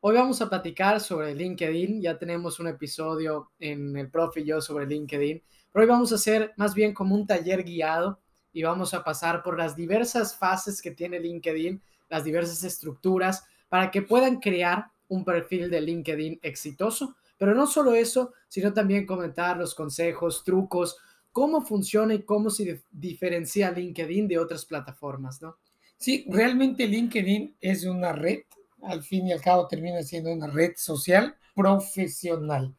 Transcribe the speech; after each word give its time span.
Hoy 0.00 0.14
vamos 0.14 0.40
a 0.40 0.48
platicar 0.48 1.00
sobre 1.00 1.34
LinkedIn. 1.34 2.00
Ya 2.00 2.16
tenemos 2.16 2.60
un 2.60 2.68
episodio 2.68 3.50
en 3.58 3.96
el 3.96 4.08
Profe 4.08 4.42
y 4.42 4.44
yo 4.44 4.60
sobre 4.60 4.86
LinkedIn. 4.86 5.42
Pero 5.72 5.82
hoy 5.82 5.88
vamos 5.88 6.12
a 6.12 6.14
hacer 6.14 6.52
más 6.56 6.72
bien 6.72 6.94
como 6.94 7.16
un 7.16 7.26
taller 7.26 7.64
guiado 7.64 8.20
y 8.52 8.62
vamos 8.62 8.94
a 8.94 9.02
pasar 9.02 9.42
por 9.42 9.58
las 9.58 9.74
diversas 9.74 10.36
fases 10.36 10.80
que 10.80 10.92
tiene 10.92 11.18
LinkedIn, 11.18 11.82
las 12.10 12.22
diversas 12.22 12.62
estructuras, 12.62 13.44
para 13.68 13.90
que 13.90 14.02
puedan 14.02 14.38
crear 14.38 14.86
un 15.08 15.24
perfil 15.24 15.68
de 15.68 15.80
LinkedIn 15.80 16.38
exitoso. 16.42 17.16
Pero 17.36 17.56
no 17.56 17.66
solo 17.66 17.92
eso, 17.92 18.34
sino 18.46 18.72
también 18.72 19.04
comentar 19.04 19.56
los 19.56 19.74
consejos, 19.74 20.44
trucos, 20.44 20.96
cómo 21.32 21.60
funciona 21.60 22.14
y 22.14 22.22
cómo 22.22 22.50
se 22.50 22.84
diferencia 22.92 23.72
LinkedIn 23.72 24.28
de 24.28 24.38
otras 24.38 24.64
plataformas, 24.64 25.42
¿no? 25.42 25.56
Sí, 25.96 26.24
realmente 26.28 26.86
LinkedIn 26.86 27.56
es 27.60 27.84
una 27.84 28.12
red 28.12 28.42
al 28.82 29.02
fin 29.02 29.26
y 29.26 29.32
al 29.32 29.40
cabo 29.40 29.66
termina 29.66 30.02
siendo 30.02 30.32
una 30.32 30.46
red 30.46 30.72
social 30.76 31.36
profesional. 31.54 32.74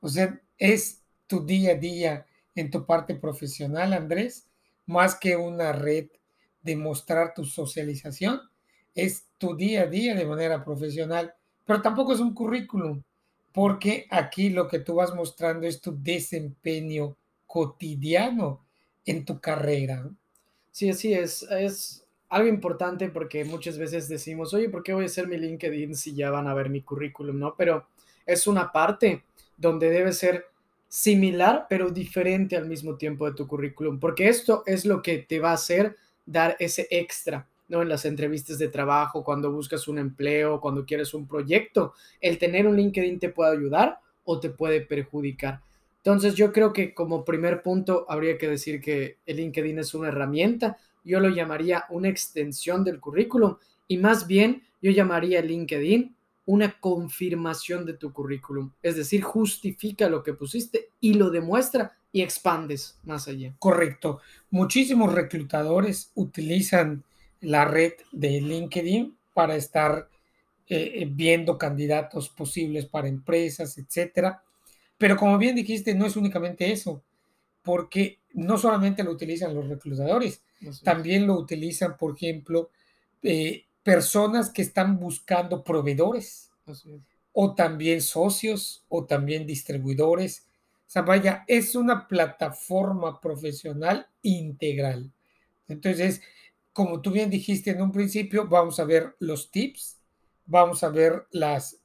O 0.00 0.08
sea, 0.08 0.40
es 0.58 1.02
tu 1.26 1.44
día 1.44 1.72
a 1.72 1.76
día 1.76 2.26
en 2.54 2.70
tu 2.70 2.84
parte 2.84 3.14
profesional, 3.14 3.92
Andrés, 3.92 4.46
más 4.86 5.14
que 5.14 5.36
una 5.36 5.72
red 5.72 6.08
de 6.62 6.76
mostrar 6.76 7.32
tu 7.34 7.44
socialización, 7.44 8.40
es 8.94 9.26
tu 9.38 9.56
día 9.56 9.82
a 9.82 9.86
día 9.86 10.14
de 10.14 10.26
manera 10.26 10.64
profesional, 10.64 11.32
pero 11.64 11.80
tampoco 11.80 12.12
es 12.12 12.20
un 12.20 12.34
currículum, 12.34 13.02
porque 13.52 14.06
aquí 14.10 14.50
lo 14.50 14.68
que 14.68 14.80
tú 14.80 14.96
vas 14.96 15.14
mostrando 15.14 15.66
es 15.66 15.80
tu 15.80 15.96
desempeño 16.00 17.16
cotidiano 17.46 18.64
en 19.06 19.24
tu 19.24 19.40
carrera. 19.40 20.10
Sí, 20.70 20.90
así 20.90 21.12
es. 21.12 21.42
Es 21.42 22.04
algo 22.30 22.48
importante 22.48 23.08
porque 23.08 23.44
muchas 23.44 23.76
veces 23.76 24.08
decimos, 24.08 24.54
oye, 24.54 24.68
¿por 24.68 24.82
qué 24.82 24.94
voy 24.94 25.02
a 25.02 25.06
hacer 25.06 25.26
mi 25.26 25.36
LinkedIn 25.36 25.94
si 25.94 26.14
ya 26.14 26.30
van 26.30 26.46
a 26.46 26.54
ver 26.54 26.70
mi 26.70 26.80
currículum? 26.80 27.38
¿No? 27.38 27.54
Pero 27.56 27.86
es 28.24 28.46
una 28.46 28.72
parte 28.72 29.24
donde 29.56 29.90
debe 29.90 30.12
ser 30.12 30.46
similar, 30.88 31.66
pero 31.68 31.90
diferente 31.90 32.56
al 32.56 32.66
mismo 32.66 32.96
tiempo 32.96 33.26
de 33.26 33.36
tu 33.36 33.46
currículum, 33.46 34.00
porque 34.00 34.28
esto 34.28 34.62
es 34.66 34.84
lo 34.84 35.02
que 35.02 35.18
te 35.18 35.38
va 35.38 35.50
a 35.50 35.54
hacer 35.54 35.96
dar 36.24 36.56
ese 36.58 36.86
extra, 36.90 37.46
¿no? 37.68 37.82
En 37.82 37.88
las 37.88 38.04
entrevistas 38.04 38.58
de 38.58 38.68
trabajo, 38.68 39.22
cuando 39.22 39.52
buscas 39.52 39.86
un 39.86 39.98
empleo, 39.98 40.60
cuando 40.60 40.84
quieres 40.84 41.14
un 41.14 41.26
proyecto, 41.26 41.94
el 42.20 42.38
tener 42.38 42.66
un 42.66 42.76
LinkedIn 42.76 43.18
te 43.18 43.28
puede 43.28 43.56
ayudar 43.56 43.98
o 44.24 44.40
te 44.40 44.50
puede 44.50 44.80
perjudicar. 44.80 45.60
Entonces 45.98 46.34
yo 46.34 46.52
creo 46.52 46.72
que 46.72 46.94
como 46.94 47.24
primer 47.24 47.62
punto 47.62 48.06
habría 48.08 48.38
que 48.38 48.48
decir 48.48 48.80
que 48.80 49.18
el 49.26 49.36
LinkedIn 49.36 49.78
es 49.78 49.94
una 49.94 50.08
herramienta, 50.08 50.78
yo 51.04 51.20
lo 51.20 51.28
llamaría 51.28 51.84
una 51.90 52.08
extensión 52.08 52.84
del 52.84 53.00
currículum 53.00 53.56
y 53.88 53.98
más 53.98 54.26
bien 54.26 54.62
yo 54.82 54.90
llamaría 54.90 55.42
LinkedIn 55.42 56.14
una 56.46 56.80
confirmación 56.80 57.86
de 57.86 57.94
tu 57.94 58.12
currículum, 58.12 58.72
es 58.82 58.96
decir, 58.96 59.22
justifica 59.22 60.08
lo 60.08 60.22
que 60.22 60.34
pusiste 60.34 60.90
y 61.00 61.14
lo 61.14 61.30
demuestra 61.30 61.96
y 62.12 62.22
expandes 62.22 62.98
más 63.04 63.28
allá. 63.28 63.54
Correcto. 63.58 64.20
Muchísimos 64.50 65.12
reclutadores 65.12 66.10
utilizan 66.14 67.04
la 67.40 67.64
red 67.64 67.92
de 68.10 68.40
LinkedIn 68.40 69.16
para 69.32 69.54
estar 69.54 70.08
eh, 70.66 71.08
viendo 71.10 71.56
candidatos 71.56 72.28
posibles 72.28 72.86
para 72.86 73.08
empresas, 73.08 73.78
etcétera. 73.78 74.42
Pero 74.98 75.16
como 75.16 75.38
bien 75.38 75.54
dijiste, 75.54 75.94
no 75.94 76.06
es 76.06 76.16
únicamente 76.16 76.70
eso, 76.70 77.02
porque 77.62 78.20
no 78.32 78.58
solamente 78.58 79.02
lo 79.02 79.12
utilizan 79.12 79.54
los 79.54 79.68
reclutadores, 79.68 80.42
también 80.82 81.26
lo 81.26 81.34
utilizan, 81.34 81.96
por 81.96 82.16
ejemplo, 82.16 82.70
eh, 83.22 83.64
personas 83.82 84.50
que 84.50 84.62
están 84.62 84.98
buscando 84.98 85.64
proveedores 85.64 86.50
o 87.32 87.54
también 87.54 88.00
socios 88.02 88.84
o 88.88 89.06
también 89.06 89.46
distribuidores. 89.46 90.46
O 90.86 90.90
sea, 90.90 91.02
vaya, 91.02 91.44
es 91.46 91.74
una 91.74 92.08
plataforma 92.08 93.20
profesional 93.20 94.06
integral. 94.22 95.12
Entonces, 95.68 96.20
como 96.72 97.00
tú 97.00 97.10
bien 97.10 97.30
dijiste 97.30 97.70
en 97.70 97.82
un 97.82 97.92
principio, 97.92 98.48
vamos 98.48 98.80
a 98.80 98.84
ver 98.84 99.16
los 99.18 99.50
tips, 99.50 99.98
vamos 100.46 100.82
a 100.82 100.88
ver 100.88 101.26
las, 101.30 101.80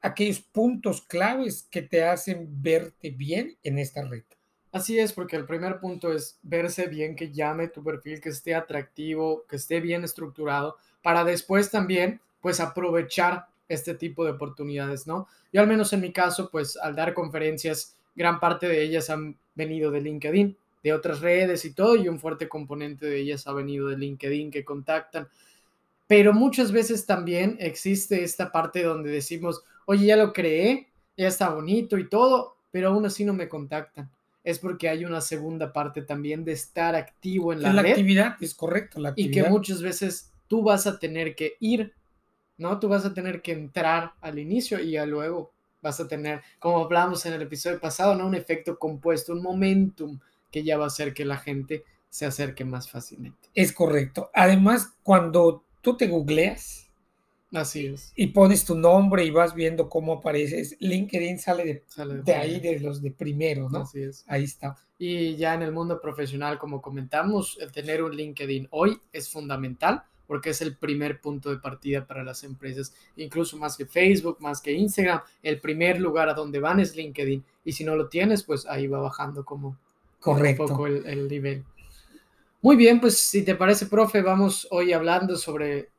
aquellos 0.00 0.40
puntos 0.40 1.02
claves 1.02 1.66
que 1.70 1.82
te 1.82 2.04
hacen 2.04 2.46
verte 2.62 3.10
bien 3.10 3.58
en 3.62 3.78
esta 3.78 4.02
red. 4.02 4.24
Así 4.72 4.98
es, 4.98 5.12
porque 5.12 5.36
el 5.36 5.46
primer 5.46 5.80
punto 5.80 6.12
es 6.12 6.38
verse 6.42 6.86
bien, 6.86 7.16
que 7.16 7.32
llame 7.32 7.68
tu 7.68 7.82
perfil, 7.82 8.20
que 8.20 8.28
esté 8.28 8.54
atractivo, 8.54 9.44
que 9.48 9.56
esté 9.56 9.80
bien 9.80 10.04
estructurado, 10.04 10.76
para 11.02 11.24
después 11.24 11.70
también, 11.70 12.20
pues, 12.40 12.60
aprovechar 12.60 13.46
este 13.68 13.94
tipo 13.94 14.24
de 14.24 14.32
oportunidades, 14.32 15.06
¿no? 15.06 15.28
Yo 15.52 15.60
al 15.60 15.66
menos 15.66 15.92
en 15.92 16.00
mi 16.00 16.12
caso, 16.12 16.50
pues, 16.50 16.76
al 16.76 16.94
dar 16.94 17.14
conferencias, 17.14 17.96
gran 18.14 18.38
parte 18.38 18.68
de 18.68 18.82
ellas 18.82 19.08
han 19.08 19.38
venido 19.54 19.90
de 19.90 20.00
LinkedIn, 20.00 20.56
de 20.82 20.92
otras 20.92 21.20
redes 21.20 21.64
y 21.64 21.72
todo, 21.72 21.96
y 21.96 22.08
un 22.08 22.20
fuerte 22.20 22.48
componente 22.48 23.06
de 23.06 23.18
ellas 23.18 23.46
ha 23.46 23.52
venido 23.52 23.88
de 23.88 23.96
LinkedIn 23.96 24.50
que 24.50 24.64
contactan. 24.64 25.28
Pero 26.06 26.32
muchas 26.32 26.70
veces 26.70 27.06
también 27.06 27.56
existe 27.60 28.22
esta 28.22 28.52
parte 28.52 28.82
donde 28.82 29.10
decimos, 29.10 29.62
oye, 29.86 30.06
ya 30.06 30.16
lo 30.16 30.32
creé, 30.32 30.88
ya 31.16 31.28
está 31.28 31.48
bonito 31.48 31.98
y 31.98 32.08
todo, 32.08 32.56
pero 32.70 32.88
aún 32.88 33.06
así 33.06 33.24
no 33.24 33.32
me 33.32 33.48
contactan 33.48 34.10
es 34.46 34.60
porque 34.60 34.88
hay 34.88 35.04
una 35.04 35.20
segunda 35.20 35.72
parte 35.72 36.02
también 36.02 36.44
de 36.44 36.52
estar 36.52 36.94
activo 36.94 37.52
en 37.52 37.62
la, 37.62 37.72
la 37.72 37.80
actividad, 37.82 38.36
es 38.40 38.54
correcto, 38.54 39.00
la 39.00 39.08
actividad. 39.08 39.28
Y 39.28 39.42
que 39.42 39.50
muchas 39.50 39.82
veces 39.82 40.30
tú 40.46 40.62
vas 40.62 40.86
a 40.86 41.00
tener 41.00 41.34
que 41.34 41.56
ir, 41.58 41.92
¿no? 42.56 42.78
Tú 42.78 42.86
vas 42.88 43.04
a 43.04 43.12
tener 43.12 43.42
que 43.42 43.50
entrar 43.50 44.12
al 44.20 44.38
inicio 44.38 44.78
y 44.78 44.92
ya 44.92 45.04
luego 45.04 45.52
vas 45.82 45.98
a 45.98 46.06
tener, 46.06 46.42
como 46.60 46.78
hablamos 46.84 47.26
en 47.26 47.32
el 47.32 47.42
episodio 47.42 47.80
pasado, 47.80 48.14
¿no? 48.14 48.24
Un 48.24 48.36
efecto 48.36 48.78
compuesto, 48.78 49.32
un 49.32 49.42
momentum 49.42 50.20
que 50.52 50.62
ya 50.62 50.78
va 50.78 50.84
a 50.84 50.88
hacer 50.88 51.12
que 51.12 51.24
la 51.24 51.38
gente 51.38 51.82
se 52.08 52.24
acerque 52.24 52.64
más 52.64 52.88
fácilmente. 52.88 53.48
Es 53.52 53.72
correcto. 53.72 54.30
Además, 54.32 54.94
cuando 55.02 55.64
tú 55.80 55.96
te 55.96 56.06
googleas, 56.06 56.85
Así 57.52 57.86
es. 57.86 58.12
Y 58.16 58.28
pones 58.28 58.64
tu 58.64 58.74
nombre 58.74 59.24
y 59.24 59.30
vas 59.30 59.54
viendo 59.54 59.88
cómo 59.88 60.14
apareces. 60.14 60.76
LinkedIn 60.80 61.38
sale 61.38 61.84
de, 62.24 62.34
ahí, 62.34 62.60
de 62.60 62.80
los 62.80 63.00
de 63.00 63.12
primero, 63.12 63.70
¿no? 63.70 63.80
Así 63.80 64.02
es. 64.02 64.24
Ahí 64.26 64.44
está. 64.44 64.76
Y 64.98 65.36
ya 65.36 65.54
en 65.54 65.62
el 65.62 65.72
mundo 65.72 66.00
profesional, 66.00 66.58
como 66.58 66.82
comentamos, 66.82 67.56
el 67.60 67.70
tener 67.70 68.02
un 68.02 68.16
LinkedIn 68.16 68.68
hoy 68.70 68.98
es 69.12 69.30
fundamental 69.30 70.02
porque 70.26 70.50
es 70.50 70.60
el 70.60 70.76
primer 70.76 71.20
punto 71.20 71.50
de 71.50 71.58
partida 71.58 72.04
para 72.04 72.24
las 72.24 72.42
empresas, 72.42 72.92
incluso 73.16 73.56
más 73.58 73.76
que 73.76 73.86
Facebook, 73.86 74.38
más 74.40 74.60
que 74.60 74.72
Instagram, 74.72 75.20
el 75.40 75.60
primer 75.60 76.00
lugar 76.00 76.28
a 76.28 76.34
donde 76.34 76.58
van 76.58 76.80
es 76.80 76.96
LinkedIn. 76.96 77.44
Y 77.64 77.72
si 77.72 77.84
no 77.84 77.94
lo 77.94 78.08
tienes, 78.08 78.42
pues 78.42 78.66
ahí 78.66 78.88
va 78.88 78.98
bajando 78.98 79.44
como, 79.44 79.78
Correcto. 80.18 80.64
un 80.64 80.68
poco 80.68 80.86
el, 80.88 81.06
el 81.06 81.28
nivel. 81.28 81.64
Muy 82.60 82.74
bien, 82.74 83.00
pues 83.00 83.18
si 83.18 83.44
te 83.44 83.54
parece, 83.54 83.86
profe, 83.86 84.22
vamos 84.22 84.66
hoy 84.72 84.92
hablando 84.92 85.36
sobre 85.36 85.90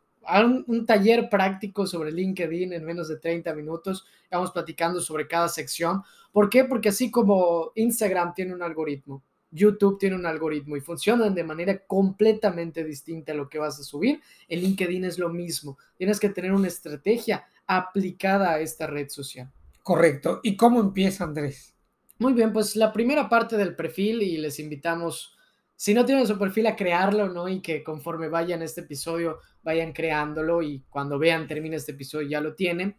un, 0.45 0.85
taller 0.85 1.29
práctico 1.29 1.87
sobre 1.87 2.11
LinkedIn 2.11 2.73
en 2.73 2.85
menos 2.85 3.07
de 3.07 3.17
30 3.17 3.53
minutos. 3.53 4.05
Vamos 4.31 4.51
platicando 4.51 5.01
sobre 5.01 5.27
cada 5.27 5.47
sección. 5.47 6.03
¿Por 6.31 6.49
qué? 6.49 6.65
Porque 6.65 6.89
así 6.89 7.09
como 7.09 7.71
Instagram 7.75 8.33
tiene 8.33 8.53
un 8.53 8.61
algoritmo, 8.61 9.23
YouTube 9.51 9.97
tiene 9.97 10.15
un 10.15 10.25
algoritmo 10.25 10.75
y 10.75 10.81
funcionan 10.81 11.33
de 11.33 11.43
manera 11.43 11.85
completamente 11.85 12.83
distinta 12.83 13.31
a 13.31 13.35
lo 13.35 13.49
que 13.49 13.59
vas 13.59 13.79
a 13.79 13.83
subir, 13.83 14.21
en 14.47 14.59
LinkedIn 14.61 15.05
es 15.05 15.17
lo 15.17 15.29
mismo. 15.29 15.77
Tienes 15.97 16.19
que 16.19 16.29
tener 16.29 16.51
una 16.51 16.67
estrategia 16.67 17.45
aplicada 17.65 18.51
a 18.51 18.59
esta 18.59 18.87
red 18.87 19.09
social. 19.09 19.51
Correcto. 19.83 20.41
¿Y 20.43 20.57
cómo 20.57 20.81
empieza, 20.81 21.23
Andrés? 21.23 21.73
Muy 22.19 22.33
bien, 22.33 22.51
pues 22.51 22.75
la 22.75 22.91
primera 22.91 23.29
parte 23.29 23.57
del 23.57 23.75
perfil 23.75 24.21
y 24.23 24.37
les 24.37 24.59
invitamos 24.59 25.36
si 25.77 25.93
no 25.93 26.05
tienen 26.05 26.25
su 26.25 26.39
perfil 26.39 26.65
a 26.65 26.75
crearlo, 26.75 27.29
¿no? 27.29 27.47
Y 27.47 27.61
que 27.61 27.83
conforme 27.83 28.29
vayan 28.29 28.63
este 28.63 28.81
episodio, 28.81 29.37
vayan 29.61 29.93
creándolo 29.93 30.63
y 30.63 30.83
cuando 30.89 31.19
vean, 31.19 31.47
termine 31.47 31.75
este 31.75 31.91
episodio, 31.91 32.27
ya 32.27 32.41
lo 32.41 32.55
tienen. 32.55 32.95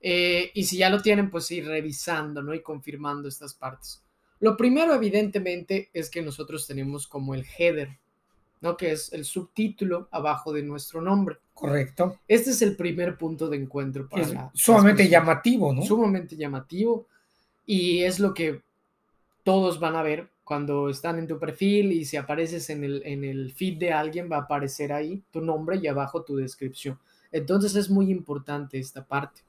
Eh, 0.00 0.52
y 0.54 0.62
si 0.62 0.78
ya 0.78 0.88
lo 0.90 1.02
tienen, 1.02 1.28
pues 1.28 1.50
ir 1.50 1.66
revisando, 1.66 2.40
¿no? 2.40 2.54
Y 2.54 2.62
confirmando 2.62 3.28
estas 3.28 3.54
partes. 3.54 4.00
Lo 4.38 4.56
primero, 4.56 4.94
evidentemente, 4.94 5.90
es 5.92 6.08
que 6.08 6.22
nosotros 6.22 6.68
tenemos 6.68 7.08
como 7.08 7.34
el 7.34 7.44
header, 7.58 7.98
¿no? 8.60 8.76
Que 8.76 8.92
es 8.92 9.12
el 9.12 9.24
subtítulo 9.24 10.08
abajo 10.12 10.52
de 10.52 10.62
nuestro 10.62 11.02
nombre. 11.02 11.38
Correcto. 11.52 12.20
Este 12.28 12.50
es 12.50 12.62
el 12.62 12.76
primer 12.76 13.18
punto 13.18 13.48
de 13.48 13.56
encuentro 13.56 14.08
para 14.08 14.22
es 14.22 14.34
Sumamente 14.54 15.08
llamativo, 15.08 15.74
¿no? 15.74 15.82
Sumamente 15.82 16.36
llamativo 16.36 17.08
Y 17.66 18.04
es 18.04 18.20
lo 18.20 18.32
que 18.32 18.62
todos 19.42 19.80
van 19.80 19.96
a 19.96 20.02
ver 20.02 20.30
cuando 20.50 20.88
están 20.88 21.16
en 21.20 21.28
tu 21.28 21.38
perfil 21.38 21.92
y 21.92 22.04
si 22.04 22.16
apareces 22.16 22.70
en 22.70 22.82
el, 22.82 23.02
en 23.06 23.22
el 23.22 23.52
feed 23.52 23.78
de 23.78 23.92
alguien 23.92 24.28
va 24.28 24.38
a 24.38 24.40
aparecer 24.40 24.92
ahí 24.92 25.22
tu 25.30 25.40
nombre 25.40 25.78
y 25.80 25.86
abajo 25.86 26.24
tu 26.24 26.34
descripción. 26.34 26.98
Entonces 27.30 27.76
es 27.76 27.88
muy 27.88 28.10
importante 28.10 28.76
esta 28.76 29.06
parte. 29.06 29.42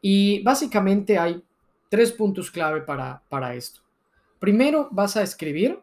Y 0.00 0.42
básicamente 0.42 1.18
hay 1.18 1.40
tres 1.88 2.10
puntos 2.10 2.50
clave 2.50 2.80
para, 2.80 3.22
para 3.28 3.54
esto. 3.54 3.80
Primero 4.40 4.88
vas 4.90 5.16
a 5.16 5.22
escribir 5.22 5.78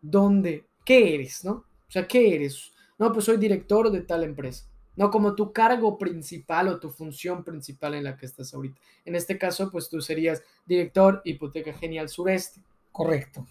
dónde, 0.00 0.64
qué 0.82 1.14
eres, 1.14 1.44
¿no? 1.44 1.52
O 1.52 1.90
sea, 1.90 2.08
¿qué 2.08 2.34
eres? 2.34 2.72
No, 2.98 3.12
pues 3.12 3.26
soy 3.26 3.36
director 3.36 3.90
de 3.90 4.00
tal 4.00 4.24
empresa. 4.24 4.64
No 4.96 5.10
como 5.10 5.34
tu 5.34 5.52
cargo 5.52 5.98
principal 5.98 6.68
o 6.68 6.80
tu 6.80 6.88
función 6.88 7.44
principal 7.44 7.92
en 7.92 8.04
la 8.04 8.16
que 8.16 8.24
estás 8.24 8.54
ahorita. 8.54 8.80
En 9.04 9.16
este 9.16 9.36
caso, 9.36 9.70
pues 9.70 9.90
tú 9.90 10.00
serías 10.00 10.42
director 10.64 11.20
Hipoteca 11.26 11.74
Genial 11.74 12.08
Sureste. 12.08 12.62
Correcto. 12.92 13.46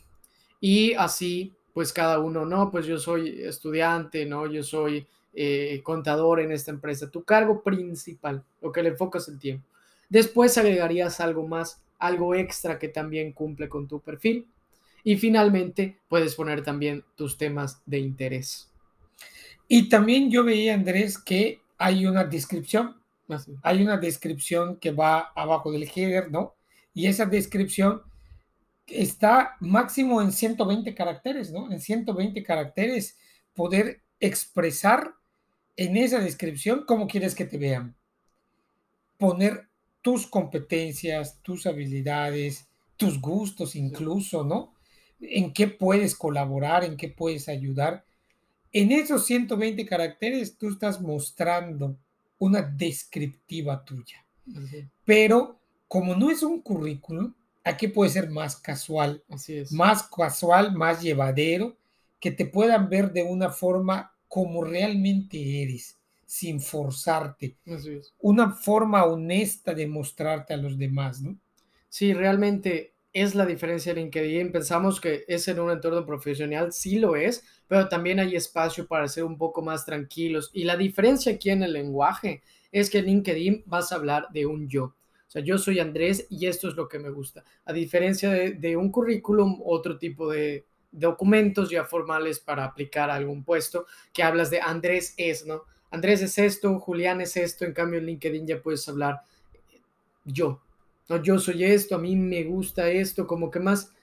Y 0.60 0.94
así, 0.94 1.54
pues 1.74 1.92
cada 1.92 2.20
uno, 2.20 2.46
no, 2.46 2.72
pues 2.72 2.86
yo 2.86 2.98
soy 2.98 3.42
estudiante, 3.42 4.26
¿no? 4.26 4.46
Yo 4.46 4.64
soy 4.64 5.08
eh, 5.34 5.82
contador 5.84 6.40
en 6.40 6.52
esta 6.52 6.72
empresa. 6.72 7.10
Tu 7.10 7.24
cargo 7.24 7.64
principal, 7.64 8.44
lo 8.62 8.72
que 8.72 8.84
le 8.84 8.90
enfocas 8.90 9.28
el 9.28 9.40
tiempo. 9.40 9.66
Después 10.10 10.58
agregarías 10.58 11.20
algo 11.20 11.48
más, 11.48 11.82
algo 11.98 12.36
extra 12.36 12.78
que 12.78 12.90
también 12.90 13.32
cumple 13.32 13.68
con 13.68 13.88
tu 13.88 14.00
perfil. 14.00 14.48
Y 15.04 15.18
finalmente 15.18 15.98
puedes 16.08 16.36
poner 16.36 16.64
también 16.64 17.04
tus 17.16 17.38
temas 17.38 17.82
de 17.86 18.00
interés. 18.00 18.70
Y 19.68 19.90
también 19.90 20.30
yo 20.30 20.44
veía, 20.44 20.76
Andrés, 20.76 21.18
que 21.18 21.62
hay 21.78 22.06
una 22.06 22.24
descripción. 22.26 22.98
Hay 23.64 23.82
una 23.82 23.98
descripción 23.98 24.76
que 24.76 24.92
va 24.92 25.32
abajo 25.34 25.72
del 25.72 25.90
header, 25.90 26.30
¿no? 26.30 26.54
Y 26.94 27.08
esa 27.08 27.26
descripción 27.26 28.02
está 28.92 29.58
máximo 29.60 30.22
en 30.22 30.32
120 30.32 30.94
caracteres, 30.94 31.52
¿no? 31.52 31.72
En 31.72 31.80
120 31.80 32.44
caracteres 32.44 33.18
poder 33.54 34.02
expresar 34.20 35.16
en 35.76 35.98
esa 35.98 36.20
descripción 36.20 36.84
cómo 36.86 37.08
quieres 37.08 37.36
que 37.36 37.46
te 37.46 37.58
vean. 37.58 37.96
Poner 39.18 39.70
tus 40.02 40.28
competencias, 40.28 41.42
tus 41.42 41.66
habilidades, 41.66 42.68
tus 42.98 43.20
gustos 43.20 43.76
incluso, 43.76 44.44
¿no? 44.44 44.74
En 45.20 45.54
qué 45.54 45.68
puedes 45.68 46.16
colaborar, 46.16 46.84
en 46.84 46.98
qué 46.98 47.08
puedes 47.08 47.48
ayudar. 47.50 48.06
En 48.72 48.92
esos 48.92 49.26
120 49.26 49.86
caracteres 49.86 50.58
tú 50.58 50.70
estás 50.70 51.02
mostrando 51.02 51.98
una 52.40 52.62
descriptiva 52.62 53.84
tuya. 53.84 54.26
Pero 55.06 55.60
como 55.88 56.16
no 56.16 56.32
es 56.32 56.42
un 56.42 56.62
currículum, 56.62 57.34
aquí 57.64 57.88
puede 57.88 58.10
ser 58.12 58.30
más 58.30 58.56
casual, 58.56 59.24
Así 59.30 59.58
es. 59.58 59.72
más 59.72 60.04
casual, 60.04 60.74
más 60.74 61.02
llevadero, 61.02 61.78
que 62.20 62.32
te 62.32 62.46
puedan 62.46 62.90
ver 62.90 63.12
de 63.12 63.24
una 63.24 63.50
forma 63.50 64.14
como 64.28 64.64
realmente 64.64 65.64
eres 65.64 65.98
sin 66.26 66.62
forzarte. 66.62 67.58
Una 68.20 68.52
forma 68.52 69.04
honesta 69.04 69.74
de 69.74 69.86
mostrarte 69.86 70.54
a 70.54 70.58
los 70.58 70.78
demás, 70.78 71.22
¿no? 71.22 71.38
Sí, 71.90 72.14
realmente 72.14 72.94
es 73.12 73.36
la 73.36 73.46
diferencia 73.46 73.94
de 73.94 74.00
LinkedIn. 74.00 74.54
Pensamos 74.54 75.02
que 75.02 75.26
es 75.28 75.46
en 75.50 75.60
un 75.60 75.72
entorno 75.72 76.06
profesional, 76.06 76.72
sí 76.72 77.00
lo 77.00 77.18
es, 77.18 77.44
pero 77.68 77.90
también 77.90 78.20
hay 78.22 78.36
espacio 78.38 78.88
para 78.88 79.10
ser 79.10 79.26
un 79.26 79.38
poco 79.38 79.62
más 79.62 79.86
tranquilos. 79.86 80.50
Y 80.54 80.64
la 80.64 80.78
diferencia 80.78 81.34
aquí 81.34 81.50
en 81.50 81.64
el 81.64 81.74
lenguaje 81.74 82.42
es 82.72 82.90
que 82.90 83.00
en 83.00 83.06
LinkedIn 83.08 83.64
vas 83.66 83.92
a 83.92 83.96
hablar 83.96 84.28
de 84.32 84.46
un 84.46 84.70
yo. 84.70 84.96
O 85.32 85.34
sea, 85.34 85.42
yo 85.42 85.58
soy 85.58 85.80
Andrés 85.80 86.28
y 86.30 86.46
esto 86.46 86.68
es 86.68 86.76
lo 86.76 86.90
que 86.90 87.00
me 87.00 87.10
gusta. 87.10 87.46
A 87.64 87.72
diferencia 87.72 88.30
de, 88.30 88.76
un 88.76 88.92
currículum, 88.92 89.62
otro 89.64 89.98
tipo 89.98 90.30
de 90.30 90.66
documentos 90.92 91.70
ya 91.70 91.86
formales 91.86 92.42
para 92.42 92.66
aplicar 92.66 93.10
a 93.10 93.16
algún 93.16 93.46
puesto, 93.46 93.86
que 94.12 94.24
hablas 94.24 94.50
de 94.50 94.60
Andrés 94.60 95.14
es, 95.16 95.46
¿no? 95.46 95.64
Andrés 95.90 96.22
es 96.22 96.38
esto, 96.38 96.78
Julián 96.80 97.22
es 97.22 97.38
esto, 97.38 97.64
en 97.64 97.72
cambio 97.72 98.00
en 98.00 98.08
LinkedIn 98.08 98.46
ya 98.46 98.62
puedes 98.62 98.86
hablar 98.90 99.22
yo, 100.26 100.62
no, 101.08 101.24
yo 101.24 101.40
soy 101.40 101.64
esto, 101.64 101.96
a 101.96 102.00
mí 102.00 102.18
me 102.18 102.44
gusta 102.44 102.90
esto, 102.90 103.26
como 103.26 103.50
que 103.50 103.62
más 103.62 103.94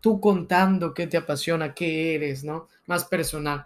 tú 0.00 0.20
contando 0.20 0.94
qué 0.94 1.06
te 1.06 1.16
apasiona, 1.16 1.74
qué 1.74 2.16
eres, 2.16 2.42
¿no? 2.42 2.66
Más 2.86 3.04
personal. 3.04 3.62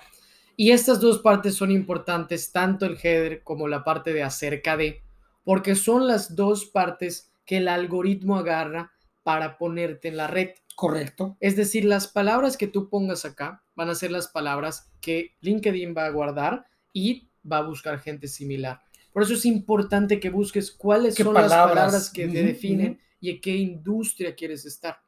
Y 0.55 0.71
estas 0.71 1.01
dos 1.01 1.21
partes 1.21 1.55
son 1.55 1.71
importantes, 1.71 2.53
tanto 2.53 2.85
el 2.85 2.99
header 3.03 3.43
como 3.43 3.69
la 3.69 3.83
parte 3.85 4.13
de 4.13 4.23
acerca 4.23 4.77
de, 4.77 5.03
porque 5.45 5.75
son 5.75 6.07
las 6.07 6.35
dos 6.35 6.67
partes 6.67 7.31
que 7.45 7.59
el 7.59 7.69
algoritmo 7.69 8.37
agarra 8.37 8.93
para 9.23 9.59
ponerte 9.59 10.09
en 10.09 10.17
la 10.17 10.27
red. 10.27 10.51
Correcto. 10.77 11.37
Es 11.41 11.57
decir, 11.57 11.85
las 11.85 12.09
palabras 12.09 12.57
que 12.57 12.67
tú 12.67 12.89
pongas 12.89 13.25
acá 13.25 13.63
van 13.77 13.91
a 13.91 13.95
ser 13.95 14.11
las 14.11 14.29
palabras 14.29 14.91
que 15.01 15.37
LinkedIn 15.41 15.95
va 15.97 16.07
a 16.07 16.11
guardar 16.11 16.67
y 16.93 17.29
va 17.51 17.59
a 17.59 17.63
buscar 17.63 18.01
gente 18.01 18.27
similar. 18.27 18.81
Por 19.13 19.23
eso 19.23 19.35
es 19.35 19.45
importante 19.45 20.19
que 20.19 20.31
busques 20.31 20.73
cuáles 20.73 21.15
son 21.15 21.35
las 21.35 21.53
palabras 21.53 22.11
que 22.11 22.27
te 22.27 22.43
definen 22.43 23.01
y 23.21 23.31
en 23.31 23.41
qué 23.41 23.57
industria 23.57 24.35
quieres 24.35 24.67
estar. 24.67 24.99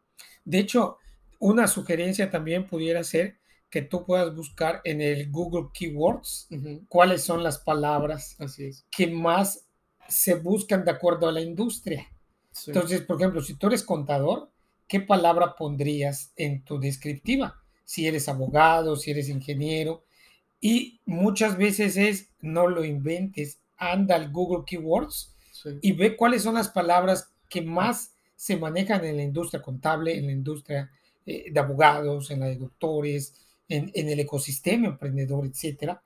De 0.45 0.61
hecho, 0.61 0.99
una 1.41 1.67
sugerencia 1.67 2.31
también 2.31 2.67
pudiera 2.67 3.03
ser 3.03 3.39
que 3.69 3.83
tú 3.83 4.05
puedas 4.05 4.35
buscar 4.35 4.81
en 4.85 5.01
el 5.01 5.31
Google 5.31 5.71
Keywords 5.75 6.49
cuáles 6.89 7.23
son 7.25 7.43
las 7.43 7.59
palabras 7.59 8.37
que 8.91 9.09
más 9.09 9.66
se 10.09 10.35
buscan 10.35 10.85
de 10.85 10.91
acuerdo 10.91 11.29
a 11.29 11.33
la 11.33 11.41
industria. 11.41 12.11
Entonces, 12.67 13.03
por 13.03 13.17
ejemplo, 13.17 13.43
si 13.43 13.55
tú 13.55 13.67
eres 13.67 13.83
contador, 13.83 14.51
¿qué 14.89 15.01
palabra 15.01 15.55
pondrías 15.57 16.33
en 16.37 16.63
tu 16.65 16.79
descriptiva? 16.79 17.63
Si 17.85 18.07
eres 18.07 18.29
abogado, 18.29 18.97
si 18.97 19.11
eres 19.11 19.29
ingeniero, 19.29 20.05
y 20.61 21.01
muchas 21.05 21.57
veces 21.57 21.97
es, 21.97 22.31
no 22.41 22.67
lo 22.67 22.85
inventes, 22.85 23.61
anda 23.77 24.17
al 24.17 24.31
Google 24.31 24.65
Keywords 24.67 25.35
y 25.83 25.93
ve 25.93 26.17
cuáles 26.17 26.43
son 26.43 26.55
las 26.55 26.69
palabras 26.69 27.31
que 27.49 27.63
más 27.63 28.15
se 28.35 28.57
manejan 28.57 29.05
en 29.05 29.17
la 29.17 29.23
industria 29.23 29.63
contable, 29.63 30.17
en 30.17 30.27
la 30.27 30.33
industria 30.33 30.91
eh, 31.25 31.51
de 31.51 31.61
abogados, 31.61 32.31
en 32.31 32.41
la 32.41 32.47
de 32.47 32.57
doctores, 32.57 33.35
en, 33.69 33.91
en 33.95 34.09
el 34.09 34.21
ecosistema 34.21 34.89
emprendedor, 34.89 35.47
etcétera. 35.47 36.03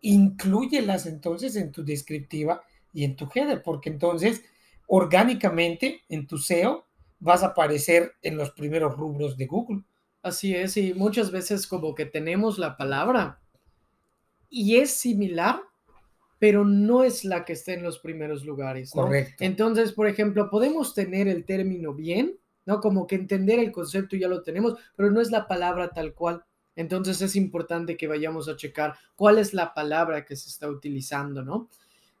Inclúyelas 0.00 1.06
entonces 1.06 1.56
en 1.56 1.72
tu 1.72 1.84
descriptiva 1.84 2.62
y 2.98 3.04
en 3.04 3.14
tu 3.14 3.28
header, 3.32 3.62
porque 3.62 3.90
entonces 3.90 4.42
orgánicamente 4.88 6.02
en 6.08 6.26
tu 6.26 6.36
SEO 6.36 6.84
vas 7.20 7.44
a 7.44 7.48
aparecer 7.48 8.14
en 8.22 8.36
los 8.36 8.50
primeros 8.50 8.96
rubros 8.96 9.36
de 9.36 9.46
Google. 9.46 9.84
Así 10.20 10.52
es, 10.52 10.76
y 10.76 10.94
muchas 10.94 11.30
veces 11.30 11.68
como 11.68 11.94
que 11.94 12.06
tenemos 12.06 12.58
la 12.58 12.76
palabra, 12.76 13.40
y 14.50 14.78
es 14.78 14.90
similar, 14.90 15.60
pero 16.40 16.64
no 16.64 17.04
es 17.04 17.24
la 17.24 17.44
que 17.44 17.52
esté 17.52 17.74
en 17.74 17.84
los 17.84 18.00
primeros 18.00 18.44
lugares. 18.44 18.90
Correcto. 18.90 19.44
Entonces, 19.44 19.92
por 19.92 20.08
ejemplo, 20.08 20.50
podemos 20.50 20.92
tener 20.92 21.28
el 21.28 21.44
término 21.44 21.94
bien, 21.94 22.36
¿no? 22.66 22.80
Como 22.80 23.06
que 23.06 23.14
entender 23.14 23.60
el 23.60 23.70
concepto 23.70 24.16
ya 24.16 24.26
lo 24.26 24.42
tenemos, 24.42 24.74
pero 24.96 25.12
no 25.12 25.20
es 25.20 25.30
la 25.30 25.46
palabra 25.46 25.90
tal 25.90 26.14
cual. 26.14 26.44
Entonces 26.74 27.22
es 27.22 27.36
importante 27.36 27.96
que 27.96 28.08
vayamos 28.08 28.48
a 28.48 28.56
checar 28.56 28.96
cuál 29.14 29.38
es 29.38 29.54
la 29.54 29.72
palabra 29.72 30.24
que 30.24 30.34
se 30.34 30.48
está 30.48 30.68
utilizando, 30.68 31.44
¿no? 31.44 31.68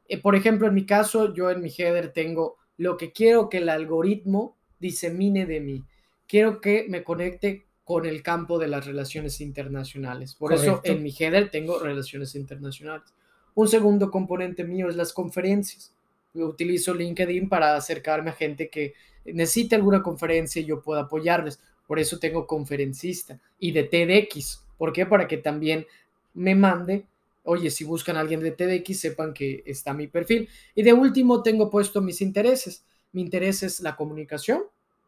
Eh, 0.08 0.18
por 0.18 0.34
ejemplo, 0.34 0.66
en 0.66 0.74
mi 0.74 0.86
caso, 0.86 1.34
yo 1.34 1.50
en 1.50 1.60
mi 1.60 1.68
header 1.68 2.12
tengo 2.12 2.56
lo 2.76 2.96
que 2.96 3.12
quiero 3.12 3.48
que 3.48 3.58
el 3.58 3.68
algoritmo 3.68 4.56
disemine 4.80 5.46
de 5.46 5.60
mí. 5.60 5.84
Quiero 6.26 6.60
que 6.60 6.86
me 6.88 7.04
conecte 7.04 7.66
con 7.84 8.06
el 8.06 8.22
campo 8.22 8.58
de 8.58 8.68
las 8.68 8.86
relaciones 8.86 9.40
internacionales. 9.40 10.34
Por 10.34 10.52
eso 10.52 10.80
en 10.84 11.02
mi 11.02 11.14
header 11.18 11.50
tengo 11.50 11.78
relaciones 11.78 12.34
internacionales. 12.34 13.14
Un 13.54 13.66
segundo 13.66 14.10
componente 14.10 14.62
mío 14.62 14.88
es 14.88 14.96
las 14.96 15.12
conferencias. 15.12 15.94
Yo 16.34 16.46
utilizo 16.46 16.94
LinkedIn 16.94 17.48
para 17.48 17.74
acercarme 17.74 18.30
a 18.30 18.34
gente 18.34 18.68
que 18.68 18.94
necesite 19.24 19.74
alguna 19.74 20.02
conferencia 20.02 20.60
y 20.60 20.66
yo 20.66 20.82
pueda 20.82 21.02
apoyarles. 21.02 21.60
Por 21.86 21.98
eso 21.98 22.18
tengo 22.18 22.46
conferencista 22.46 23.40
y 23.58 23.72
de 23.72 23.84
TEDx. 23.84 24.64
¿Por 24.76 24.92
qué? 24.92 25.06
Para 25.06 25.26
que 25.26 25.38
también 25.38 25.86
me 26.34 26.54
mande, 26.54 27.06
oye, 27.48 27.70
si 27.70 27.84
buscan 27.84 28.16
a 28.16 28.20
alguien 28.20 28.40
de 28.40 28.52
TEDx, 28.52 29.00
sepan 29.00 29.32
que 29.32 29.62
está 29.66 29.94
mi 29.94 30.06
perfil. 30.06 30.48
Y 30.74 30.82
de 30.82 30.92
último, 30.92 31.42
tengo 31.42 31.70
puesto 31.70 32.00
mis 32.00 32.20
intereses. 32.20 32.84
Mi 33.12 33.22
interés 33.22 33.62
es 33.62 33.80
la 33.80 33.96
comunicación 33.96 34.64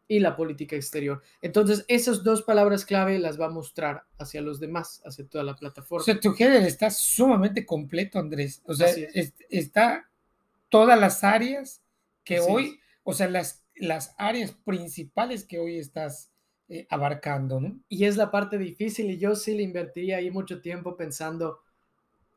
y 0.07 0.19
la 0.19 0.35
política 0.35 0.75
exterior. 0.75 1.21
Entonces, 1.41 1.85
esas 1.87 2.23
dos 2.23 2.41
palabras 2.41 2.83
clave 2.83 3.19
las 3.19 3.39
va 3.39 3.45
a 3.45 3.49
mostrar 3.49 4.03
hacia 4.17 4.41
los 4.41 4.59
demás, 4.59 5.01
hacia 5.05 5.25
toda 5.25 5.43
la 5.43 5.55
plataforma. 5.55 6.01
O 6.01 6.05
sea, 6.05 6.19
tu 6.19 6.35
header 6.37 6.63
está 6.63 6.89
sumamente 6.89 7.65
completo, 7.65 8.19
Andrés. 8.19 8.61
O 8.65 8.73
sea, 8.73 8.87
está 9.49 10.09
todas 10.69 10.99
las 10.99 11.23
áreas 11.23 11.81
que 12.23 12.39
hoy, 12.39 12.79
o 13.03 13.13
sea, 13.13 13.29
las, 13.29 13.63
las 13.75 14.13
áreas 14.17 14.51
principales 14.51 15.45
que 15.45 15.59
hoy 15.59 15.77
estás 15.77 16.31
eh, 16.73 16.87
abarcando, 16.89 17.59
¿no? 17.59 17.79
Y 17.87 18.05
es 18.05 18.17
la 18.17 18.31
parte 18.31 18.57
difícil 18.57 19.11
y 19.11 19.17
yo 19.17 19.35
sí 19.35 19.53
le 19.55 19.63
invertiría 19.63 20.17
ahí 20.17 20.31
mucho 20.31 20.61
tiempo 20.61 20.95
pensando 20.95 21.59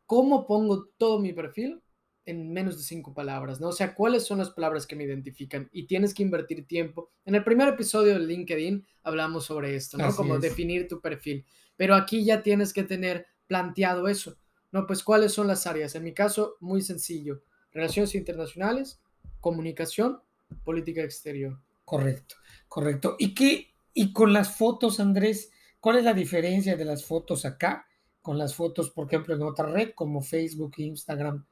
cómo 0.06 0.46
pongo 0.46 0.86
todo 0.96 1.18
mi 1.18 1.32
perfil 1.32 1.82
en 2.26 2.52
menos 2.52 2.76
de 2.76 2.82
cinco 2.82 3.12
palabras, 3.12 3.60
¿no? 3.60 3.68
O 3.68 3.72
sea, 3.72 3.94
¿cuáles 3.94 4.24
son 4.24 4.38
las 4.38 4.50
palabras 4.50 4.86
que 4.86 4.96
me 4.96 5.04
identifican? 5.04 5.68
Y 5.72 5.86
tienes 5.86 6.14
que 6.14 6.22
invertir 6.22 6.66
tiempo. 6.66 7.10
En 7.24 7.34
el 7.34 7.44
primer 7.44 7.68
episodio 7.68 8.14
de 8.14 8.20
LinkedIn 8.20 8.86
hablamos 9.02 9.44
sobre 9.44 9.76
esto, 9.76 9.98
¿no? 9.98 10.14
Como 10.14 10.38
definir 10.38 10.88
tu 10.88 11.00
perfil. 11.00 11.44
Pero 11.76 11.94
aquí 11.94 12.24
ya 12.24 12.42
tienes 12.42 12.72
que 12.72 12.82
tener 12.82 13.26
planteado 13.46 14.08
eso, 14.08 14.38
¿no? 14.72 14.86
Pues 14.86 15.02
cuáles 15.02 15.32
son 15.32 15.46
las 15.46 15.66
áreas. 15.66 15.94
En 15.94 16.04
mi 16.04 16.14
caso, 16.14 16.56
muy 16.60 16.80
sencillo. 16.80 17.42
Relaciones 17.72 18.14
internacionales, 18.14 19.00
comunicación, 19.40 20.20
política 20.64 21.02
exterior. 21.02 21.60
Correcto, 21.84 22.36
correcto. 22.68 23.16
¿Y 23.18 23.34
qué? 23.34 23.74
Y 23.92 24.12
con 24.12 24.32
las 24.32 24.56
fotos, 24.56 24.98
Andrés, 24.98 25.52
¿cuál 25.78 25.98
es 25.98 26.04
la 26.04 26.14
diferencia 26.14 26.76
de 26.76 26.84
las 26.84 27.04
fotos 27.04 27.44
acá 27.44 27.86
con 28.24 28.38
las 28.38 28.56
fotos, 28.56 28.90
por 28.90 29.06
ejemplo, 29.06 29.36
en 29.36 29.42
otra 29.42 29.66
red 29.66 29.90
como 29.94 30.22
Facebook 30.22 30.72
e 30.78 30.84
Instagram? 30.84 31.44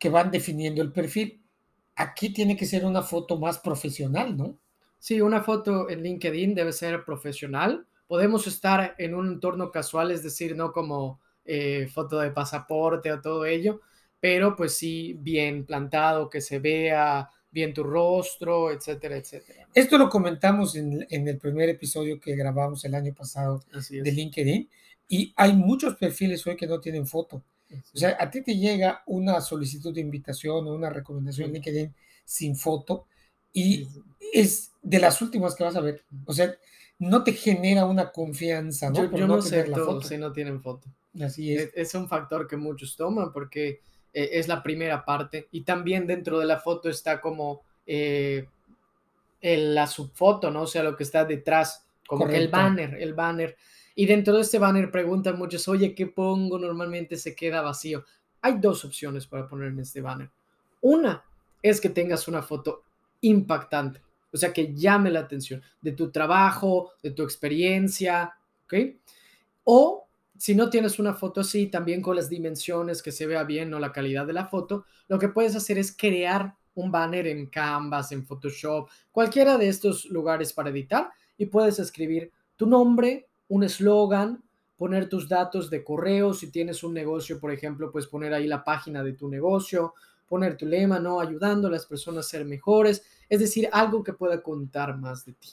que 0.00 0.08
van 0.08 0.32
definiendo 0.32 0.82
el 0.82 0.90
perfil. 0.90 1.40
Aquí 1.94 2.30
tiene 2.30 2.56
que 2.56 2.66
ser 2.66 2.84
una 2.84 3.02
foto 3.02 3.38
más 3.38 3.58
profesional, 3.58 4.36
¿no? 4.36 4.58
Sí, 4.98 5.20
una 5.20 5.42
foto 5.42 5.88
en 5.90 6.02
LinkedIn 6.02 6.54
debe 6.54 6.72
ser 6.72 7.04
profesional. 7.04 7.86
Podemos 8.08 8.46
estar 8.46 8.94
en 8.98 9.14
un 9.14 9.28
entorno 9.28 9.70
casual, 9.70 10.10
es 10.10 10.22
decir, 10.22 10.56
no 10.56 10.72
como 10.72 11.20
eh, 11.44 11.86
foto 11.92 12.18
de 12.18 12.30
pasaporte 12.30 13.12
o 13.12 13.20
todo 13.20 13.44
ello, 13.44 13.82
pero 14.18 14.56
pues 14.56 14.74
sí 14.74 15.16
bien 15.20 15.66
plantado, 15.66 16.30
que 16.30 16.40
se 16.40 16.58
vea 16.58 17.28
bien 17.50 17.74
tu 17.74 17.82
rostro, 17.82 18.70
etcétera, 18.70 19.16
etcétera. 19.16 19.68
Esto 19.74 19.98
lo 19.98 20.08
comentamos 20.08 20.76
en, 20.76 21.06
el 21.10 21.38
primer 21.38 21.68
episodio 21.68 22.18
que 22.18 22.36
grabamos 22.36 22.84
el 22.86 22.94
año 22.94 23.12
pasado 23.12 23.62
de 23.70 24.12
LinkedIn 24.12 24.70
y 25.12 25.34
hay 25.34 25.52
muchos 25.52 25.96
perfiles 25.96 26.46
hoy 26.46 26.56
que 26.56 26.68
no 26.68 26.80
tienen 26.80 27.04
foto. 27.04 27.42
O 27.92 27.98
sea, 27.98 28.16
a 28.18 28.30
ti 28.30 28.42
te 28.42 28.56
llega 28.56 29.02
una 29.06 29.40
solicitud 29.40 29.92
de 29.92 30.00
invitación 30.00 30.68
o 30.68 30.72
una 30.72 30.88
recomendación 30.88 31.48
en 31.48 31.54
LinkedIn 31.54 31.94
sin 32.24 32.54
foto 32.54 33.06
y 33.52 33.88
es 34.32 34.72
de 34.80 35.00
las 35.00 35.20
últimas 35.20 35.56
que 35.56 35.64
vas 35.64 35.74
a 35.74 35.80
ver. 35.80 36.04
O 36.26 36.32
sea, 36.32 36.54
no 37.00 37.24
te 37.24 37.32
genera 37.32 37.86
una 37.86 38.12
confianza, 38.12 38.88
¿no? 38.90 39.10
Yo, 39.10 39.26
no, 39.26 39.42
sé 39.42 39.66
si 40.04 40.16
no 40.16 40.32
tienen 40.32 40.62
foto. 40.62 40.88
Así 41.20 41.54
es. 41.54 41.72
es. 41.74 41.92
un 41.96 42.06
factor 42.08 42.46
que 42.46 42.56
muchos 42.56 42.94
toman 42.94 43.32
porque 43.32 43.80
eh, 44.12 44.30
es 44.34 44.46
la 44.46 44.62
primera 44.62 45.04
parte 45.04 45.48
y 45.50 45.62
también 45.62 46.06
dentro 46.06 46.38
de 46.38 46.46
la 46.46 46.60
foto 46.60 46.88
está 46.88 47.20
como 47.20 47.62
eh, 47.84 48.46
la 49.40 49.88
subfoto, 49.88 50.52
¿no? 50.52 50.62
O 50.62 50.66
sea, 50.68 50.84
lo 50.84 50.96
que 50.96 51.02
está 51.02 51.24
detrás, 51.24 51.84
como 52.06 52.28
el 52.28 52.46
banner, 52.46 52.94
el 52.94 53.12
banner. 53.12 53.56
Y 54.00 54.06
dentro 54.06 54.34
de 54.34 54.40
este 54.40 54.58
banner 54.58 54.90
preguntan 54.90 55.36
muchos, 55.36 55.68
oye, 55.68 55.94
¿qué 55.94 56.06
pongo? 56.06 56.58
Normalmente 56.58 57.18
se 57.18 57.34
queda 57.34 57.60
vacío. 57.60 58.06
Hay 58.40 58.56
dos 58.56 58.82
opciones 58.86 59.26
para 59.26 59.46
poner 59.46 59.68
en 59.68 59.80
este 59.80 60.00
banner. 60.00 60.30
Una 60.80 61.22
es 61.60 61.82
que 61.82 61.90
tengas 61.90 62.26
una 62.26 62.40
foto 62.40 62.84
impactante, 63.20 64.00
o 64.32 64.38
sea, 64.38 64.54
que 64.54 64.72
llame 64.74 65.10
la 65.10 65.20
atención 65.20 65.62
de 65.82 65.92
tu 65.92 66.10
trabajo, 66.10 66.92
de 67.02 67.10
tu 67.10 67.22
experiencia, 67.22 68.32
¿ok? 68.64 68.74
O 69.64 70.08
si 70.38 70.54
no 70.54 70.70
tienes 70.70 70.98
una 70.98 71.12
foto 71.12 71.42
así, 71.42 71.66
también 71.66 72.00
con 72.00 72.16
las 72.16 72.30
dimensiones, 72.30 73.02
que 73.02 73.12
se 73.12 73.26
vea 73.26 73.44
bien, 73.44 73.74
o 73.74 73.78
La 73.78 73.92
calidad 73.92 74.26
de 74.26 74.32
la 74.32 74.46
foto, 74.46 74.86
lo 75.08 75.18
que 75.18 75.28
puedes 75.28 75.54
hacer 75.54 75.76
es 75.76 75.94
crear 75.94 76.54
un 76.72 76.90
banner 76.90 77.26
en 77.26 77.48
Canvas, 77.50 78.12
en 78.12 78.24
Photoshop, 78.24 78.88
cualquiera 79.12 79.58
de 79.58 79.68
estos 79.68 80.06
lugares 80.06 80.54
para 80.54 80.70
editar 80.70 81.10
y 81.36 81.44
puedes 81.44 81.78
escribir 81.78 82.32
tu 82.56 82.64
nombre, 82.64 83.26
un 83.50 83.64
eslogan, 83.64 84.42
poner 84.76 85.08
tus 85.08 85.28
datos 85.28 85.68
de 85.68 85.84
correo, 85.84 86.32
si 86.32 86.50
tienes 86.50 86.82
un 86.82 86.94
negocio, 86.94 87.38
por 87.38 87.52
ejemplo, 87.52 87.92
pues 87.92 88.06
poner 88.06 88.32
ahí 88.32 88.46
la 88.46 88.64
página 88.64 89.04
de 89.04 89.12
tu 89.12 89.28
negocio, 89.28 89.92
poner 90.26 90.56
tu 90.56 90.64
lema, 90.64 90.98
¿no? 90.98 91.20
Ayudando 91.20 91.68
a 91.68 91.70
las 91.70 91.84
personas 91.84 92.26
a 92.26 92.30
ser 92.30 92.44
mejores, 92.46 93.02
es 93.28 93.40
decir, 93.40 93.68
algo 93.72 94.02
que 94.02 94.14
pueda 94.14 94.42
contar 94.42 94.96
más 94.96 95.26
de 95.26 95.34
ti. 95.34 95.48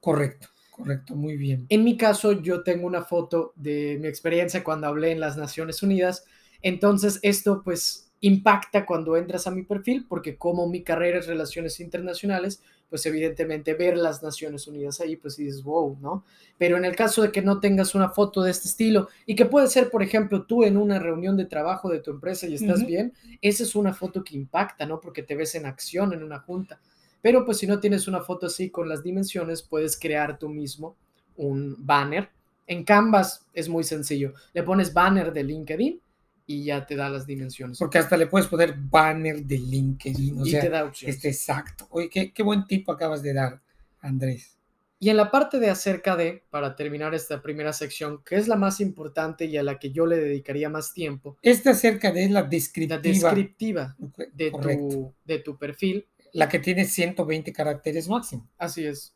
Correcto, 0.00 0.48
correcto, 0.70 1.16
muy 1.16 1.36
bien. 1.36 1.66
En 1.70 1.82
mi 1.82 1.96
caso, 1.96 2.32
yo 2.32 2.62
tengo 2.62 2.86
una 2.86 3.02
foto 3.02 3.52
de 3.56 3.98
mi 4.00 4.06
experiencia 4.06 4.62
cuando 4.62 4.86
hablé 4.86 5.10
en 5.10 5.20
las 5.20 5.36
Naciones 5.36 5.82
Unidas, 5.82 6.24
entonces 6.62 7.18
esto 7.22 7.62
pues 7.64 8.12
impacta 8.20 8.84
cuando 8.84 9.16
entras 9.16 9.46
a 9.46 9.50
mi 9.50 9.62
perfil, 9.62 10.06
porque 10.08 10.36
como 10.36 10.68
mi 10.68 10.82
carrera 10.82 11.18
es 11.18 11.26
relaciones 11.26 11.80
internacionales, 11.80 12.62
pues 12.88 13.04
evidentemente 13.06 13.74
ver 13.74 13.96
las 13.96 14.22
Naciones 14.22 14.66
Unidas 14.66 15.00
ahí, 15.00 15.16
pues 15.16 15.36
dices, 15.36 15.62
wow, 15.62 15.98
¿no? 16.00 16.24
Pero 16.56 16.76
en 16.76 16.84
el 16.84 16.96
caso 16.96 17.22
de 17.22 17.30
que 17.30 17.42
no 17.42 17.60
tengas 17.60 17.94
una 17.94 18.08
foto 18.08 18.42
de 18.42 18.50
este 18.50 18.68
estilo 18.68 19.08
y 19.26 19.36
que 19.36 19.44
puede 19.44 19.68
ser, 19.68 19.90
por 19.90 20.02
ejemplo, 20.02 20.44
tú 20.44 20.64
en 20.64 20.76
una 20.76 20.98
reunión 20.98 21.36
de 21.36 21.44
trabajo 21.44 21.90
de 21.90 22.00
tu 22.00 22.10
empresa 22.10 22.46
y 22.46 22.54
estás 22.54 22.86
bien, 22.86 23.12
esa 23.42 23.62
es 23.62 23.74
una 23.74 23.92
foto 23.92 24.24
que 24.24 24.36
impacta, 24.36 24.86
¿no? 24.86 25.00
Porque 25.00 25.22
te 25.22 25.36
ves 25.36 25.54
en 25.54 25.66
acción 25.66 26.12
en 26.12 26.22
una 26.22 26.40
junta. 26.40 26.80
Pero 27.20 27.44
pues 27.44 27.58
si 27.58 27.66
no 27.66 27.80
tienes 27.80 28.08
una 28.08 28.20
foto 28.20 28.46
así 28.46 28.70
con 28.70 28.88
las 28.88 29.02
dimensiones, 29.02 29.62
puedes 29.62 29.98
crear 29.98 30.38
tú 30.38 30.48
mismo 30.48 30.96
un 31.36 31.76
banner. 31.78 32.30
En 32.66 32.84
Canvas 32.84 33.46
es 33.52 33.68
muy 33.68 33.84
sencillo. 33.84 34.34
Le 34.52 34.62
pones 34.62 34.92
banner 34.92 35.32
de 35.32 35.42
LinkedIn 35.42 36.00
y 36.48 36.64
ya 36.64 36.86
te 36.86 36.96
da 36.96 37.10
las 37.10 37.26
dimensiones. 37.26 37.78
Porque 37.78 37.98
hasta 37.98 38.16
le 38.16 38.26
puedes 38.26 38.48
poner 38.48 38.74
banner 38.74 39.44
de 39.44 39.58
LinkedIn. 39.58 40.46
y 40.46 40.50
te 40.52 40.70
da 40.70 40.84
opciones. 40.84 41.16
Este, 41.16 41.28
exacto. 41.28 41.86
Oye, 41.90 42.08
qué, 42.08 42.32
qué 42.32 42.42
buen 42.42 42.64
tipo 42.64 42.90
acabas 42.90 43.22
de 43.22 43.34
dar, 43.34 43.60
Andrés. 44.00 44.56
Y 44.98 45.10
en 45.10 45.18
la 45.18 45.30
parte 45.30 45.60
de 45.60 45.68
acerca 45.68 46.16
de, 46.16 46.42
para 46.48 46.74
terminar 46.74 47.14
esta 47.14 47.42
primera 47.42 47.74
sección, 47.74 48.22
que 48.24 48.36
es 48.36 48.48
la 48.48 48.56
más 48.56 48.80
importante 48.80 49.44
y 49.44 49.58
a 49.58 49.62
la 49.62 49.78
que 49.78 49.92
yo 49.92 50.06
le 50.06 50.16
dedicaría 50.16 50.70
más 50.70 50.94
tiempo. 50.94 51.36
Esta 51.42 51.70
acerca 51.70 52.10
de 52.12 52.30
la 52.30 52.42
descriptiva. 52.42 52.96
La 52.96 53.02
descriptiva 53.02 53.96
de, 54.32 54.50
tu, 54.50 55.14
de 55.26 55.38
tu 55.40 55.58
perfil. 55.58 56.08
La 56.32 56.48
que 56.48 56.58
tiene 56.60 56.86
120 56.86 57.52
caracteres 57.52 58.08
máximo. 58.08 58.48
Así 58.56 58.86
es. 58.86 59.14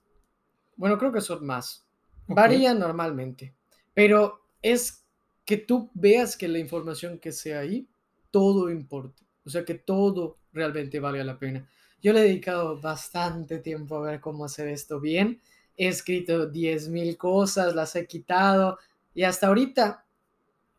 Bueno, 0.76 0.98
creo 0.98 1.12
que 1.12 1.22
son 1.22 1.46
más. 1.46 1.86
Varía 2.26 2.74
normalmente. 2.74 3.54
Pero 3.94 4.44
es 4.60 5.01
que 5.44 5.56
tú 5.56 5.90
veas 5.94 6.36
que 6.36 6.48
la 6.48 6.58
información 6.58 7.18
que 7.18 7.32
sea 7.32 7.60
ahí, 7.60 7.86
todo 8.30 8.70
importa. 8.70 9.22
O 9.44 9.50
sea, 9.50 9.64
que 9.64 9.74
todo 9.74 10.38
realmente 10.52 11.00
valga 11.00 11.24
la 11.24 11.38
pena. 11.38 11.68
Yo 12.00 12.12
le 12.12 12.20
he 12.20 12.24
dedicado 12.24 12.80
bastante 12.80 13.58
tiempo 13.58 13.96
a 13.96 14.00
ver 14.02 14.20
cómo 14.20 14.44
hacer 14.44 14.68
esto 14.68 15.00
bien. 15.00 15.40
He 15.76 15.88
escrito 15.88 16.50
10.000 16.50 17.16
cosas, 17.16 17.74
las 17.74 17.94
he 17.96 18.06
quitado 18.06 18.78
y 19.14 19.22
hasta 19.24 19.48
ahorita 19.48 20.04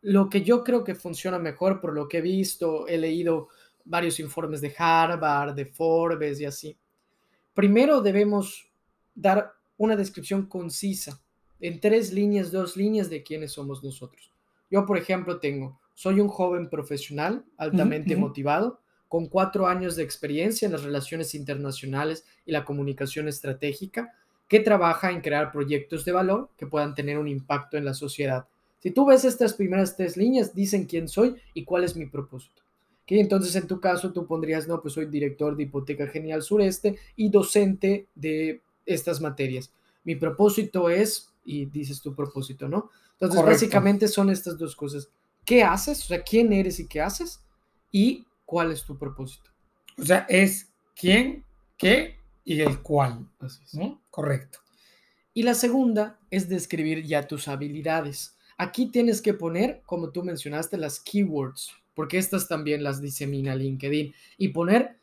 lo 0.01 0.29
que 0.29 0.41
yo 0.41 0.63
creo 0.63 0.83
que 0.83 0.95
funciona 0.95 1.39
mejor 1.39 1.79
por 1.79 1.93
lo 1.93 2.07
que 2.09 2.17
he 2.17 2.21
visto, 2.21 2.87
he 2.87 2.97
leído 2.97 3.47
varios 3.85 4.19
informes 4.19 4.59
de 4.59 4.73
Harvard, 4.77 5.55
de 5.55 5.65
Forbes 5.65 6.41
y 6.41 6.45
así. 6.45 6.77
Primero 7.53 8.01
debemos 8.01 8.69
dar 9.15 9.53
una 9.77 9.95
descripción 9.95 10.47
concisa, 10.47 11.21
en 11.59 11.79
tres 11.79 12.11
líneas, 12.11 12.51
dos 12.51 12.75
líneas 12.75 13.09
de 13.09 13.23
quiénes 13.23 13.53
somos 13.53 13.81
nosotros. 13.81 14.32
Yo, 14.73 14.87
por 14.87 14.97
ejemplo, 14.97 15.39
tengo, 15.39 15.79
soy 15.93 16.19
un 16.19 16.27
joven 16.27 16.67
profesional 16.67 17.45
altamente 17.57 18.15
motivado, 18.15 18.79
con 19.07 19.27
cuatro 19.27 19.67
años 19.67 19.95
de 19.95 20.01
experiencia 20.01 20.65
en 20.65 20.71
las 20.71 20.81
relaciones 20.81 21.35
internacionales 21.35 22.25
y 22.43 22.53
la 22.53 22.65
comunicación 22.65 23.27
estratégica, 23.27 24.15
que 24.47 24.61
trabaja 24.61 25.11
en 25.11 25.21
crear 25.21 25.51
proyectos 25.51 26.05
de 26.05 26.11
valor 26.11 26.49
que 26.57 26.65
puedan 26.65 26.95
tener 26.95 27.19
un 27.19 27.27
impacto 27.27 27.77
en 27.77 27.85
la 27.85 27.93
sociedad. 27.93 28.47
Si 28.79 28.89
tú 28.89 29.05
ves 29.05 29.25
estas 29.25 29.53
primeras 29.53 29.95
tres 29.95 30.17
líneas, 30.17 30.55
dicen 30.55 30.85
quién 30.85 31.07
soy 31.07 31.35
y 31.53 31.65
cuál 31.65 31.83
es 31.83 31.95
mi 31.95 32.07
propósito. 32.07 32.63
¿Okay? 33.03 33.19
Entonces, 33.19 33.55
en 33.55 33.67
tu 33.67 33.79
caso, 33.79 34.11
tú 34.11 34.25
pondrías, 34.25 34.67
no, 34.67 34.81
pues 34.81 34.95
soy 34.95 35.05
director 35.05 35.55
de 35.55 35.61
Hipoteca 35.61 36.07
Genial 36.07 36.41
Sureste 36.41 36.97
y 37.15 37.29
docente 37.29 38.07
de 38.15 38.63
estas 38.87 39.21
materias. 39.21 39.71
Mi 40.03 40.15
propósito 40.15 40.89
es, 40.89 41.29
y 41.45 41.65
dices 41.65 42.01
tu 42.01 42.15
propósito, 42.15 42.67
¿no? 42.67 42.89
Entonces, 43.19 43.41
básicamente 43.43 44.07
son 44.07 44.29
estas 44.29 44.57
dos 44.57 44.75
cosas. 44.75 45.09
¿Qué 45.45 45.63
haces? 45.63 46.03
O 46.03 46.07
sea, 46.07 46.23
¿quién 46.23 46.51
eres 46.53 46.79
y 46.79 46.87
qué 46.87 47.01
haces? 47.01 47.41
Y 47.91 48.25
cuál 48.45 48.71
es 48.71 48.83
tu 48.83 48.97
propósito. 48.97 49.51
O 49.97 50.05
sea, 50.05 50.25
es 50.29 50.71
quién, 50.95 51.45
qué 51.77 52.17
y 52.43 52.61
el 52.61 52.81
cuál. 52.81 53.27
¿no? 53.73 54.01
Correcto. 54.09 54.59
Y 55.33 55.43
la 55.43 55.55
segunda 55.55 56.19
es 56.29 56.47
describir 56.49 57.03
ya 57.03 57.27
tus 57.27 57.47
habilidades. 57.47 58.37
Aquí 58.57 58.87
tienes 58.87 59.21
que 59.21 59.33
poner, 59.33 59.81
como 59.85 60.11
tú 60.11 60.23
mencionaste, 60.23 60.77
las 60.77 60.99
keywords, 60.99 61.71
porque 61.95 62.17
estas 62.17 62.47
también 62.47 62.83
las 62.83 63.01
disemina 63.01 63.55
LinkedIn. 63.55 64.13
Y 64.37 64.49
poner, 64.49 64.97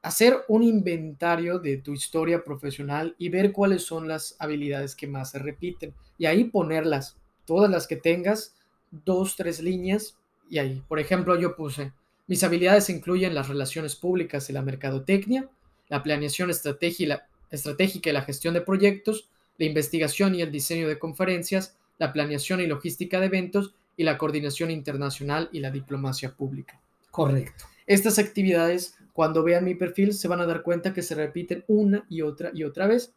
hacer 0.00 0.38
un 0.48 0.62
inventario 0.62 1.58
de 1.58 1.76
tu 1.76 1.92
historia 1.92 2.42
profesional 2.42 3.14
y 3.18 3.28
ver 3.28 3.52
cuáles 3.52 3.84
son 3.84 4.08
las 4.08 4.36
habilidades 4.38 4.96
que 4.96 5.06
más 5.06 5.30
se 5.30 5.38
repiten. 5.38 5.94
Y 6.16 6.26
ahí 6.26 6.44
ponerlas 6.44 7.18
todas 7.44 7.70
las 7.70 7.86
que 7.86 7.96
tengas, 7.96 8.54
dos, 8.90 9.36
tres 9.36 9.60
líneas 9.60 10.16
y 10.48 10.58
ahí. 10.58 10.82
Por 10.88 10.98
ejemplo, 10.98 11.38
yo 11.38 11.56
puse, 11.56 11.92
mis 12.26 12.44
habilidades 12.44 12.88
incluyen 12.90 13.34
las 13.34 13.48
relaciones 13.48 13.96
públicas 13.96 14.48
y 14.48 14.52
la 14.52 14.62
mercadotecnia, 14.62 15.48
la 15.88 16.02
planeación 16.02 16.50
estratégica 16.50 17.20
y 17.50 18.12
la 18.12 18.22
gestión 18.22 18.54
de 18.54 18.60
proyectos, 18.60 19.28
la 19.58 19.66
investigación 19.66 20.34
y 20.34 20.42
el 20.42 20.50
diseño 20.50 20.88
de 20.88 20.98
conferencias, 20.98 21.76
la 21.98 22.12
planeación 22.12 22.60
y 22.60 22.66
logística 22.66 23.20
de 23.20 23.26
eventos 23.26 23.74
y 23.96 24.04
la 24.04 24.18
coordinación 24.18 24.70
internacional 24.70 25.48
y 25.52 25.60
la 25.60 25.70
diplomacia 25.70 26.34
pública. 26.34 26.80
Correcto. 27.10 27.64
Estas 27.86 28.18
actividades, 28.18 28.96
cuando 29.12 29.42
vean 29.42 29.64
mi 29.64 29.74
perfil, 29.74 30.14
se 30.14 30.28
van 30.28 30.40
a 30.40 30.46
dar 30.46 30.62
cuenta 30.62 30.94
que 30.94 31.02
se 31.02 31.14
repiten 31.14 31.64
una 31.68 32.06
y 32.08 32.22
otra 32.22 32.50
y 32.54 32.64
otra 32.64 32.86
vez, 32.86 33.12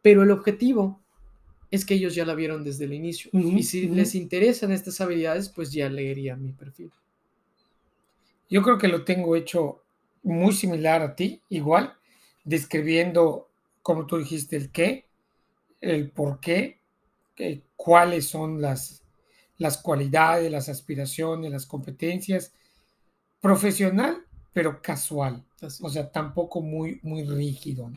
pero 0.00 0.22
el 0.22 0.30
objetivo 0.30 1.01
es 1.72 1.86
que 1.86 1.94
ellos 1.94 2.14
ya 2.14 2.26
la 2.26 2.34
vieron 2.34 2.62
desde 2.62 2.84
el 2.84 2.92
inicio. 2.92 3.30
y 3.32 3.62
si 3.62 3.88
les 3.88 4.14
interesan 4.14 4.70
estas 4.72 5.00
habilidades, 5.00 5.48
pues 5.48 5.72
ya 5.72 5.88
leerían 5.88 6.42
mi 6.42 6.52
perfil. 6.52 6.92
Yo 8.50 8.60
creo 8.60 8.76
que 8.76 8.88
lo 8.88 9.04
tengo 9.04 9.34
hecho 9.34 9.82
muy 10.22 10.52
similar 10.52 11.00
a 11.00 11.16
ti, 11.16 11.40
igual, 11.48 11.94
describiendo, 12.44 13.48
como 13.80 14.06
tú 14.06 14.18
dijiste, 14.18 14.54
el 14.56 14.70
qué, 14.70 15.06
el 15.80 16.10
por 16.10 16.40
qué, 16.40 16.78
eh, 17.38 17.62
cuáles 17.74 18.28
son 18.28 18.60
las, 18.60 19.02
las 19.56 19.78
cualidades, 19.78 20.52
las 20.52 20.68
aspiraciones, 20.68 21.50
las 21.50 21.64
competencias, 21.64 22.52
profesional, 23.40 24.26
pero 24.52 24.82
casual. 24.82 25.42
O 25.80 25.88
sea, 25.88 26.12
tampoco 26.12 26.60
muy, 26.60 27.00
muy 27.02 27.24
rígido. 27.24 27.90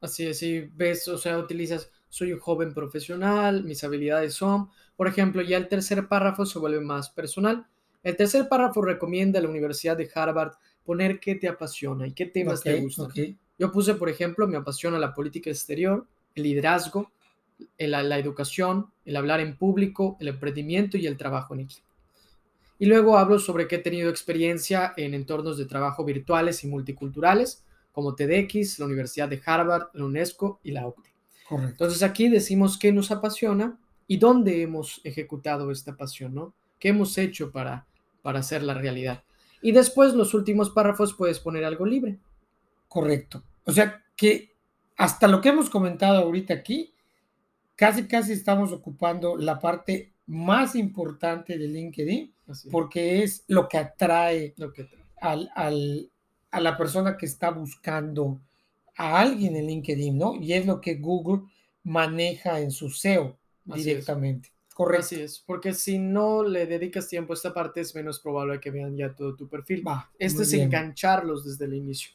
Así 0.00 0.26
es, 0.26 0.38
si 0.38 0.60
ves, 0.60 1.06
o 1.08 1.18
sea, 1.18 1.36
utilizas 1.36 1.90
soy 2.08 2.32
un 2.32 2.40
joven 2.40 2.72
profesional, 2.72 3.64
mis 3.64 3.82
habilidades 3.84 4.34
son, 4.34 4.68
por 4.96 5.08
ejemplo, 5.08 5.42
ya 5.42 5.56
el 5.56 5.68
tercer 5.68 6.08
párrafo 6.08 6.46
se 6.46 6.58
vuelve 6.58 6.80
más 6.80 7.10
personal. 7.10 7.66
El 8.02 8.16
tercer 8.16 8.48
párrafo 8.48 8.82
recomienda 8.82 9.38
a 9.38 9.42
la 9.42 9.48
Universidad 9.48 9.96
de 9.96 10.10
Harvard 10.14 10.52
poner 10.84 11.18
qué 11.20 11.34
te 11.34 11.48
apasiona 11.48 12.06
y 12.06 12.12
qué 12.12 12.26
temas 12.26 12.62
te 12.62 12.80
gustan. 12.80 13.08
Yo 13.58 13.72
puse, 13.72 13.94
por 13.94 14.08
ejemplo, 14.08 14.46
me 14.46 14.56
apasiona 14.56 14.98
la 14.98 15.14
política 15.14 15.50
exterior, 15.50 16.06
el 16.34 16.44
liderazgo, 16.44 17.10
la 17.78 18.18
educación, 18.18 18.92
el 19.04 19.16
hablar 19.16 19.40
en 19.40 19.56
público, 19.56 20.16
el 20.20 20.28
emprendimiento 20.28 20.96
y 20.96 21.06
el 21.06 21.16
trabajo 21.16 21.54
en 21.54 21.60
equipo. 21.60 21.86
Y 22.78 22.86
luego 22.86 23.16
hablo 23.16 23.38
sobre 23.38 23.66
que 23.66 23.76
he 23.76 23.80
tenido 23.80 24.10
experiencia 24.10 24.92
en 24.96 25.14
entornos 25.14 25.56
de 25.56 25.64
trabajo 25.64 26.04
virtuales 26.04 26.62
y 26.62 26.66
multiculturales, 26.66 27.64
como 27.92 28.14
TEDx, 28.14 28.78
la 28.78 28.84
Universidad 28.84 29.28
de 29.28 29.40
Harvard, 29.44 29.88
la 29.94 30.04
UNESCO 30.04 30.60
y 30.62 30.72
la 30.72 30.86
OCDE. 30.86 31.15
Entonces 31.50 32.02
aquí 32.02 32.28
decimos 32.28 32.78
qué 32.78 32.92
nos 32.92 33.10
apasiona 33.10 33.78
y 34.06 34.16
dónde 34.18 34.62
hemos 34.62 35.00
ejecutado 35.04 35.70
esta 35.70 35.96
pasión, 35.96 36.34
¿no? 36.34 36.54
¿Qué 36.78 36.88
hemos 36.88 37.16
hecho 37.18 37.52
para, 37.52 37.86
para 38.22 38.40
hacer 38.40 38.62
la 38.62 38.74
realidad? 38.74 39.22
Y 39.62 39.72
después 39.72 40.14
los 40.14 40.34
últimos 40.34 40.70
párrafos 40.70 41.14
puedes 41.14 41.40
poner 41.40 41.64
algo 41.64 41.86
libre. 41.86 42.18
Correcto. 42.88 43.42
O 43.64 43.72
sea 43.72 44.04
que 44.16 44.52
hasta 44.96 45.28
lo 45.28 45.40
que 45.40 45.50
hemos 45.50 45.70
comentado 45.70 46.18
ahorita 46.18 46.54
aquí, 46.54 46.92
casi 47.74 48.06
casi 48.06 48.32
estamos 48.32 48.72
ocupando 48.72 49.36
la 49.36 49.58
parte 49.58 50.12
más 50.26 50.74
importante 50.74 51.58
de 51.58 51.68
LinkedIn, 51.68 52.32
porque 52.70 53.22
es 53.22 53.44
lo 53.48 53.68
que 53.68 53.78
atrae, 53.78 54.54
Al, 55.20 55.50
a 56.50 56.60
la 56.60 56.76
persona 56.76 57.16
que 57.16 57.26
está 57.26 57.50
buscando 57.50 58.40
a 58.96 59.20
alguien 59.20 59.56
en 59.56 59.66
LinkedIn, 59.66 60.16
¿no? 60.16 60.34
Y 60.34 60.52
es 60.52 60.66
lo 60.66 60.80
que 60.80 60.96
Google 60.96 61.42
maneja 61.84 62.60
en 62.60 62.70
su 62.70 62.90
SEO 62.90 63.36
directamente. 63.64 64.50
Correcto. 64.74 65.06
Así 65.06 65.20
es, 65.20 65.42
porque 65.46 65.72
si 65.72 65.98
no 65.98 66.42
le 66.42 66.66
dedicas 66.66 67.08
tiempo 67.08 67.32
a 67.32 67.36
esta 67.36 67.54
parte, 67.54 67.80
es 67.80 67.94
menos 67.94 68.20
probable 68.20 68.60
que 68.60 68.70
vean 68.70 68.94
ya 68.94 69.14
todo 69.14 69.34
tu 69.34 69.48
perfil. 69.48 69.86
Va, 69.86 70.10
Esto 70.18 70.42
es 70.42 70.52
engancharlos 70.52 71.44
desde 71.46 71.64
el 71.64 71.74
inicio. 71.74 72.10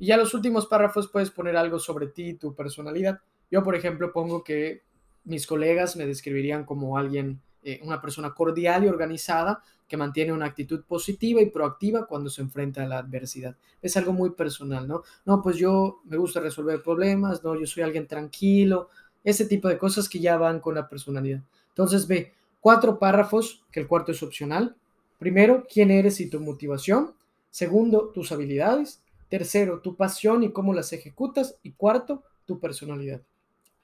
Y 0.00 0.06
ya 0.06 0.16
los 0.16 0.34
últimos 0.34 0.66
párrafos 0.66 1.08
puedes 1.08 1.30
poner 1.30 1.56
algo 1.56 1.78
sobre 1.78 2.08
ti 2.08 2.30
y 2.30 2.34
tu 2.34 2.56
personalidad. 2.56 3.20
Yo, 3.52 3.62
por 3.62 3.76
ejemplo, 3.76 4.12
pongo 4.12 4.42
que 4.42 4.82
mis 5.24 5.46
colegas 5.46 5.94
me 5.94 6.06
describirían 6.06 6.64
como 6.64 6.98
alguien, 6.98 7.40
eh, 7.62 7.80
una 7.82 8.00
persona 8.00 8.34
cordial 8.34 8.84
y 8.84 8.88
organizada 8.88 9.62
que 9.86 9.96
mantiene 9.96 10.32
una 10.32 10.46
actitud 10.46 10.84
positiva 10.84 11.42
y 11.42 11.50
proactiva 11.50 12.06
cuando 12.06 12.30
se 12.30 12.40
enfrenta 12.40 12.82
a 12.82 12.86
la 12.86 12.98
adversidad. 12.98 13.56
Es 13.80 13.96
algo 13.96 14.12
muy 14.12 14.30
personal, 14.30 14.88
¿no? 14.88 15.02
No, 15.26 15.42
pues 15.42 15.56
yo 15.56 16.00
me 16.04 16.16
gusta 16.16 16.40
resolver 16.40 16.82
problemas, 16.82 17.44
no, 17.44 17.58
yo 17.58 17.66
soy 17.66 17.82
alguien 17.82 18.06
tranquilo, 18.06 18.88
ese 19.22 19.46
tipo 19.46 19.68
de 19.68 19.78
cosas 19.78 20.08
que 20.08 20.18
ya 20.18 20.36
van 20.36 20.60
con 20.60 20.74
la 20.74 20.88
personalidad. 20.88 21.42
Entonces 21.68 22.06
ve, 22.06 22.32
cuatro 22.60 22.98
párrafos, 22.98 23.64
que 23.70 23.80
el 23.80 23.86
cuarto 23.86 24.12
es 24.12 24.22
opcional. 24.22 24.76
Primero, 25.18 25.66
quién 25.70 25.90
eres 25.90 26.20
y 26.20 26.30
tu 26.30 26.40
motivación. 26.40 27.14
Segundo, 27.50 28.10
tus 28.14 28.32
habilidades. 28.32 29.02
Tercero, 29.28 29.80
tu 29.80 29.96
pasión 29.96 30.42
y 30.42 30.52
cómo 30.52 30.72
las 30.72 30.92
ejecutas. 30.92 31.56
Y 31.62 31.72
cuarto, 31.72 32.22
tu 32.46 32.60
personalidad. 32.60 33.20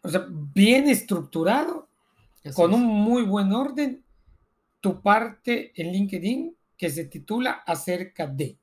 O 0.02 0.08
sea, 0.08 0.26
bien 0.30 0.88
estructurado, 0.88 1.87
con 2.54 2.74
un 2.74 2.84
muy 2.84 3.22
buen 3.22 3.52
orden, 3.52 4.04
tu 4.80 5.02
parte 5.02 5.72
en 5.74 5.92
LinkedIn 5.92 6.56
que 6.76 6.90
se 6.90 7.06
titula 7.06 7.62
acerca 7.66 8.26
de, 8.26 8.58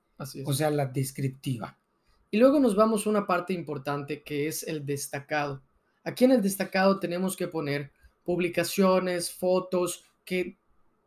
o 0.45 0.53
sea, 0.53 0.69
la 0.71 0.85
descriptiva. 0.85 1.77
Y 2.31 2.37
luego 2.37 2.59
nos 2.59 2.75
vamos 2.75 3.05
a 3.05 3.09
una 3.09 3.27
parte 3.27 3.53
importante 3.53 4.23
que 4.23 4.47
es 4.47 4.63
el 4.63 4.85
destacado. 4.85 5.63
Aquí 6.03 6.25
en 6.25 6.31
el 6.31 6.41
destacado 6.41 6.99
tenemos 6.99 7.35
que 7.35 7.47
poner 7.47 7.91
publicaciones, 8.23 9.31
fotos 9.31 10.03
que 10.23 10.57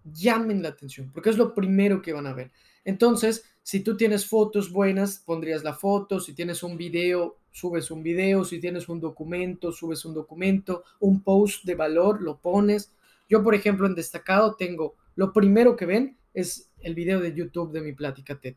llamen 0.04 0.62
la 0.62 0.70
atención, 0.70 1.10
porque 1.12 1.30
es 1.30 1.36
lo 1.36 1.54
primero 1.54 2.00
que 2.00 2.12
van 2.12 2.26
a 2.26 2.32
ver. 2.32 2.52
Entonces, 2.84 3.44
si 3.62 3.80
tú 3.80 3.96
tienes 3.96 4.26
fotos 4.26 4.72
buenas, 4.72 5.18
pondrías 5.18 5.62
la 5.64 5.74
foto, 5.74 6.20
si 6.20 6.34
tienes 6.34 6.62
un 6.62 6.76
video, 6.76 7.36
subes 7.58 7.90
un 7.90 8.02
video, 8.02 8.44
si 8.44 8.60
tienes 8.60 8.88
un 8.88 9.00
documento, 9.00 9.72
subes 9.72 10.04
un 10.04 10.14
documento, 10.14 10.84
un 11.00 11.22
post 11.22 11.64
de 11.64 11.74
valor, 11.74 12.22
lo 12.22 12.38
pones. 12.38 12.92
Yo, 13.28 13.42
por 13.42 13.54
ejemplo, 13.54 13.86
en 13.86 13.94
destacado 13.94 14.54
tengo, 14.54 14.94
lo 15.16 15.32
primero 15.32 15.74
que 15.74 15.86
ven 15.86 16.16
es 16.34 16.70
el 16.80 16.94
video 16.94 17.20
de 17.20 17.34
YouTube 17.34 17.72
de 17.72 17.80
mi 17.80 17.92
plática 17.92 18.38
TED. 18.38 18.54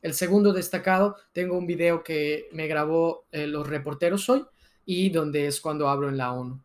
El 0.00 0.14
segundo 0.14 0.52
destacado, 0.52 1.16
tengo 1.32 1.56
un 1.56 1.66
video 1.66 2.02
que 2.02 2.48
me 2.52 2.66
grabó 2.66 3.24
eh, 3.30 3.46
los 3.46 3.68
reporteros 3.68 4.28
hoy 4.28 4.44
y 4.86 5.10
donde 5.10 5.46
es 5.46 5.60
cuando 5.60 5.88
hablo 5.88 6.08
en 6.08 6.16
la 6.16 6.32
ONU. 6.32 6.60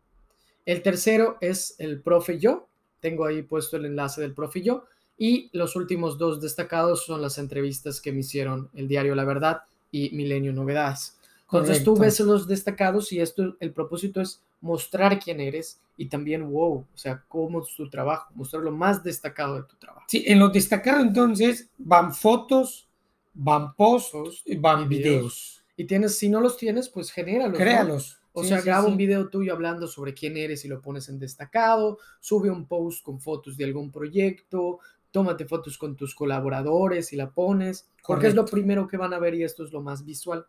El 0.64 0.82
tercero 0.82 1.36
es 1.40 1.76
el 1.78 2.00
profe 2.00 2.38
yo, 2.38 2.68
tengo 3.00 3.26
ahí 3.26 3.42
puesto 3.42 3.76
el 3.76 3.84
enlace 3.84 4.20
del 4.20 4.34
profe 4.34 4.62
yo. 4.62 4.84
Y 5.16 5.50
los 5.52 5.74
últimos 5.76 6.16
dos 6.16 6.40
destacados 6.40 7.04
son 7.04 7.20
las 7.20 7.38
entrevistas 7.38 8.00
que 8.00 8.12
me 8.12 8.20
hicieron 8.20 8.70
el 8.74 8.86
diario 8.86 9.14
La 9.14 9.24
Verdad 9.24 9.62
y 9.90 10.10
Milenio 10.10 10.52
Novedades. 10.52 11.17
Entonces 11.50 11.82
tú 11.82 11.96
ves 11.96 12.20
los 12.20 12.46
destacados 12.46 13.10
y 13.12 13.20
esto, 13.20 13.56
el 13.60 13.72
propósito 13.72 14.20
es 14.20 14.42
mostrar 14.60 15.18
quién 15.18 15.40
eres 15.40 15.80
y 15.96 16.06
también, 16.06 16.50
wow, 16.50 16.86
o 16.92 16.98
sea, 16.98 17.24
cómo 17.26 17.62
es 17.62 17.74
tu 17.74 17.88
trabajo, 17.88 18.30
mostrar 18.34 18.62
lo 18.62 18.70
más 18.70 19.02
destacado 19.02 19.56
de 19.56 19.62
tu 19.62 19.76
trabajo. 19.76 20.04
Sí, 20.08 20.24
en 20.26 20.38
lo 20.38 20.50
destacado 20.50 21.00
entonces 21.00 21.70
van 21.78 22.14
fotos, 22.14 22.86
van 23.32 23.74
posts, 23.74 24.44
van 24.58 24.88
videos. 24.88 25.64
Y 25.76 25.84
tienes, 25.84 26.18
si 26.18 26.28
no 26.28 26.40
los 26.40 26.56
tienes, 26.56 26.88
pues 26.90 27.10
genéralos. 27.10 27.56
Créalos. 27.56 28.18
O 28.32 28.44
sea, 28.44 28.60
graba 28.60 28.86
un 28.86 28.96
video 28.96 29.28
tuyo 29.28 29.52
hablando 29.52 29.88
sobre 29.88 30.14
quién 30.14 30.36
eres 30.36 30.64
y 30.64 30.68
lo 30.68 30.80
pones 30.80 31.08
en 31.08 31.18
destacado, 31.18 31.98
sube 32.20 32.50
un 32.50 32.66
post 32.66 33.02
con 33.02 33.20
fotos 33.20 33.56
de 33.56 33.64
algún 33.64 33.90
proyecto, 33.90 34.78
tómate 35.10 35.44
fotos 35.44 35.76
con 35.78 35.96
tus 35.96 36.14
colaboradores 36.14 37.12
y 37.12 37.16
la 37.16 37.30
pones, 37.30 37.88
porque 38.06 38.28
es 38.28 38.34
lo 38.34 38.44
primero 38.44 38.86
que 38.86 38.96
van 38.96 39.12
a 39.12 39.18
ver 39.18 39.34
y 39.34 39.42
esto 39.42 39.64
es 39.64 39.72
lo 39.72 39.80
más 39.80 40.04
visual. 40.04 40.46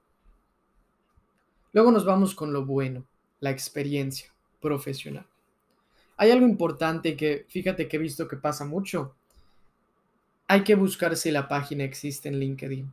Luego 1.72 1.92
nos 1.92 2.06
vamos 2.06 2.36
con 2.36 2.54
lo 2.54 2.66
bueno, 2.66 3.06
la 3.40 3.52
experiencia 3.52 4.34
profesional. 4.60 5.26
Hay 6.18 6.32
algo 6.32 6.46
importante 6.46 7.16
que, 7.16 7.46
fíjate 7.48 7.88
que 7.88 7.98
he 7.98 8.00
visto 8.00 8.28
que 8.28 8.38
pasa 8.38 8.66
mucho. 8.66 9.16
Hay 10.48 10.64
que 10.64 10.76
buscar 10.76 11.16
si 11.16 11.32
la 11.32 11.48
página 11.48 11.84
existe 11.84 12.28
en 12.28 12.40
LinkedIn. 12.40 12.92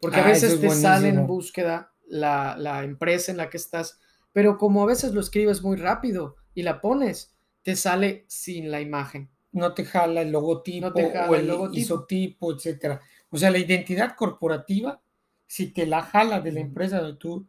Porque 0.00 0.18
a 0.18 0.24
ah, 0.24 0.28
veces 0.28 0.60
te 0.60 0.70
sale 0.70 1.08
en 1.08 1.26
búsqueda 1.26 1.92
la, 2.06 2.56
la 2.58 2.84
empresa 2.84 3.30
en 3.30 3.38
la 3.38 3.50
que 3.50 3.56
estás, 3.56 3.98
pero 4.32 4.58
como 4.58 4.82
a 4.82 4.86
veces 4.86 5.12
lo 5.12 5.20
escribes 5.20 5.62
muy 5.62 5.76
rápido 5.76 6.36
y 6.54 6.62
la 6.62 6.80
pones, 6.80 7.34
te 7.62 7.76
sale 7.76 8.24
sin 8.28 8.70
la 8.70 8.80
imagen. 8.80 9.28
No 9.52 9.74
te 9.74 9.84
jala 9.84 10.22
el 10.22 10.30
logotipo 10.30 10.88
o 10.88 11.34
el, 11.34 11.50
isotipo, 11.72 12.52
etcétera. 12.52 13.00
O 13.30 13.38
sea, 13.38 13.50
la 13.50 13.58
identidad 13.58 14.14
corporativa, 14.14 15.00
si 15.46 15.72
te 15.72 15.86
la 15.86 16.02
jala 16.02 16.40
de 16.40 16.52
la 16.52 16.60
empresa 16.60 17.00
donde 17.00 17.18
tú 17.18 17.46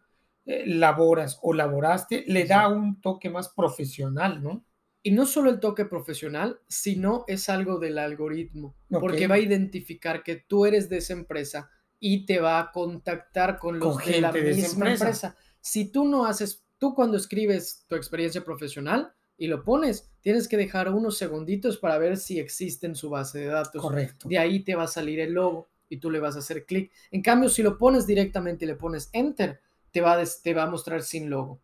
laboras 0.65 1.39
o 1.41 1.53
laboraste, 1.53 2.23
le 2.27 2.45
da 2.45 2.67
un 2.67 3.01
toque 3.01 3.29
más 3.29 3.49
profesional, 3.49 4.41
¿no? 4.41 4.65
Y 5.01 5.11
no 5.11 5.25
solo 5.25 5.49
el 5.49 5.59
toque 5.59 5.85
profesional, 5.85 6.59
sino 6.67 7.23
es 7.27 7.47
algo 7.47 7.79
del 7.79 7.97
algoritmo, 7.97 8.75
porque 8.89 9.27
va 9.27 9.35
a 9.35 9.39
identificar 9.39 10.23
que 10.23 10.35
tú 10.35 10.65
eres 10.65 10.89
de 10.89 10.97
esa 10.97 11.13
empresa 11.13 11.69
y 11.99 12.25
te 12.25 12.39
va 12.39 12.59
a 12.59 12.71
contactar 12.71 13.59
con 13.59 13.79
los 13.79 14.03
de 14.05 14.21
la 14.21 14.31
misma 14.31 14.91
empresa. 14.91 15.35
Si 15.61 15.85
tú 15.91 16.05
no 16.05 16.25
haces, 16.25 16.65
tú 16.77 16.93
cuando 16.93 17.17
escribes 17.17 17.85
tu 17.87 17.95
experiencia 17.95 18.43
profesional 18.43 19.13
y 19.37 19.47
lo 19.47 19.63
pones, 19.63 20.11
tienes 20.21 20.47
que 20.47 20.57
dejar 20.57 20.91
unos 20.91 21.17
segunditos 21.17 21.77
para 21.77 21.97
ver 21.97 22.17
si 22.17 22.39
existe 22.39 22.85
en 22.85 22.95
su 22.95 23.09
base 23.09 23.39
de 23.39 23.45
datos. 23.45 23.81
Correcto. 23.81 24.27
De 24.27 24.37
ahí 24.37 24.63
te 24.63 24.75
va 24.75 24.83
a 24.83 24.87
salir 24.87 25.19
el 25.19 25.33
logo 25.33 25.69
y 25.87 25.97
tú 25.97 26.11
le 26.11 26.19
vas 26.19 26.35
a 26.35 26.39
hacer 26.39 26.65
clic. 26.65 26.91
En 27.11 27.21
cambio, 27.21 27.49
si 27.49 27.63
lo 27.63 27.77
pones 27.77 28.05
directamente 28.05 28.65
y 28.65 28.67
le 28.67 28.75
pones 28.75 29.09
enter, 29.13 29.61
te 29.91 30.01
va, 30.01 30.13
a, 30.19 30.23
te 30.43 30.53
va 30.53 30.63
a 30.63 30.69
mostrar 30.69 31.03
sin 31.03 31.29
logo. 31.29 31.59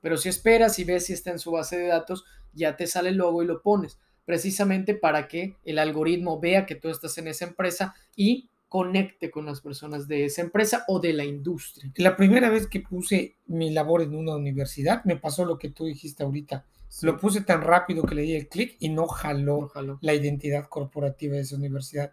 Pero 0.00 0.16
si 0.16 0.28
esperas 0.28 0.78
y 0.78 0.84
ves 0.84 1.06
si 1.06 1.12
está 1.12 1.30
en 1.30 1.38
su 1.38 1.50
base 1.50 1.78
de 1.78 1.86
datos, 1.88 2.24
ya 2.52 2.76
te 2.76 2.86
sale 2.86 3.10
el 3.10 3.16
logo 3.16 3.42
y 3.42 3.46
lo 3.46 3.62
pones, 3.62 3.98
precisamente 4.24 4.94
para 4.94 5.28
que 5.28 5.56
el 5.64 5.78
algoritmo 5.78 6.40
vea 6.40 6.66
que 6.66 6.74
tú 6.74 6.88
estás 6.88 7.16
en 7.18 7.28
esa 7.28 7.44
empresa 7.46 7.94
y 8.14 8.50
conecte 8.68 9.30
con 9.30 9.46
las 9.46 9.60
personas 9.60 10.08
de 10.08 10.24
esa 10.24 10.42
empresa 10.42 10.84
o 10.88 10.98
de 11.00 11.12
la 11.12 11.24
industria. 11.24 11.90
La 11.96 12.16
primera 12.16 12.50
vez 12.50 12.66
que 12.66 12.80
puse 12.80 13.36
mi 13.46 13.70
labor 13.70 14.02
en 14.02 14.14
una 14.14 14.34
universidad, 14.36 15.04
me 15.04 15.16
pasó 15.16 15.44
lo 15.44 15.58
que 15.58 15.70
tú 15.70 15.84
dijiste 15.86 16.24
ahorita. 16.24 16.64
Lo 17.02 17.16
puse 17.16 17.42
tan 17.42 17.62
rápido 17.62 18.04
que 18.04 18.14
le 18.14 18.22
di 18.22 18.34
el 18.36 18.48
clic 18.48 18.76
y 18.80 18.88
no 18.88 19.06
jaló, 19.06 19.62
No 19.62 19.68
jaló. 19.68 19.98
la 20.02 20.14
identidad 20.14 20.66
corporativa 20.68 21.34
de 21.34 21.42
esa 21.42 21.56
universidad. 21.56 22.12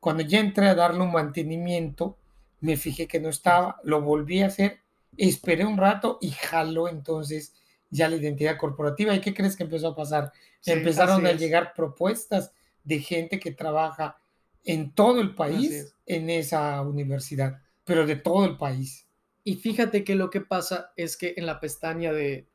Cuando 0.00 0.22
ya 0.22 0.40
entré 0.40 0.68
a 0.68 0.74
darle 0.74 1.00
un 1.02 1.12
mantenimiento, 1.12 2.18
me 2.60 2.76
fijé 2.76 3.06
que 3.06 3.20
no 3.20 3.28
estaba, 3.28 3.80
lo 3.84 4.02
volví 4.02 4.42
a 4.42 4.46
hacer, 4.46 4.80
esperé 5.18 5.64
un 5.64 5.76
rato 5.78 6.18
y 6.20 6.30
jaló 6.30 6.88
entonces 6.88 7.54
ya 7.90 8.08
la 8.08 8.16
identidad 8.16 8.56
corporativa. 8.58 9.14
¿Y 9.14 9.20
qué 9.20 9.34
crees 9.34 9.56
que 9.56 9.64
empezó 9.64 9.88
a 9.88 9.96
pasar? 9.96 10.32
Sí, 10.60 10.72
Empezaron 10.72 11.26
a 11.26 11.30
es. 11.30 11.38
llegar 11.38 11.74
propuestas 11.74 12.52
de 12.82 13.00
gente 13.00 13.38
que 13.40 13.52
trabaja 13.52 14.18
en 14.64 14.92
todo 14.94 15.20
el 15.20 15.34
país 15.34 15.70
es. 15.70 15.96
en 16.06 16.30
esa 16.30 16.80
universidad, 16.82 17.60
pero 17.84 18.06
de 18.06 18.16
todo 18.16 18.44
el 18.46 18.56
país. 18.56 19.06
Y 19.44 19.56
fíjate 19.56 20.04
que 20.04 20.14
lo 20.14 20.30
que 20.30 20.40
pasa 20.40 20.92
es 20.96 21.16
que 21.16 21.34
en 21.36 21.46
la 21.46 21.60
pestaña 21.60 22.12
de... 22.12 22.48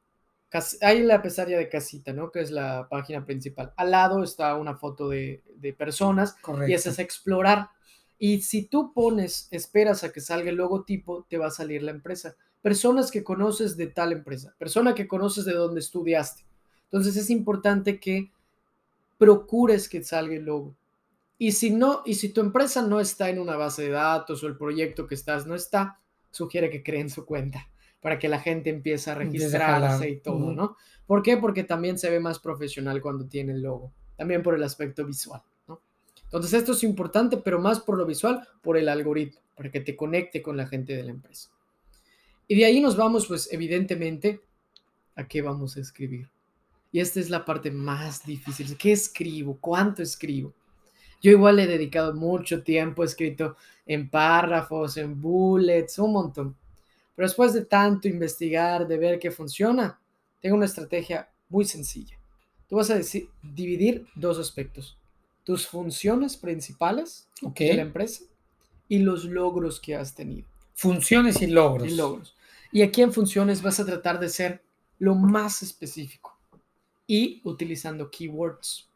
Hay 0.82 1.04
la 1.04 1.22
pestaña 1.22 1.58
de 1.60 1.70
casita, 1.70 2.12
¿no? 2.12 2.32
Que 2.32 2.42
es 2.42 2.50
la 2.50 2.88
página 2.90 3.24
principal. 3.24 3.72
Al 3.78 3.92
lado 3.92 4.24
está 4.24 4.56
una 4.56 4.76
foto 4.76 5.08
de, 5.10 5.44
de 5.56 5.74
personas 5.74 6.36
Correcto. 6.42 6.72
y 6.72 6.74
esa 6.74 6.90
es 6.90 6.98
explorar. 7.00 7.70
Y 8.18 8.42
si 8.42 8.64
tú 8.66 8.92
pones, 8.94 9.48
esperas 9.52 10.04
a 10.04 10.12
que 10.12 10.22
salga 10.22 10.50
el 10.50 10.56
logotipo, 10.58 11.26
te 11.30 11.38
va 11.38 11.48
a 11.48 11.52
salir 11.52 11.84
la 11.84 11.92
empresa. 11.92 12.36
Personas 12.62 13.12
que 13.12 13.24
conoces 13.24 13.78
de 13.78 13.88
tal 13.88 14.12
empresa, 14.12 14.54
persona 14.58 14.94
que 14.94 15.08
conoces 15.08 15.46
de 15.46 15.54
donde 15.54 15.80
estudiaste. 15.80 16.44
Entonces 16.86 17.16
es 17.16 17.30
importante 17.30 18.00
que 18.00 18.32
procures 19.18 19.88
que 19.88 20.04
salga 20.04 20.36
el 20.36 20.46
logo. 20.46 20.76
Y 21.38 21.54
si 21.54 21.72
no, 21.72 22.02
y 22.06 22.16
si 22.16 22.30
tu 22.30 22.42
empresa 22.42 22.82
no 22.82 23.00
está 23.00 23.30
en 23.30 23.40
una 23.40 23.56
base 23.56 23.84
de 23.84 23.90
datos 23.92 24.44
o 24.44 24.48
el 24.48 24.58
proyecto 24.58 25.08
que 25.08 25.16
estás 25.16 25.46
no 25.48 25.56
está, 25.56 26.00
sugiere 26.32 26.70
que 26.70 26.84
creen 26.84 27.10
su 27.10 27.26
cuenta 27.26 27.70
para 28.02 28.20
que 28.20 28.30
la 28.30 28.40
gente 28.40 28.70
empiece 28.70 29.12
a 29.12 29.16
registrarse 29.16 30.10
y 30.10 30.20
todo. 30.20 30.54
¿no? 30.54 30.78
¿Por 31.06 31.22
qué? 31.22 31.38
Porque 31.38 31.64
también 31.64 31.98
se 31.98 32.10
ve 32.10 32.20
más 32.20 32.40
profesional 32.40 33.02
cuando 33.02 33.26
tiene 33.26 33.54
el 33.54 33.62
logo, 33.62 33.92
también 34.16 34.44
por 34.44 34.56
el 34.56 34.64
aspecto 34.64 35.06
visual, 35.06 35.42
¿no? 35.68 35.82
Entonces 36.24 36.54
esto 36.54 36.74
es 36.74 36.84
importante, 36.84 37.38
pero 37.38 37.60
más 37.60 37.80
por 37.80 37.98
lo 37.98 38.06
visual, 38.06 38.48
por 38.62 38.78
el 38.78 38.88
algoritmo, 38.88 39.42
para 39.56 39.72
que 39.72 39.80
te 39.80 39.96
conecte 39.96 40.42
con 40.42 40.56
la 40.56 40.68
gente 40.68 40.96
de 40.96 41.04
la 41.04 41.12
empresa. 41.12 41.50
Y 42.50 42.56
de 42.56 42.66
ahí 42.66 42.82
nos 42.82 42.98
vamos, 42.98 43.28
pues 43.28 43.48
evidentemente, 43.54 44.42
a 45.16 45.28
qué 45.28 45.42
vamos 45.44 45.78
a 45.78 45.82
escribir. 45.82 46.28
Y 46.92 47.00
esta 47.00 47.20
es 47.20 47.30
la 47.30 47.46
parte 47.46 47.70
más 47.70 48.26
difícil. 48.26 48.76
¿Qué 48.76 48.92
escribo? 48.92 49.58
¿Cuánto 49.62 50.02
escribo? 50.02 50.52
Yo 51.22 51.30
igual 51.32 51.58
le 51.58 51.64
he 51.64 51.68
dedicado 51.68 52.16
mucho 52.16 52.64
tiempo, 52.64 53.04
he 53.04 53.06
escrito 53.06 53.56
en 53.86 54.10
párrafos, 54.10 54.98
en 54.98 55.22
bullets, 55.22 56.00
un 56.00 56.14
montón. 56.14 56.56
Pero 57.16 57.28
después 57.28 57.54
de 57.54 57.66
tanto 57.66 58.08
investigar, 58.08 58.88
de 58.88 58.98
ver 58.98 59.20
qué 59.20 59.30
funciona, 59.30 60.00
tengo 60.42 60.56
una 60.56 60.66
estrategia 60.66 61.30
muy 61.50 61.66
sencilla. 61.66 62.18
Tú 62.68 62.78
vas 62.78 62.90
a 62.90 62.96
decir, 62.96 63.30
dividir 63.44 64.08
dos 64.16 64.40
aspectos. 64.40 64.98
Tus 65.44 65.68
funciones 65.68 66.36
principales 66.36 67.28
Ok. 67.44 67.60
de 67.60 67.74
la 67.76 67.82
empresa 67.84 68.24
y 68.88 69.00
los 69.00 69.26
logros 69.26 69.80
que 69.80 69.96
has 69.96 70.16
tenido. 70.16 70.48
Funciones 70.74 71.42
y 71.44 71.48
logros. 71.48 71.92
Y 71.92 71.96
logros. 71.96 72.36
Y 72.72 72.82
aquí 72.82 73.02
en 73.02 73.14
funciones 73.14 73.62
vas 73.62 73.80
a 73.80 73.86
tratar 73.86 74.20
de 74.20 74.30
ser 74.30 74.64
lo 75.00 75.16
más 75.16 75.64
específico 75.64 76.38
y 77.08 77.42
utilizando 77.44 78.12
keywords. 78.12 78.88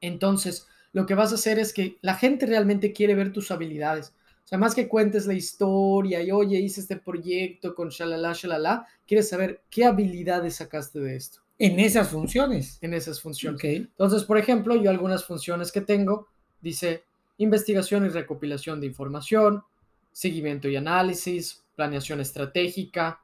Entonces, 0.00 0.66
lo 0.92 1.06
que 1.06 1.14
vas 1.14 1.32
a 1.32 1.34
hacer 1.34 1.58
es 1.58 1.72
que 1.72 1.98
la 2.00 2.14
gente 2.14 2.46
realmente 2.46 2.92
quiere 2.92 3.14
ver 3.14 3.32
tus 3.32 3.50
habilidades. 3.50 4.14
O 4.44 4.48
sea, 4.48 4.58
más 4.58 4.74
que 4.76 4.86
cuentes 4.86 5.26
la 5.26 5.34
historia 5.34 6.22
y 6.22 6.30
oye, 6.30 6.60
hice 6.60 6.80
este 6.80 6.96
proyecto 6.96 7.74
con 7.74 7.88
shalala, 7.88 8.32
shalala, 8.32 8.86
quieres 9.04 9.28
saber 9.28 9.62
qué 9.68 9.84
habilidades 9.84 10.54
sacaste 10.54 11.00
de 11.00 11.16
esto 11.16 11.40
En 11.58 11.80
esas 11.80 12.10
funciones. 12.10 12.78
en 12.80 12.94
esas 12.94 13.20
funciones. 13.20 13.58
Ok. 13.58 13.64
Entonces, 13.64 14.22
por 14.22 14.38
ejemplo, 14.38 14.76
yo 14.76 14.88
algunas 14.88 15.24
funciones 15.24 15.72
que 15.72 15.80
tengo, 15.80 16.28
dice 16.60 17.02
investigación 17.38 18.06
y 18.06 18.08
recopilación 18.08 18.80
de 18.80 18.86
información, 18.86 19.64
seguimiento 20.12 20.68
y 20.68 20.76
análisis, 20.76 21.65
planeación 21.76 22.20
estratégica, 22.20 23.20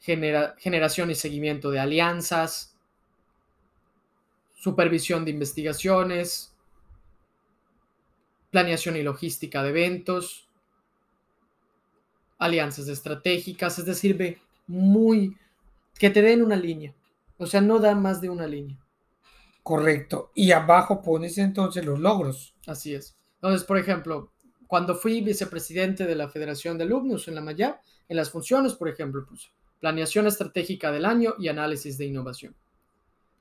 genera- 0.00 0.54
generación 0.58 1.10
y 1.10 1.14
seguimiento 1.14 1.70
de 1.70 1.80
alianzas, 1.80 2.76
supervisión 4.54 5.24
de 5.24 5.32
investigaciones, 5.32 6.54
planeación 8.50 8.96
y 8.96 9.02
logística 9.02 9.62
de 9.62 9.70
eventos, 9.70 10.48
alianzas 12.38 12.88
estratégicas, 12.88 13.78
es 13.78 13.86
decir, 13.86 14.16
ve 14.16 14.40
muy 14.66 15.36
que 15.98 16.10
te 16.10 16.22
den 16.22 16.42
una 16.42 16.56
línea. 16.56 16.94
O 17.38 17.46
sea, 17.46 17.60
no 17.60 17.78
da 17.78 17.94
más 17.94 18.20
de 18.20 18.30
una 18.30 18.46
línea. 18.46 18.78
Correcto. 19.62 20.30
Y 20.34 20.52
abajo 20.52 21.02
pones 21.02 21.38
entonces 21.38 21.84
los 21.84 21.98
logros. 22.00 22.54
Así 22.66 22.94
es. 22.94 23.16
Entonces, 23.34 23.64
por 23.64 23.78
ejemplo, 23.78 24.31
cuando 24.72 24.94
fui 24.94 25.20
vicepresidente 25.20 26.06
de 26.06 26.14
la 26.14 26.30
Federación 26.30 26.78
de 26.78 26.84
Alumnos 26.84 27.28
en 27.28 27.34
la 27.34 27.42
Maya, 27.42 27.82
en 28.08 28.16
las 28.16 28.30
funciones, 28.30 28.72
por 28.72 28.88
ejemplo, 28.88 29.26
puse 29.26 29.50
planeación 29.78 30.26
estratégica 30.26 30.90
del 30.90 31.04
año 31.04 31.34
y 31.38 31.48
análisis 31.48 31.98
de 31.98 32.06
innovación. 32.06 32.56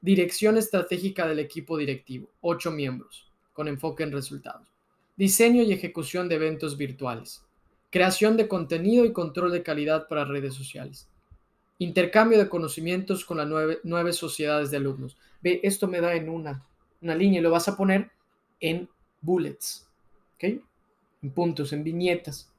Dirección 0.02 0.58
estratégica 0.58 1.26
del 1.26 1.40
equipo 1.40 1.78
directivo, 1.78 2.30
ocho 2.42 2.70
miembros, 2.70 3.32
con 3.54 3.70
enfoque 3.70 4.04
en 4.04 4.12
resultados. 4.12 4.68
Diseño 5.16 5.64
y 5.64 5.72
ejecución 5.72 6.28
de 6.28 6.36
eventos 6.36 6.76
virtuales. 6.76 7.46
Creación 7.92 8.36
de 8.36 8.50
contenido 8.50 9.06
y 9.06 9.14
control 9.14 9.54
de 9.54 9.64
calidad 9.64 10.10
para 10.10 10.26
redes 10.26 10.54
sociales. 10.54 11.08
Intercambio 11.78 12.40
de 12.40 12.50
conocimientos 12.50 13.24
con 13.24 13.38
las 13.38 13.48
nueve, 13.48 13.80
nueve 13.86 14.12
sociedades 14.12 14.70
de 14.70 14.76
alumnos. 14.76 15.16
Ve, 15.42 15.62
esto 15.64 15.88
me 15.88 16.02
da 16.02 16.14
en 16.14 16.28
una, 16.28 16.68
una 17.02 17.16
línea 17.16 17.40
y 17.40 17.42
lo 17.42 17.52
vas 17.52 17.70
a 17.70 17.78
poner 17.78 18.12
en 18.60 18.90
bullets, 19.22 19.88
¿ok? 20.36 20.62
En 21.22 21.32
puntos, 21.32 21.74
en 21.74 21.84
viñetas. 21.84 22.52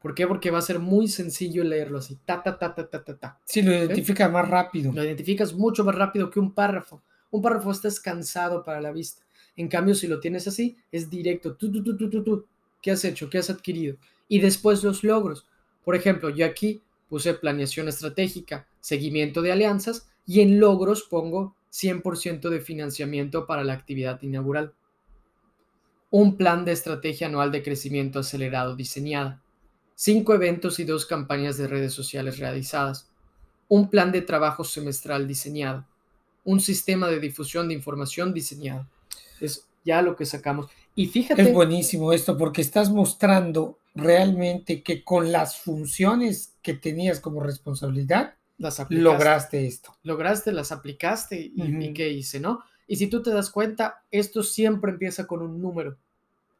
¿Por 0.00 0.14
qué? 0.14 0.26
Porque 0.26 0.50
va 0.50 0.58
a 0.58 0.62
ser 0.62 0.80
muy 0.80 1.06
sencillo 1.06 1.62
leerlo 1.62 1.98
así, 1.98 2.18
ta, 2.26 2.42
ta, 2.42 2.58
ta, 2.58 2.74
ta, 2.74 2.88
ta, 2.88 3.04
ta, 3.04 3.16
ta. 3.16 3.38
Sí, 3.44 3.62
lo 3.62 3.72
identifica 3.72 4.28
más 4.28 4.48
rápido. 4.48 4.92
Lo 4.92 5.04
identificas 5.04 5.54
mucho 5.54 5.84
más 5.84 5.94
rápido 5.94 6.28
que 6.28 6.40
un 6.40 6.52
párrafo. 6.52 7.02
Un 7.30 7.40
párrafo 7.40 7.70
está 7.70 7.88
cansado 8.02 8.64
para 8.64 8.80
la 8.80 8.90
vista. 8.90 9.22
En 9.56 9.68
cambio, 9.68 9.94
si 9.94 10.08
lo 10.08 10.18
tienes 10.18 10.48
así, 10.48 10.76
es 10.90 11.08
directo. 11.08 11.54
Tú, 11.54 11.70
tú, 11.70 11.82
tú, 11.82 11.96
tú, 11.96 12.10
tú, 12.10 12.22
tú. 12.24 12.46
¿Qué 12.80 12.90
has 12.90 13.04
hecho? 13.04 13.30
¿Qué 13.30 13.38
has 13.38 13.48
adquirido? 13.48 13.96
Y 14.26 14.40
después 14.40 14.82
los 14.82 15.04
logros. 15.04 15.46
Por 15.84 15.94
ejemplo, 15.94 16.30
yo 16.30 16.46
aquí 16.46 16.82
puse 17.08 17.34
planeación 17.34 17.88
estratégica, 17.88 18.66
seguimiento 18.80 19.40
de 19.40 19.52
alianzas 19.52 20.08
y 20.26 20.40
en 20.40 20.58
logros 20.58 21.02
pongo 21.02 21.54
100% 21.72 22.48
de 22.48 22.60
financiamiento 22.60 23.46
para 23.46 23.64
la 23.64 23.74
actividad 23.74 24.20
inaugural. 24.22 24.72
Un 26.12 26.36
plan 26.36 26.66
de 26.66 26.72
estrategia 26.72 27.26
anual 27.26 27.50
de 27.50 27.62
crecimiento 27.62 28.18
acelerado 28.18 28.76
diseñada. 28.76 29.40
Cinco 29.94 30.34
eventos 30.34 30.78
y 30.78 30.84
dos 30.84 31.06
campañas 31.06 31.56
de 31.56 31.66
redes 31.66 31.94
sociales 31.94 32.38
realizadas. 32.38 33.08
Un 33.68 33.88
plan 33.88 34.12
de 34.12 34.20
trabajo 34.20 34.62
semestral 34.62 35.26
diseñado. 35.26 35.86
Un 36.44 36.60
sistema 36.60 37.08
de 37.08 37.18
difusión 37.18 37.68
de 37.68 37.74
información 37.74 38.34
diseñado. 38.34 38.86
Es 39.40 39.66
ya 39.86 40.02
lo 40.02 40.14
que 40.14 40.26
sacamos. 40.26 40.68
Y 40.94 41.06
fíjate. 41.06 41.40
Es 41.40 41.52
buenísimo 41.54 42.12
esto 42.12 42.36
porque 42.36 42.60
estás 42.60 42.90
mostrando 42.90 43.78
realmente 43.94 44.82
que 44.82 45.02
con 45.02 45.32
las 45.32 45.56
funciones 45.56 46.52
que 46.60 46.74
tenías 46.74 47.20
como 47.20 47.42
responsabilidad, 47.42 48.34
las 48.58 48.84
lograste 48.90 49.66
esto. 49.66 49.96
Lograste, 50.02 50.52
las 50.52 50.72
aplicaste 50.72 51.40
y, 51.40 51.62
Ujú. 51.62 51.80
y 51.80 51.94
qué 51.94 52.10
hice, 52.10 52.38
¿no? 52.38 52.60
Y 52.86 52.96
si 52.96 53.06
tú 53.06 53.22
te 53.22 53.30
das 53.30 53.50
cuenta, 53.50 54.02
esto 54.10 54.42
siempre 54.42 54.90
empieza 54.90 55.26
con 55.26 55.42
un 55.42 55.60
número. 55.60 55.96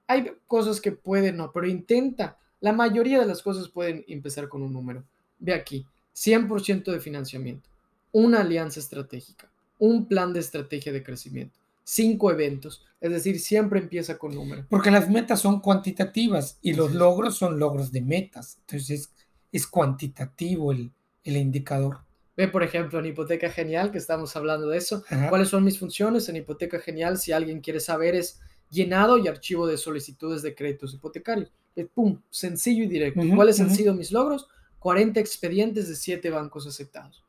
Hay 0.07 0.33
cosas 0.47 0.81
que 0.81 0.93
pueden 0.93 1.37
no, 1.37 1.53
pero 1.53 1.67
intenta. 1.67 2.39
La 2.61 2.73
mayoría 2.73 3.21
de 3.21 3.27
las 3.27 3.43
cosas 3.43 3.69
pueden 3.69 4.05
empezar 4.09 4.49
con 4.49 4.63
un 4.63 4.73
número. 4.73 5.05
Ve 5.39 5.55
aquí, 5.55 5.87
100% 6.15 6.93
de 6.93 7.01
financiamiento, 7.01 7.69
una 8.13 8.41
alianza 8.41 8.81
estratégica, 8.81 9.51
un 9.79 10.07
plan 10.07 10.33
de 10.33 10.41
estrategia 10.41 10.93
de 10.93 11.03
crecimiento, 11.03 11.59
cinco 11.83 12.31
eventos, 12.31 12.85
es 13.01 13.11
decir, 13.11 13.41
siempre 13.41 13.81
empieza 13.81 14.17
con 14.17 14.35
número. 14.35 14.65
Porque 14.69 14.91
las 14.91 15.11
metas 15.11 15.41
son 15.41 15.61
cuantitativas 15.61 16.59
y 16.63 16.75
los 16.75 16.93
logros 16.93 17.37
son 17.37 17.59
logros 17.59 17.91
de 17.91 18.01
metas. 18.01 18.59
Entonces 18.61 18.91
es, 18.91 19.13
es 19.51 19.67
cuantitativo 19.67 20.71
el, 20.71 20.93
el 21.25 21.37
indicador. 21.37 21.99
Ve, 22.43 22.49
por 22.49 22.63
ejemplo, 22.65 22.99
en 22.99 23.07
Hipoteca 23.07 23.51
Genial, 23.51 23.93
que 23.93 23.99
estamos 23.99 24.35
hablando 24.35 24.69
de 24.69 24.79
eso, 24.79 25.05
Ajá. 25.09 25.29
¿Cuáles 25.29 25.49
son 25.49 25.63
mis 25.63 25.79
funciones 25.79 26.29
en 26.29 26.37
Hipoteca 26.37 26.81
Genial? 26.81 27.17
Si 27.19 27.31
alguien 27.31 27.61
quiere 27.61 27.79
saber, 27.79 28.15
es 28.17 28.41
llenado 28.69 29.17
y 29.19 29.29
archivo 29.29 29.67
de 29.67 29.77
solicitudes 29.79 30.43
de 30.43 30.55
créditos 30.55 30.93
hipotecarios. 30.95 31.53
Eh, 31.77 31.87
¡Pum! 31.87 32.21
Sencillo 32.31 32.83
y 32.85 32.89
directo. 32.89 33.21
Ujú, 33.21 33.37
¿Cuáles 33.37 33.61
han 33.61 33.73
sido 33.75 33.95
mis 33.95 34.11
logros? 34.11 34.49
40 34.81 35.21
expedientes 35.21 35.89
de 35.89 35.95
7 35.95 36.31
bancos 36.31 36.67
aceptados. 36.67 37.23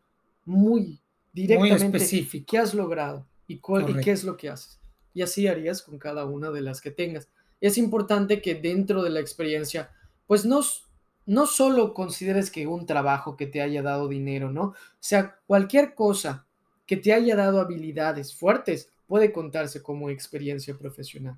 Muy 0.46 1.00
directamente. 1.32 1.98
específico. 1.98 2.46
¿Qué 2.50 2.58
has 2.58 2.74
logrado? 2.74 3.28
¿Y, 3.48 3.60
cuál- 3.60 3.90
y 3.90 4.02
qué 4.02 4.12
es 4.12 4.24
lo 4.24 4.36
que 4.36 4.50
haces? 4.50 4.80
Y 5.14 5.22
así 5.22 5.46
harías 5.48 5.84
con 5.84 6.00
cada 6.00 6.26
una 6.26 6.50
de 6.50 6.62
las 6.62 6.82
que 6.82 6.92
tengas. 6.92 7.28
es 7.62 7.78
importante 7.78 8.42
que 8.42 8.56
dentro 8.56 9.04
de 9.04 9.10
la 9.10 9.22
experiencia, 9.22 9.90
pues 10.28 10.44
no, 10.44 10.60
no 11.26 11.48
solo 11.48 11.94
consideres 11.94 12.52
que 12.52 12.68
un 12.68 12.86
trabajo 12.86 13.38
que 13.38 13.48
te 13.48 13.62
haya 13.62 13.82
dado 13.82 14.08
dinero, 14.08 14.52
¿no? 14.52 14.64
O 14.64 14.76
sea, 15.00 15.40
cualquier 15.48 15.96
cosa 15.96 16.46
que 16.86 16.98
te 16.98 17.14
haya 17.14 17.36
dado 17.36 17.60
habilidades 17.60 18.36
fuertes 18.36 18.90
puede 19.08 19.32
contarse 19.32 19.82
como 19.82 20.10
experiencia 20.10 20.78
profesional. 20.78 21.38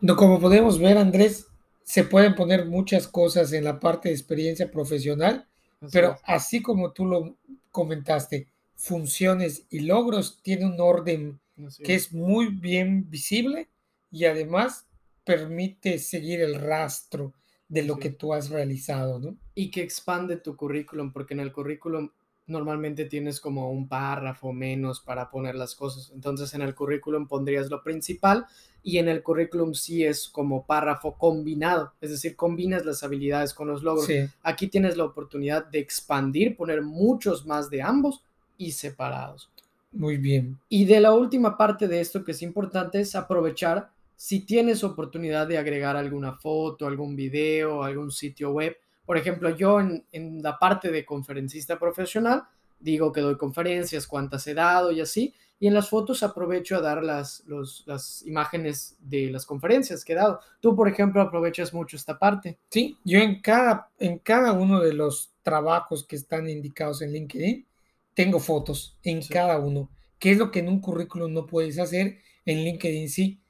No, 0.00 0.14
como 0.14 0.38
podemos 0.38 0.78
ver, 0.78 0.96
Andrés, 0.98 1.46
se 1.82 2.04
pueden 2.04 2.34
poner 2.34 2.66
muchas 2.66 3.08
cosas 3.08 3.52
en 3.52 3.64
la 3.64 3.80
parte 3.80 4.08
de 4.08 4.14
experiencia 4.14 4.70
profesional, 4.70 5.48
pero 5.90 6.18
así 6.24 6.62
como 6.62 6.92
tú 6.92 7.06
lo 7.06 7.36
comentaste, 7.70 8.48
funciones 8.76 9.64
y 9.70 9.80
logros 9.80 10.40
tiene 10.42 10.66
un 10.66 10.80
orden 10.80 11.40
que 11.82 11.94
es 11.94 12.12
muy 12.12 12.46
bien 12.46 13.10
visible 13.10 13.68
y 14.10 14.26
además 14.26 14.86
permite 15.24 15.98
seguir 15.98 16.40
el 16.40 16.54
rastro 16.54 17.32
de 17.68 17.82
lo 17.82 17.98
que 17.98 18.10
tú 18.10 18.32
has 18.32 18.50
realizado, 18.50 19.18
¿no? 19.18 19.36
Y 19.54 19.70
que 19.70 19.82
expande 19.82 20.36
tu 20.36 20.56
currículum, 20.56 21.12
porque 21.12 21.34
en 21.34 21.40
el 21.40 21.52
currículum 21.52 22.10
normalmente 22.48 23.04
tienes 23.04 23.40
como 23.40 23.70
un 23.70 23.88
párrafo 23.88 24.52
menos 24.52 25.00
para 25.00 25.30
poner 25.30 25.54
las 25.54 25.74
cosas. 25.74 26.10
Entonces 26.14 26.54
en 26.54 26.62
el 26.62 26.74
currículum 26.74 27.28
pondrías 27.28 27.68
lo 27.68 27.82
principal 27.82 28.46
y 28.82 28.98
en 28.98 29.08
el 29.08 29.22
currículum 29.22 29.74
sí 29.74 30.04
es 30.04 30.28
como 30.28 30.64
párrafo 30.64 31.16
combinado, 31.16 31.92
es 32.00 32.10
decir, 32.10 32.36
combinas 32.36 32.86
las 32.86 33.02
habilidades 33.02 33.52
con 33.52 33.68
los 33.68 33.82
logros. 33.82 34.08
Aquí 34.42 34.68
tienes 34.68 34.96
la 34.96 35.04
oportunidad 35.04 35.66
de 35.66 35.78
expandir, 35.78 36.56
poner 36.56 36.82
muchos 36.82 37.44
más 37.44 37.68
de 37.68 37.82
ambos 37.82 38.24
y 38.56 38.72
separados. 38.72 39.50
Muy 39.92 40.16
bien. 40.16 40.58
Y 40.68 40.84
de 40.86 41.00
la 41.00 41.12
última 41.12 41.56
parte 41.56 41.86
de 41.88 42.00
esto 42.00 42.24
que 42.24 42.32
es 42.32 42.42
importante 42.42 43.00
es 43.00 43.14
aprovechar 43.14 43.90
si 44.18 44.40
tienes 44.40 44.82
oportunidad 44.82 45.46
de 45.46 45.58
agregar 45.58 45.96
alguna 45.96 46.32
foto, 46.32 46.88
algún 46.88 47.14
video, 47.14 47.84
algún 47.84 48.10
sitio 48.10 48.50
web. 48.50 48.76
Por 49.06 49.16
ejemplo, 49.16 49.56
yo 49.56 49.78
en, 49.78 50.04
en 50.10 50.42
la 50.42 50.58
parte 50.58 50.90
de 50.90 51.06
conferencista 51.06 51.78
profesional 51.78 52.42
digo 52.80 53.12
que 53.12 53.20
doy 53.20 53.36
conferencias, 53.36 54.06
cuántas 54.06 54.44
he 54.48 54.54
dado 54.54 54.90
y 54.90 55.00
así, 55.00 55.34
y 55.60 55.66
en 55.68 55.74
las 55.74 55.88
fotos 55.88 56.22
aprovecho 56.22 56.76
a 56.76 56.80
dar 56.80 57.02
las, 57.02 57.44
las 57.86 58.24
imágenes 58.26 58.96
de 59.00 59.30
las 59.30 59.46
conferencias 59.46 60.04
que 60.04 60.14
he 60.14 60.16
dado. 60.16 60.40
Tú, 60.60 60.74
por 60.74 60.88
ejemplo, 60.88 61.20
aprovechas 61.20 61.72
mucho 61.72 61.96
esta 61.96 62.18
parte. 62.18 62.58
Sí, 62.70 62.96
yo 63.04 63.18
en 63.18 63.40
cada, 63.40 63.90
en 63.98 64.18
cada 64.18 64.52
uno 64.52 64.80
de 64.80 64.94
los 64.94 65.32
trabajos 65.42 66.04
que 66.04 66.16
están 66.16 66.48
indicados 66.48 67.02
en 67.02 67.12
LinkedIn, 67.12 67.66
tengo 68.14 68.40
fotos 68.40 68.96
en 69.04 69.22
cada 69.22 69.58
uno, 69.58 69.90
que 70.18 70.32
es 70.32 70.38
lo 70.38 70.50
que 70.50 70.58
en 70.58 70.68
un 70.68 70.80
currículum 70.80 71.32
no 71.32 71.46
puedes 71.46 71.78
hacer, 71.78 72.18
en 72.44 72.64
LinkedIn 72.64 73.08
sí, 73.08 73.40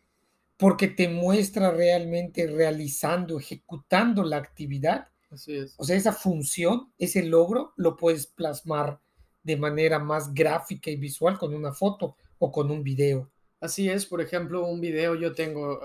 porque 0.59 0.89
te 0.89 1.09
muestra 1.09 1.71
realmente 1.71 2.47
realizando, 2.49 3.39
ejecutando 3.39 4.25
la 4.25 4.37
actividad. 4.37 5.09
Así 5.31 5.57
es. 5.57 5.75
O 5.79 5.85
sea, 5.85 5.97
esa 5.97 6.13
función, 6.13 6.93
ese 6.99 7.23
logro, 7.23 7.73
lo 7.77 7.97
puedes 7.97 8.27
plasmar 8.27 9.01
de 9.43 9.57
manera 9.57 9.99
más 9.99 10.35
gráfica 10.35 10.91
y 10.91 10.97
visual 10.97 11.39
con 11.39 11.55
una 11.55 11.73
foto 11.73 12.17
o 12.39 12.51
con 12.51 12.71
un 12.71 12.83
video. 12.83 13.31
Así 13.61 13.89
es, 13.89 14.05
por 14.05 14.21
ejemplo, 14.21 14.67
un 14.67 14.81
video 14.81 15.15
yo 15.15 15.33
tengo 15.33 15.81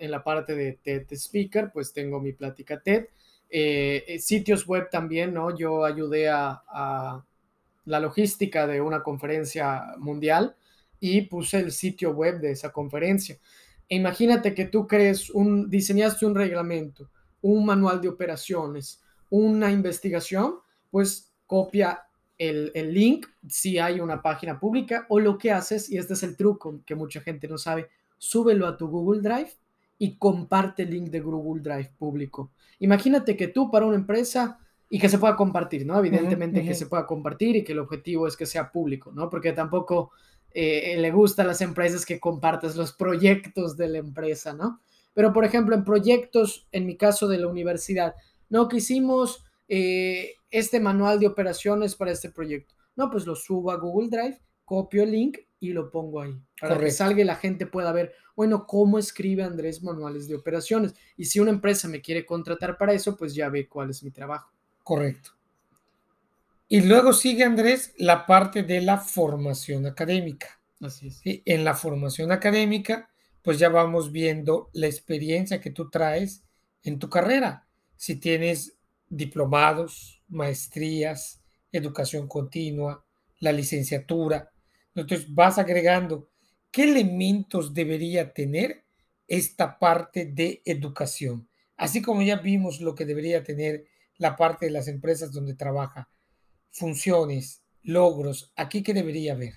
en 0.00 0.10
la 0.10 0.24
parte 0.24 0.54
de 0.54 0.72
TED 0.82 1.06
Speaker, 1.12 1.70
pues 1.72 1.92
tengo 1.92 2.18
mi 2.18 2.32
plática 2.32 2.80
TED. 2.80 3.06
Eh, 3.50 4.04
eh, 4.08 4.18
sitios 4.18 4.66
web 4.66 4.88
también, 4.90 5.34
¿no? 5.34 5.56
Yo 5.56 5.84
ayudé 5.84 6.28
a, 6.30 6.62
a, 6.66 7.24
la 7.84 8.00
logística 8.00 8.66
de 8.66 8.80
una 8.80 9.02
conferencia 9.02 9.94
mundial 9.98 10.56
y 10.98 11.22
puse 11.22 11.58
el 11.58 11.70
sitio 11.70 12.12
web 12.12 12.40
de 12.40 12.52
esa 12.52 12.72
conferencia. 12.72 13.38
Imagínate 13.88 14.54
que 14.54 14.66
tú 14.66 14.86
crees 14.86 15.30
un, 15.30 15.70
diseñaste 15.70 16.26
un 16.26 16.34
reglamento, 16.34 17.10
un 17.42 17.64
manual 17.64 18.00
de 18.00 18.08
operaciones, 18.08 19.00
una 19.30 19.70
investigación, 19.70 20.56
pues 20.90 21.32
copia 21.46 22.02
el, 22.38 22.72
link 22.92 23.26
si 23.48 23.78
hay 23.78 24.00
una 24.00 24.20
página 24.20 24.58
pública 24.58 25.06
o 25.08 25.20
lo 25.20 25.38
que 25.38 25.52
haces, 25.52 25.90
y 25.90 25.98
este 25.98 26.14
es 26.14 26.22
el 26.22 26.36
truco 26.36 26.80
que 26.84 26.94
mucha 26.94 27.20
gente 27.20 27.48
no 27.48 27.58
sabe, 27.58 27.88
súbelo 28.18 28.66
a 28.66 28.76
tu 28.76 28.88
Google 28.88 29.22
Drive 29.22 29.52
y 29.98 30.16
comparte 30.16 30.82
el 30.82 30.90
link 30.90 31.10
de 31.10 31.20
Google 31.20 31.62
Drive 31.62 31.92
público. 31.98 32.50
Imagínate 32.80 33.36
que 33.36 33.48
tú 33.48 33.70
para 33.70 33.86
una 33.86 33.96
empresa 33.96 34.58
y 34.88 34.98
que 34.98 35.08
se 35.08 35.18
pueda 35.18 35.36
compartir, 35.36 35.84
¿no? 35.84 35.98
Evidentemente 35.98 36.64
que 36.64 36.74
se 36.74 36.86
pueda 36.86 37.06
compartir 37.06 37.56
y 37.56 37.64
que 37.64 37.72
el 37.72 37.80
objetivo 37.80 38.26
es 38.26 38.36
que 38.36 38.46
sea 38.46 38.70
público, 38.70 39.12
¿no? 39.12 39.28
Porque 39.28 39.52
tampoco 39.52 40.12
eh, 40.52 40.96
le 40.98 41.10
gusta 41.10 41.42
a 41.42 41.46
las 41.46 41.60
empresas 41.60 42.06
que 42.06 42.20
compartas 42.20 42.76
los 42.76 42.92
proyectos 42.92 43.76
de 43.76 43.88
la 43.88 43.98
empresa, 43.98 44.52
¿no? 44.52 44.80
Pero, 45.12 45.32
por 45.32 45.44
ejemplo, 45.44 45.74
en 45.74 45.84
proyectos, 45.84 46.68
en 46.72 46.86
mi 46.86 46.96
caso 46.96 47.26
de 47.26 47.38
la 47.38 47.48
universidad, 47.48 48.14
no 48.48 48.68
que 48.68 48.76
hicimos 48.76 49.44
eh, 49.68 50.34
este 50.50 50.78
manual 50.78 51.18
de 51.18 51.26
operaciones 51.26 51.96
para 51.96 52.12
este 52.12 52.30
proyecto. 52.30 52.74
No, 52.94 53.10
pues 53.10 53.26
lo 53.26 53.34
subo 53.34 53.72
a 53.72 53.76
Google 53.76 54.08
Drive, 54.08 54.40
copio 54.64 55.02
el 55.02 55.10
link 55.10 55.38
y 55.58 55.72
lo 55.72 55.90
pongo 55.90 56.20
ahí 56.20 56.38
para 56.60 56.78
que 56.78 56.90
salga 56.90 57.20
y 57.20 57.24
la 57.24 57.36
gente 57.36 57.66
pueda 57.66 57.92
ver, 57.92 58.12
bueno, 58.34 58.66
cómo 58.66 58.98
escribe 58.98 59.42
Andrés 59.42 59.82
manuales 59.82 60.28
de 60.28 60.36
operaciones. 60.36 60.94
Y 61.16 61.24
si 61.24 61.40
una 61.40 61.50
empresa 61.50 61.88
me 61.88 62.00
quiere 62.00 62.24
contratar 62.24 62.78
para 62.78 62.92
eso, 62.92 63.16
pues 63.16 63.34
ya 63.34 63.48
ve 63.48 63.68
cuál 63.68 63.90
es 63.90 64.02
mi 64.02 64.10
trabajo. 64.10 64.55
Correcto. 64.86 65.30
Y 66.68 66.82
luego 66.82 67.12
sigue, 67.12 67.42
Andrés, 67.42 67.92
la 67.98 68.24
parte 68.24 68.62
de 68.62 68.80
la 68.80 68.98
formación 68.98 69.84
académica. 69.84 70.60
Así 70.80 71.08
es. 71.08 71.22
En 71.24 71.64
la 71.64 71.74
formación 71.74 72.30
académica, 72.30 73.10
pues 73.42 73.58
ya 73.58 73.68
vamos 73.68 74.12
viendo 74.12 74.70
la 74.74 74.86
experiencia 74.86 75.60
que 75.60 75.72
tú 75.72 75.90
traes 75.90 76.44
en 76.84 77.00
tu 77.00 77.10
carrera. 77.10 77.66
Si 77.96 78.14
tienes 78.14 78.76
diplomados, 79.08 80.22
maestrías, 80.28 81.42
educación 81.72 82.28
continua, 82.28 83.04
la 83.40 83.50
licenciatura. 83.50 84.52
Entonces 84.94 85.34
vas 85.34 85.58
agregando 85.58 86.28
qué 86.70 86.84
elementos 86.84 87.74
debería 87.74 88.32
tener 88.32 88.84
esta 89.26 89.80
parte 89.80 90.26
de 90.26 90.62
educación. 90.64 91.48
Así 91.76 92.00
como 92.02 92.22
ya 92.22 92.36
vimos 92.36 92.80
lo 92.80 92.94
que 92.94 93.04
debería 93.04 93.42
tener 93.42 93.88
la 94.18 94.36
parte 94.36 94.66
de 94.66 94.72
las 94.72 94.88
empresas 94.88 95.32
donde 95.32 95.54
trabaja, 95.54 96.08
funciones, 96.70 97.62
logros, 97.82 98.52
aquí 98.56 98.82
qué 98.82 98.94
debería 98.94 99.34
haber. 99.34 99.54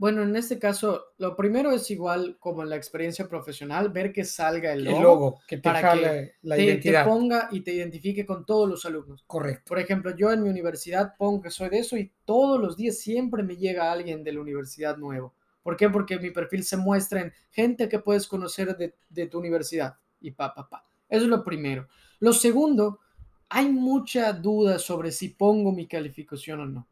Bueno, 0.00 0.22
en 0.22 0.34
este 0.34 0.58
caso, 0.58 1.08
lo 1.18 1.36
primero 1.36 1.72
es 1.72 1.90
igual 1.90 2.38
como 2.40 2.62
en 2.62 2.70
la 2.70 2.76
experiencia 2.76 3.28
profesional, 3.28 3.90
ver 3.90 4.14
que 4.14 4.24
salga 4.24 4.72
el 4.72 4.84
logo, 4.84 5.40
que 5.46 5.58
te 5.58 5.62
para 5.62 5.92
que 5.92 6.32
la 6.40 6.56
te, 6.56 6.62
identidad. 6.62 7.04
te 7.04 7.10
ponga 7.10 7.48
y 7.50 7.60
te 7.60 7.74
identifique 7.74 8.24
con 8.24 8.46
todos 8.46 8.66
los 8.66 8.86
alumnos. 8.86 9.22
Correcto. 9.26 9.64
Por 9.68 9.78
ejemplo, 9.78 10.16
yo 10.16 10.32
en 10.32 10.42
mi 10.42 10.48
universidad 10.48 11.14
pongo 11.18 11.42
que 11.42 11.50
soy 11.50 11.68
de 11.68 11.80
eso 11.80 11.98
y 11.98 12.14
todos 12.24 12.58
los 12.58 12.78
días 12.78 12.96
siempre 12.96 13.42
me 13.42 13.58
llega 13.58 13.92
alguien 13.92 14.24
de 14.24 14.32
la 14.32 14.40
universidad 14.40 14.96
nuevo. 14.96 15.34
¿Por 15.62 15.76
qué? 15.76 15.90
Porque 15.90 16.18
mi 16.18 16.30
perfil 16.30 16.64
se 16.64 16.78
muestra 16.78 17.20
en 17.20 17.34
gente 17.50 17.86
que 17.86 17.98
puedes 17.98 18.26
conocer 18.26 18.74
de, 18.78 18.94
de 19.10 19.26
tu 19.26 19.38
universidad 19.38 19.96
y 20.18 20.30
pa, 20.30 20.54
pa, 20.54 20.66
pa. 20.66 20.88
Eso 21.10 21.24
es 21.24 21.28
lo 21.28 21.44
primero. 21.44 21.88
Lo 22.20 22.32
segundo, 22.32 23.00
hay 23.50 23.68
mucha 23.68 24.32
duda 24.32 24.78
sobre 24.78 25.12
si 25.12 25.28
pongo 25.28 25.72
mi 25.72 25.86
calificación 25.86 26.60
o 26.60 26.66
no. 26.66 26.88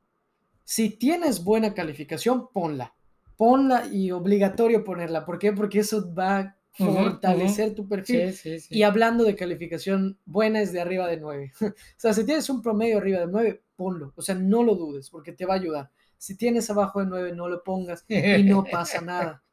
Si 0.64 0.90
tienes 0.90 1.42
buena 1.42 1.72
calificación, 1.72 2.48
ponla 2.52 2.94
ponla 3.38 3.86
y 3.86 4.10
obligatorio 4.10 4.84
ponerla. 4.84 5.24
¿Por 5.24 5.38
qué? 5.38 5.52
Porque 5.52 5.78
eso 5.78 6.12
va 6.12 6.38
a 6.38 6.56
fortalecer 6.72 7.74
tu 7.74 7.88
perfil. 7.88 8.34
Y 8.68 8.82
hablando 8.82 9.24
de 9.24 9.36
calificación 9.36 10.18
buena 10.26 10.60
es 10.60 10.72
de 10.72 10.80
arriba 10.80 11.06
de 11.06 11.18
9. 11.18 11.52
o 11.62 11.72
sea, 11.96 12.12
si 12.12 12.26
tienes 12.26 12.50
un 12.50 12.60
promedio 12.60 12.98
arriba 12.98 13.20
de 13.20 13.28
9, 13.28 13.62
ponlo. 13.76 14.12
O 14.16 14.22
sea, 14.22 14.34
no 14.34 14.64
lo 14.64 14.74
dudes 14.74 15.08
porque 15.08 15.32
te 15.32 15.46
va 15.46 15.54
a 15.54 15.58
ayudar. 15.58 15.90
Si 16.18 16.36
tienes 16.36 16.68
abajo 16.68 16.98
de 16.98 17.06
9, 17.06 17.32
no 17.32 17.48
lo 17.48 17.62
pongas 17.62 18.04
y 18.08 18.42
no 18.42 18.64
pasa 18.70 19.00
nada. 19.00 19.44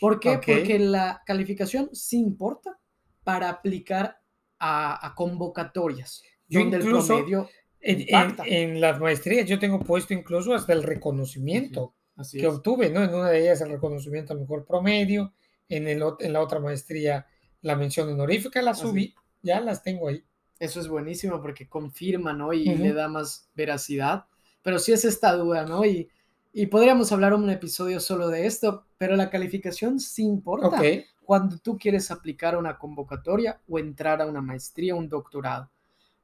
¿Por 0.00 0.20
qué? 0.20 0.34
Porque 0.34 0.78
la 0.78 1.22
calificación 1.26 1.90
sí 1.92 2.18
importa 2.18 2.78
para 3.24 3.48
aplicar 3.50 4.20
a, 4.60 5.12
convocatorias. 5.16 6.22
Yo 6.52 6.60
incluso 6.60 7.06
promedio 7.06 7.48
en, 7.82 8.06
en, 8.46 8.80
las 8.80 9.00
maestrías 9.00 9.48
yo 9.48 9.58
tengo 9.58 9.80
puesto 9.80 10.14
incluso 10.14 10.54
hasta 10.54 10.72
el 10.72 10.82
reconocimiento 10.82 11.94
que 12.30 12.46
obtuve, 12.46 12.90
¿no? 12.90 13.02
En 13.02 13.14
una 13.14 13.30
de 13.30 13.42
ellas 13.42 13.60
el 13.60 13.70
reconocimiento 13.70 14.32
al 14.32 14.40
mejor 14.40 14.64
promedio, 14.64 15.32
en, 15.68 15.88
el, 15.88 16.02
en 16.20 16.32
la 16.32 16.40
otra 16.40 16.60
maestría 16.60 17.26
la 17.62 17.76
mención 17.76 18.08
honorífica, 18.08 18.60
la 18.62 18.74
subí, 18.74 19.14
ya 19.42 19.60
las 19.60 19.82
tengo 19.82 20.08
ahí. 20.08 20.24
Eso 20.58 20.80
es 20.80 20.88
buenísimo 20.88 21.40
porque 21.40 21.68
confirma, 21.68 22.32
¿no? 22.32 22.52
Y 22.52 22.64
le 22.64 22.92
da 22.92 23.08
más 23.08 23.50
veracidad. 23.54 24.26
Pero 24.62 24.78
sí 24.78 24.92
es 24.92 25.04
esta 25.04 25.34
duda, 25.34 25.64
¿no? 25.64 25.84
Y, 25.84 26.08
y 26.52 26.66
podríamos 26.66 27.10
hablar 27.10 27.34
un 27.34 27.50
episodio 27.50 27.98
solo 27.98 28.28
de 28.28 28.46
esto, 28.46 28.86
pero 28.98 29.16
la 29.16 29.30
calificación 29.30 29.98
sí 29.98 30.22
importa 30.22 30.80
cuando 31.24 31.58
tú 31.58 31.78
quieres 31.78 32.10
aplicar 32.10 32.56
una 32.56 32.78
convocatoria 32.78 33.60
o 33.68 33.78
entrar 33.78 34.20
a 34.20 34.26
una 34.26 34.40
maestría, 34.40 34.94
un 34.94 35.08
doctorado. 35.08 35.70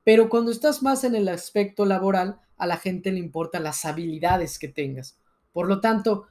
Pero 0.08 0.30
cuando 0.30 0.50
estás 0.50 0.82
más 0.82 1.04
en 1.04 1.14
el 1.14 1.28
aspecto 1.28 1.84
laboral, 1.84 2.40
a 2.56 2.66
la 2.66 2.78
gente 2.78 3.12
le 3.12 3.18
importan 3.18 3.62
las 3.62 3.84
habilidades 3.84 4.58
que 4.58 4.68
tengas. 4.68 5.18
Por 5.52 5.68
lo 5.68 5.82
tanto, 5.82 6.28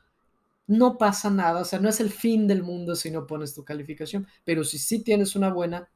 no 0.66 0.98
pasa 0.98 1.30
nada, 1.30 1.62
o 1.62 1.64
sea, 1.64 1.78
no 1.78 1.88
es 1.88 2.00
el 2.00 2.10
fin 2.10 2.48
del 2.48 2.64
mundo 2.64 2.96
si 2.96 3.12
no 3.12 3.28
pones 3.28 3.54
tu 3.54 3.64
calificación, 3.64 4.26
pero 4.44 4.64
si 4.64 4.80
sí 4.80 5.04
tienes 5.04 5.36
una 5.36 5.54
buena, 5.54 5.88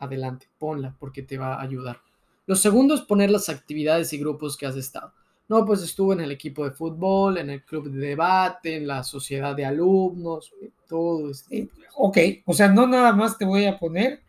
adelante, 0.00 0.48
ponla 0.58 0.96
porque 0.98 1.22
te 1.22 1.38
va 1.38 1.54
a 1.54 1.62
ayudar. 1.62 2.00
Lo 2.46 2.56
segundo 2.56 2.96
es 2.96 3.02
poner 3.02 3.30
las 3.30 3.48
actividades 3.48 4.12
y 4.12 4.18
grupos 4.18 4.56
que 4.56 4.66
has 4.66 4.74
estado. 4.74 5.12
No, 5.48 5.64
pues 5.64 5.82
estuve 5.82 6.14
en 6.14 6.22
el 6.22 6.32
equipo 6.32 6.64
de 6.64 6.72
fútbol, 6.72 7.38
en 7.38 7.50
el 7.50 7.64
club 7.64 7.92
de 7.92 8.08
debate, 8.08 8.74
en 8.74 8.88
la 8.88 9.04
sociedad 9.04 9.54
de 9.54 9.66
alumnos, 9.66 10.52
todo 10.88 11.30
esto. 11.30 11.48
Ok, 11.94 12.18
o 12.44 12.52
sea, 12.52 12.66
no 12.66 12.88
nada 12.88 13.12
más 13.12 13.38
te 13.38 13.44
voy 13.44 13.66
a 13.66 13.78
poner 13.78 14.20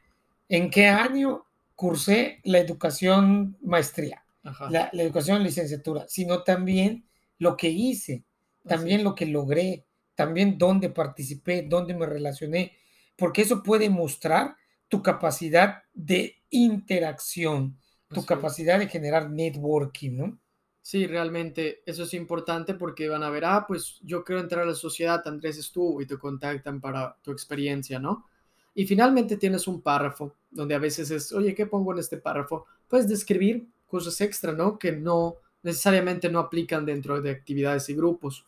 en 0.47 0.69
qué 0.69 0.85
año 0.85 1.45
cursé 1.81 2.41
la 2.43 2.59
educación 2.59 3.57
maestría, 3.63 4.23
la, 4.43 4.91
la, 4.93 5.01
educación 5.01 5.41
licenciatura, 5.41 6.05
sino 6.07 6.43
también 6.43 7.09
lo 7.39 7.57
que 7.57 7.69
hice, 7.69 8.23
también 8.67 9.03
lo 9.03 9.15
que 9.15 9.25
logré, 9.25 9.87
también 10.13 10.59
dónde 10.59 10.91
participé, 10.91 11.63
dónde 11.63 11.95
me 11.95 12.05
relacioné, 12.05 12.77
porque 13.15 13.41
eso 13.41 13.63
puede 13.63 13.89
mostrar 13.89 14.57
tu 14.89 15.01
capacidad 15.01 15.81
de 15.91 16.43
interacción, 16.51 17.79
tu 18.09 18.27
capacidad 18.27 18.77
de 18.77 18.87
generar 18.87 19.31
networking, 19.31 20.17
¿no? 20.17 20.39
Sí, 20.83 21.07
realmente 21.07 21.81
eso 21.87 22.03
es 22.03 22.13
importante 22.13 22.75
porque 22.75 23.09
van 23.09 23.23
a 23.23 23.31
ver, 23.31 23.45
ah, 23.45 23.65
pues 23.67 23.97
yo 24.03 24.23
quiero 24.23 24.39
entrar 24.39 24.65
a 24.65 24.69
la 24.69 24.75
sociedad, 24.75 25.27
Andrés 25.27 25.57
estuvo 25.57 25.99
y 25.99 26.05
te 26.05 26.19
contactan 26.19 26.79
para 26.79 27.17
tu 27.23 27.31
experiencia, 27.31 27.97
¿no? 27.97 28.27
Y 28.73 28.85
finalmente 28.85 29.37
tienes 29.37 29.67
un 29.67 29.81
párrafo 29.81 30.35
donde 30.49 30.75
a 30.75 30.79
veces 30.79 31.11
es, 31.11 31.31
oye, 31.33 31.53
¿qué 31.53 31.65
pongo 31.65 31.93
en 31.93 31.99
este 31.99 32.17
párrafo? 32.17 32.65
Puedes 32.87 33.07
describir 33.07 33.67
cosas 33.87 34.19
extra, 34.21 34.53
¿no? 34.53 34.79
Que 34.79 34.91
no 34.91 35.35
necesariamente 35.63 36.29
no 36.29 36.39
aplican 36.39 36.85
dentro 36.85 37.21
de 37.21 37.31
actividades 37.31 37.89
y 37.89 37.95
grupos. 37.95 38.45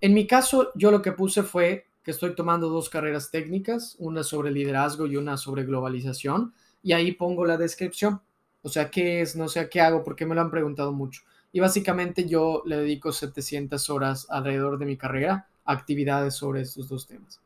En 0.00 0.14
mi 0.14 0.26
caso, 0.26 0.72
yo 0.74 0.90
lo 0.90 1.02
que 1.02 1.12
puse 1.12 1.42
fue 1.42 1.86
que 2.02 2.10
estoy 2.10 2.34
tomando 2.34 2.68
dos 2.68 2.88
carreras 2.88 3.30
técnicas, 3.30 3.94
una 3.98 4.24
sobre 4.24 4.50
liderazgo 4.50 5.06
y 5.06 5.16
una 5.16 5.36
sobre 5.36 5.64
globalización, 5.64 6.52
y 6.82 6.92
ahí 6.92 7.12
pongo 7.12 7.44
la 7.44 7.56
descripción. 7.56 8.20
O 8.62 8.68
sea, 8.68 8.90
¿qué 8.90 9.22
es? 9.22 9.36
No 9.36 9.48
sé 9.48 9.68
qué 9.68 9.80
hago, 9.80 10.02
porque 10.02 10.26
me 10.26 10.34
lo 10.34 10.40
han 10.40 10.50
preguntado 10.50 10.92
mucho. 10.92 11.22
Y 11.52 11.60
básicamente 11.60 12.26
yo 12.26 12.62
le 12.66 12.78
dedico 12.78 13.12
700 13.12 13.90
horas 13.90 14.26
alrededor 14.30 14.78
de 14.78 14.86
mi 14.86 14.96
carrera 14.96 15.46
actividades 15.64 16.34
sobre 16.34 16.62
estos 16.62 16.88
dos 16.88 17.06
temas. 17.06 17.40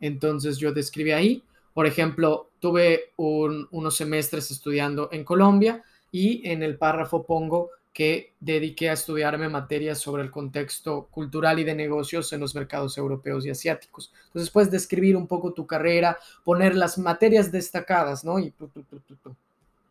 Entonces 0.00 0.58
yo 0.58 0.72
describí 0.72 1.12
ahí, 1.12 1.44
por 1.80 1.86
ejemplo, 1.86 2.50
tuve 2.58 3.14
unos 3.16 3.96
semestres 3.96 4.50
estudiando 4.50 5.08
en 5.12 5.24
Colombia 5.24 5.82
y 6.12 6.46
en 6.46 6.62
el 6.62 6.76
párrafo 6.76 7.24
pongo 7.24 7.70
que 7.94 8.34
dediqué 8.38 8.90
a 8.90 8.92
estudiarme 8.92 9.48
materias 9.48 9.98
sobre 9.98 10.22
el 10.22 10.30
contexto 10.30 11.08
cultural 11.10 11.58
y 11.58 11.64
de 11.64 11.74
negocios 11.74 12.34
en 12.34 12.40
los 12.40 12.54
mercados 12.54 12.98
europeos 12.98 13.46
y 13.46 13.50
asiáticos. 13.50 14.12
Entonces 14.26 14.50
puedes 14.50 14.70
describir 14.70 15.16
un 15.16 15.26
poco 15.26 15.54
tu 15.54 15.66
carrera, 15.66 16.18
poner 16.44 16.74
las 16.74 16.98
materias 16.98 17.50
destacadas, 17.50 18.26
¿no? 18.26 18.38
Y 18.38 18.52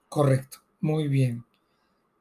Correcto, 0.10 0.60
muy 0.82 1.08
bien. 1.08 1.44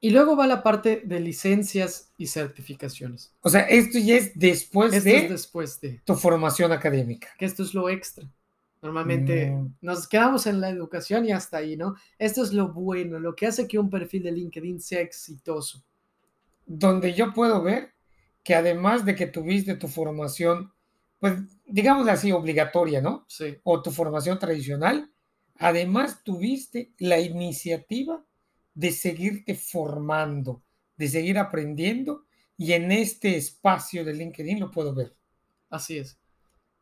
Y 0.01 0.09
luego 0.09 0.35
va 0.35 0.47
la 0.47 0.63
parte 0.63 1.03
de 1.05 1.21
licencias 1.21 2.11
y 2.17 2.29
certificaciones. 2.29 3.35
O 3.43 3.51
sea, 3.51 3.69
esto 3.69 3.99
ya 3.99 4.17
es 4.17 4.33
después 4.35 4.95
esto 4.95 5.11
de, 5.11 5.17
es 5.19 5.29
después 5.31 5.79
de 5.83 6.01
tu 6.07 6.15
formación 6.15 6.73
académica. 6.73 7.29
Que 7.37 7.45
esto 7.45 7.63
es 7.63 7.75
lo 7.75 7.91
extra. 7.91 8.27
Normalmente 8.81 9.51
mm. 9.51 9.77
nos 9.81 10.09
quedamos 10.09 10.47
en 10.47 10.61
la 10.61 10.71
educación 10.71 11.25
y 11.25 11.33
hasta 11.33 11.59
ahí, 11.59 11.77
¿no? 11.77 11.97
Esto 12.19 12.43
es 12.43 12.53
lo 12.53 12.73
bueno, 12.73 13.19
lo 13.19 13.35
que 13.35 13.47
hace 13.47 13.67
que 13.67 13.79
un 13.79 13.91
perfil 13.91 14.23
de 14.23 14.33
LinkedIn 14.33 14.81
sea 14.81 15.01
exitoso. 15.01 15.85
Donde 16.67 17.15
yo 17.15 17.33
puedo 17.33 17.63
ver 17.63 17.95
que 18.45 18.55
además 18.55 19.05
de 19.05 19.15
que 19.15 19.27
tuviste 19.27 19.75
tu 19.75 19.89
formación, 19.89 20.73
pues 21.19 21.35
digamos 21.67 22.09
así, 22.09 22.31
obligatoria, 22.33 23.01
¿no? 23.01 23.25
Sí. 23.29 23.57
O 23.65 23.83
tu 23.83 23.91
formación 23.91 24.39
tradicional, 24.39 25.11
además 25.57 26.23
tuviste 26.23 26.93
la 26.99 27.19
iniciativa 27.19 28.25
de 28.75 28.93
seguirte 28.93 29.55
formando, 29.55 30.63
de 30.97 31.09
seguir 31.09 31.39
aprendiendo 31.39 32.27
y 32.57 32.73
en 32.73 32.93
este 32.93 33.37
espacio 33.37 34.05
de 34.05 34.15
LinkedIn 34.15 34.61
lo 34.61 34.71
puedo 34.71 34.95
ver. 34.95 35.17
Así 35.69 35.99
es. 35.99 36.19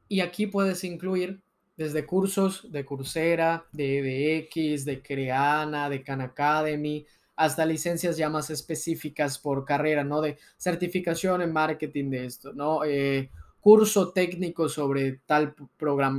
Y 0.09 0.21
aquí 0.21 0.47
puedes 0.47 0.85
incluir 0.85 1.43
desde 1.77 2.07
cursos 2.07 2.71
de 2.71 2.85
Coursera, 2.85 3.67
de 3.73 4.39
EDX, 4.49 4.85
de 4.85 5.03
Creana, 5.03 5.89
de 5.91 6.03
Khan 6.03 6.21
Academy, 6.21 7.07
hasta 7.37 7.67
licencias 7.67 8.17
ya 8.17 8.31
más 8.31 8.49
específicas 8.51 9.39
por 9.39 9.65
carrera, 9.65 10.05
¿no? 10.05 10.21
De 10.21 10.39
certificación 10.57 11.43
en 11.43 11.53
marketing 11.53 12.11
de 12.11 12.25
esto, 12.25 12.53
¿no? 12.53 12.85
Eh, 12.85 13.31
curso 13.61 14.13
técnico 14.13 14.69
sobre 14.69 15.21
tal 15.27 15.55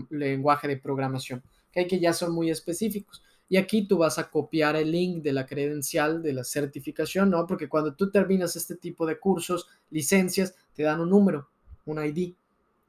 lenguaje 0.10 0.68
de 0.68 0.78
programación, 0.78 1.42
hay 1.80 1.88
que 1.88 2.00
ya 2.00 2.14
son 2.14 2.34
muy 2.34 2.50
específicos. 2.50 3.24
Y 3.50 3.56
aquí 3.56 3.88
tú 3.88 4.00
vas 4.00 4.20
a 4.20 4.30
copiar 4.30 4.76
el 4.76 4.92
link 4.92 5.24
de 5.24 5.32
la 5.32 5.46
credencial 5.46 6.22
de 6.22 6.34
la 6.34 6.44
certificación, 6.44 7.30
¿no? 7.30 7.48
Porque 7.48 7.70
cuando 7.70 7.94
tú 7.94 8.12
terminas 8.12 8.56
este 8.58 8.76
tipo 8.76 9.06
de 9.06 9.20
cursos, 9.20 9.68
licencias, 9.90 10.56
te 10.74 10.84
dan 10.84 11.00
un 11.00 11.10
número, 11.10 11.50
un 11.86 12.04
ID. 12.04 12.34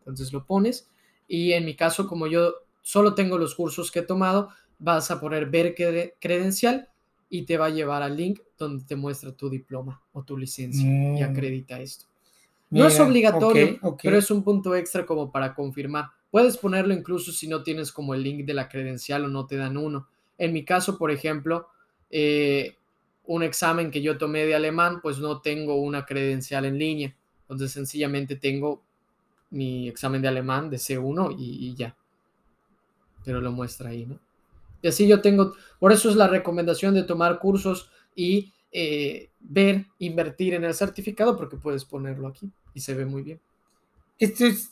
Entonces 0.00 0.32
lo 0.32 0.44
pones 0.44 0.88
y 1.28 1.52
en 1.52 1.66
mi 1.66 1.76
caso, 1.76 2.08
como 2.08 2.26
yo 2.26 2.54
solo 2.80 3.14
tengo 3.14 3.36
los 3.36 3.54
cursos 3.54 3.92
que 3.92 4.00
he 4.00 4.02
tomado, 4.02 4.48
vas 4.78 5.10
a 5.10 5.20
poner 5.20 5.46
ver 5.46 5.74
credencial 6.18 6.88
y 7.28 7.42
te 7.42 7.58
va 7.58 7.66
a 7.66 7.70
llevar 7.70 8.02
al 8.02 8.16
link 8.16 8.40
donde 8.56 8.84
te 8.84 8.96
muestra 8.96 9.32
tu 9.32 9.50
diploma 9.50 10.00
o 10.12 10.22
tu 10.22 10.36
licencia 10.36 10.86
y 10.86 11.20
mm. 11.20 11.30
acredita 11.30 11.78
esto. 11.80 12.06
no 12.70 12.86
es 12.86 12.98
obligatorio, 12.98 13.78
pero 14.02 14.16
es 14.16 14.30
un 14.30 14.42
punto 14.42 14.74
extra 14.74 15.04
como 15.04 15.30
para 15.30 15.54
confirmar. 15.54 16.06
Puedes 16.30 16.56
ponerlo 16.56 16.94
incluso 16.94 17.30
si 17.32 17.46
no 17.46 17.62
tienes 17.62 17.92
como 17.92 18.14
el 18.14 18.22
link 18.22 18.44
de 18.44 18.54
la 18.54 18.68
credencial 18.68 19.24
o 19.24 19.28
no 19.28 19.46
te 19.46 19.56
dan 19.56 19.76
uno. 19.76 20.08
En 20.36 20.52
mi 20.52 20.64
caso, 20.64 20.98
por 20.98 21.10
ejemplo, 21.10 21.68
eh, 22.10 22.76
un 23.24 23.42
examen 23.42 23.90
que 23.90 24.00
yo 24.00 24.16
tomé 24.16 24.46
de 24.46 24.54
alemán, 24.54 25.00
pues 25.02 25.18
no 25.18 25.40
tengo 25.40 25.76
una 25.76 26.06
credencial 26.06 26.64
en 26.64 26.78
línea. 26.78 27.14
Entonces 27.42 27.72
sencillamente 27.72 28.36
tengo 28.36 28.82
mi 29.50 29.88
examen 29.88 30.22
de 30.22 30.28
alemán 30.28 30.70
de 30.70 30.76
C1 30.76 31.34
y, 31.38 31.74
ya. 31.74 31.96
Pero 33.24 33.40
lo 33.40 33.52
muestra 33.52 33.90
ahí, 33.90 34.06
¿no? 34.06 34.18
Y 34.80 34.88
así 34.88 35.08
yo 35.08 35.20
tengo, 35.20 35.54
por 35.80 35.92
eso 35.92 36.08
es 36.08 36.16
la 36.16 36.28
recomendación 36.28 36.94
de 36.94 37.02
tomar 37.02 37.38
cursos 37.38 37.90
y 38.14 38.52
eh, 38.70 39.30
ver, 39.40 39.86
invertir 39.98 40.54
en 40.54 40.64
el 40.64 40.74
certificado, 40.74 41.36
porque 41.36 41.56
puedes 41.56 41.84
ponerlo 41.84 42.28
aquí 42.28 42.50
y 42.74 42.80
se 42.80 42.94
ve 42.94 43.04
muy 43.04 43.22
bien. 43.22 43.40
Esto 44.18 44.46
es 44.46 44.70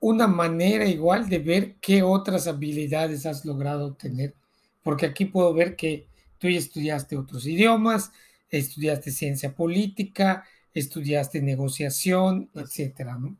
una 0.00 0.26
manera 0.26 0.86
igual 0.86 1.28
de 1.28 1.38
ver 1.38 1.74
qué 1.80 2.02
otras 2.02 2.46
habilidades 2.46 3.26
has 3.26 3.44
logrado 3.44 3.92
tener 3.94 4.34
porque 4.82 5.06
aquí 5.06 5.24
puedo 5.26 5.52
ver 5.54 5.76
que 5.76 6.06
tú 6.38 6.48
ya 6.48 6.58
estudiaste 6.58 7.16
otros 7.16 7.46
idiomas, 7.46 8.12
estudiaste 8.50 9.10
ciencia 9.10 9.54
política, 9.54 10.44
estudiaste 10.74 11.40
negociación, 11.40 12.50
etcétera, 12.54 13.16
¿no? 13.16 13.36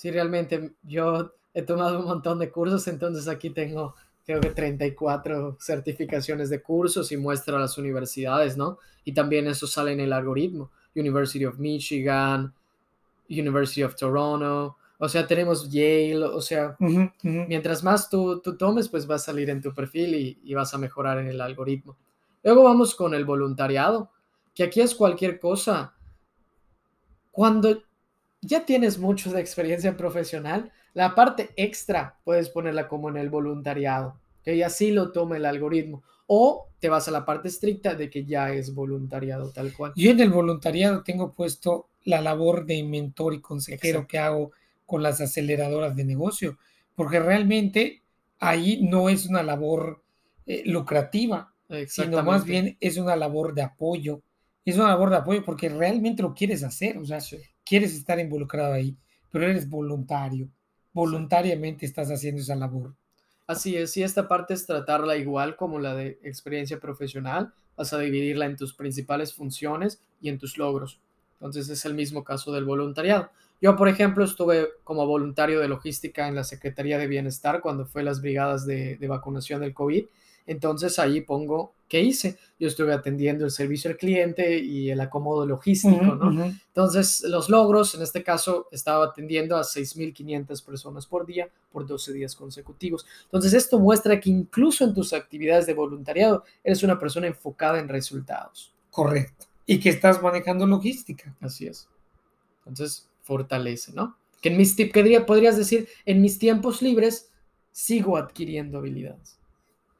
Sí, 0.00 0.10
realmente 0.10 0.72
yo 0.82 1.34
he 1.52 1.60
tomado 1.60 1.98
un 1.98 2.06
montón 2.06 2.38
de 2.38 2.50
cursos, 2.50 2.88
entonces 2.88 3.28
aquí 3.28 3.50
tengo 3.50 3.94
creo 4.24 4.40
que 4.40 4.48
34 4.48 5.58
certificaciones 5.60 6.48
de 6.48 6.62
cursos 6.62 7.12
y 7.12 7.18
muestro 7.18 7.58
a 7.58 7.60
las 7.60 7.76
universidades, 7.76 8.56
¿no? 8.56 8.78
Y 9.04 9.12
también 9.12 9.46
eso 9.46 9.66
sale 9.66 9.92
en 9.92 10.00
el 10.00 10.14
algoritmo. 10.14 10.70
University 10.96 11.44
of 11.44 11.58
Michigan, 11.58 12.50
University 13.28 13.82
of 13.82 13.94
Toronto, 13.94 14.78
o 14.96 15.06
sea, 15.06 15.26
tenemos 15.26 15.70
Yale, 15.70 16.24
o 16.24 16.40
sea, 16.40 16.78
mientras 17.20 17.84
más 17.84 18.08
tú, 18.08 18.40
tú, 18.40 18.56
tomes, 18.56 18.88
pues 18.88 19.08
va 19.08 19.16
a 19.16 19.18
salir 19.18 19.50
en 19.50 19.60
tu 19.60 19.74
perfil 19.74 20.14
y, 20.14 20.38
y, 20.42 20.54
vas 20.54 20.72
a 20.72 20.78
mejorar 20.78 21.18
en 21.18 21.26
el 21.26 21.42
algoritmo. 21.42 21.94
Luego 22.42 22.64
vamos 22.64 22.94
con 22.94 23.12
el 23.12 23.26
voluntariado, 23.26 24.10
que 24.54 24.62
aquí 24.62 24.80
es 24.80 24.94
cualquier 24.94 25.38
cosa. 25.38 25.92
Cuando 27.30 27.82
ya 28.42 28.64
tienes 28.64 28.98
mucho 28.98 29.32
de 29.32 29.40
experiencia 29.40 29.96
profesional, 29.96 30.72
la 30.94 31.14
parte 31.14 31.50
extra 31.56 32.18
puedes 32.24 32.48
ponerla 32.48 32.88
como 32.88 33.08
en 33.08 33.16
el 33.16 33.30
voluntariado, 33.30 34.18
que 34.42 34.64
así 34.64 34.90
lo 34.90 35.12
tome 35.12 35.36
el 35.36 35.46
algoritmo. 35.46 36.02
O 36.26 36.68
te 36.78 36.88
vas 36.88 37.08
a 37.08 37.10
la 37.10 37.24
parte 37.24 37.48
estricta 37.48 37.94
de 37.94 38.08
que 38.08 38.24
ya 38.24 38.52
es 38.52 38.72
voluntariado 38.74 39.50
tal 39.50 39.72
cual. 39.72 39.92
Yo 39.96 40.10
en 40.10 40.20
el 40.20 40.30
voluntariado 40.30 41.02
tengo 41.02 41.32
puesto 41.32 41.88
la 42.04 42.20
labor 42.20 42.66
de 42.66 42.82
mentor 42.84 43.34
y 43.34 43.40
consejero 43.40 44.06
que 44.06 44.18
hago 44.18 44.52
con 44.86 45.02
las 45.02 45.20
aceleradoras 45.20 45.94
de 45.94 46.04
negocio, 46.04 46.58
porque 46.94 47.20
realmente 47.20 48.02
ahí 48.38 48.80
no 48.82 49.08
es 49.08 49.26
una 49.26 49.42
labor 49.42 50.02
eh, 50.46 50.62
lucrativa, 50.66 51.52
sino 51.86 52.22
más 52.22 52.44
bien 52.44 52.76
es 52.80 52.96
una 52.96 53.16
labor 53.16 53.54
de 53.54 53.62
apoyo. 53.62 54.22
Es 54.64 54.76
una 54.76 54.88
labor 54.88 55.10
de 55.10 55.16
apoyo 55.16 55.44
porque 55.44 55.68
realmente 55.68 56.22
lo 56.22 56.34
quieres 56.34 56.62
hacer, 56.62 56.98
o 56.98 57.04
sea, 57.04 57.20
quieres 57.70 57.94
estar 57.94 58.18
involucrado 58.18 58.72
ahí, 58.72 58.96
pero 59.30 59.44
eres 59.44 59.70
voluntario, 59.70 60.48
voluntariamente 60.92 61.86
estás 61.86 62.08
haciendo 62.10 62.40
esa 62.42 62.56
labor. 62.56 62.96
Así 63.46 63.76
es, 63.76 63.96
y 63.96 64.02
esta 64.02 64.26
parte 64.26 64.54
es 64.54 64.66
tratarla 64.66 65.16
igual 65.16 65.54
como 65.54 65.78
la 65.78 65.94
de 65.94 66.18
experiencia 66.24 66.80
profesional, 66.80 67.54
vas 67.76 67.92
a 67.92 68.00
dividirla 68.00 68.46
en 68.46 68.56
tus 68.56 68.74
principales 68.74 69.32
funciones 69.34 70.02
y 70.20 70.30
en 70.30 70.38
tus 70.38 70.58
logros. 70.58 70.98
Entonces 71.34 71.68
es 71.68 71.84
el 71.84 71.94
mismo 71.94 72.24
caso 72.24 72.50
del 72.50 72.64
voluntariado. 72.64 73.30
Yo, 73.60 73.76
por 73.76 73.88
ejemplo, 73.88 74.24
estuve 74.24 74.66
como 74.82 75.06
voluntario 75.06 75.60
de 75.60 75.68
logística 75.68 76.26
en 76.26 76.34
la 76.34 76.42
Secretaría 76.42 76.98
de 76.98 77.06
Bienestar 77.06 77.60
cuando 77.60 77.86
fue 77.86 78.02
las 78.02 78.20
brigadas 78.20 78.66
de, 78.66 78.96
de 78.96 79.06
vacunación 79.08 79.60
del 79.60 79.74
COVID. 79.74 80.06
Entonces 80.46 80.98
ahí 80.98 81.20
pongo 81.20 81.74
qué 81.90 82.00
hice. 82.00 82.38
Yo 82.58 82.68
estuve 82.68 82.94
atendiendo 82.94 83.44
el 83.44 83.50
servicio 83.50 83.90
al 83.90 83.96
cliente 83.96 84.58
y 84.58 84.90
el 84.90 85.00
acomodo 85.00 85.44
logístico. 85.44 86.00
Entonces, 86.68 87.24
los 87.28 87.50
logros, 87.50 87.94
en 87.94 88.02
este 88.02 88.22
caso, 88.22 88.68
estaba 88.70 89.06
atendiendo 89.06 89.56
a 89.56 89.62
6.500 89.62 90.64
personas 90.64 91.06
por 91.06 91.26
día 91.26 91.50
por 91.72 91.86
12 91.86 92.12
días 92.12 92.36
consecutivos. 92.36 93.04
Entonces, 93.24 93.52
esto 93.54 93.78
muestra 93.80 94.20
que 94.20 94.30
incluso 94.30 94.84
en 94.84 94.94
tus 94.94 95.12
actividades 95.12 95.66
de 95.66 95.74
voluntariado, 95.74 96.44
eres 96.62 96.82
una 96.82 96.98
persona 96.98 97.26
enfocada 97.26 97.80
en 97.80 97.88
resultados. 97.88 98.72
Correcto. 98.90 99.46
Y 99.66 99.80
que 99.80 99.88
estás 99.88 100.22
manejando 100.22 100.66
logística. 100.66 101.36
Así 101.40 101.66
es. 101.66 101.88
Entonces, 102.66 103.08
fortalece, 103.22 103.92
¿no? 103.92 104.16
Que 104.40 104.50
en 104.50 104.56
mis 104.56 104.76
que 104.76 104.86
podrías 105.26 105.56
decir, 105.56 105.88
en 106.06 106.22
mis 106.22 106.38
tiempos 106.38 106.82
libres, 106.82 107.30
sigo 107.72 108.16
adquiriendo 108.16 108.78
habilidades. 108.78 109.39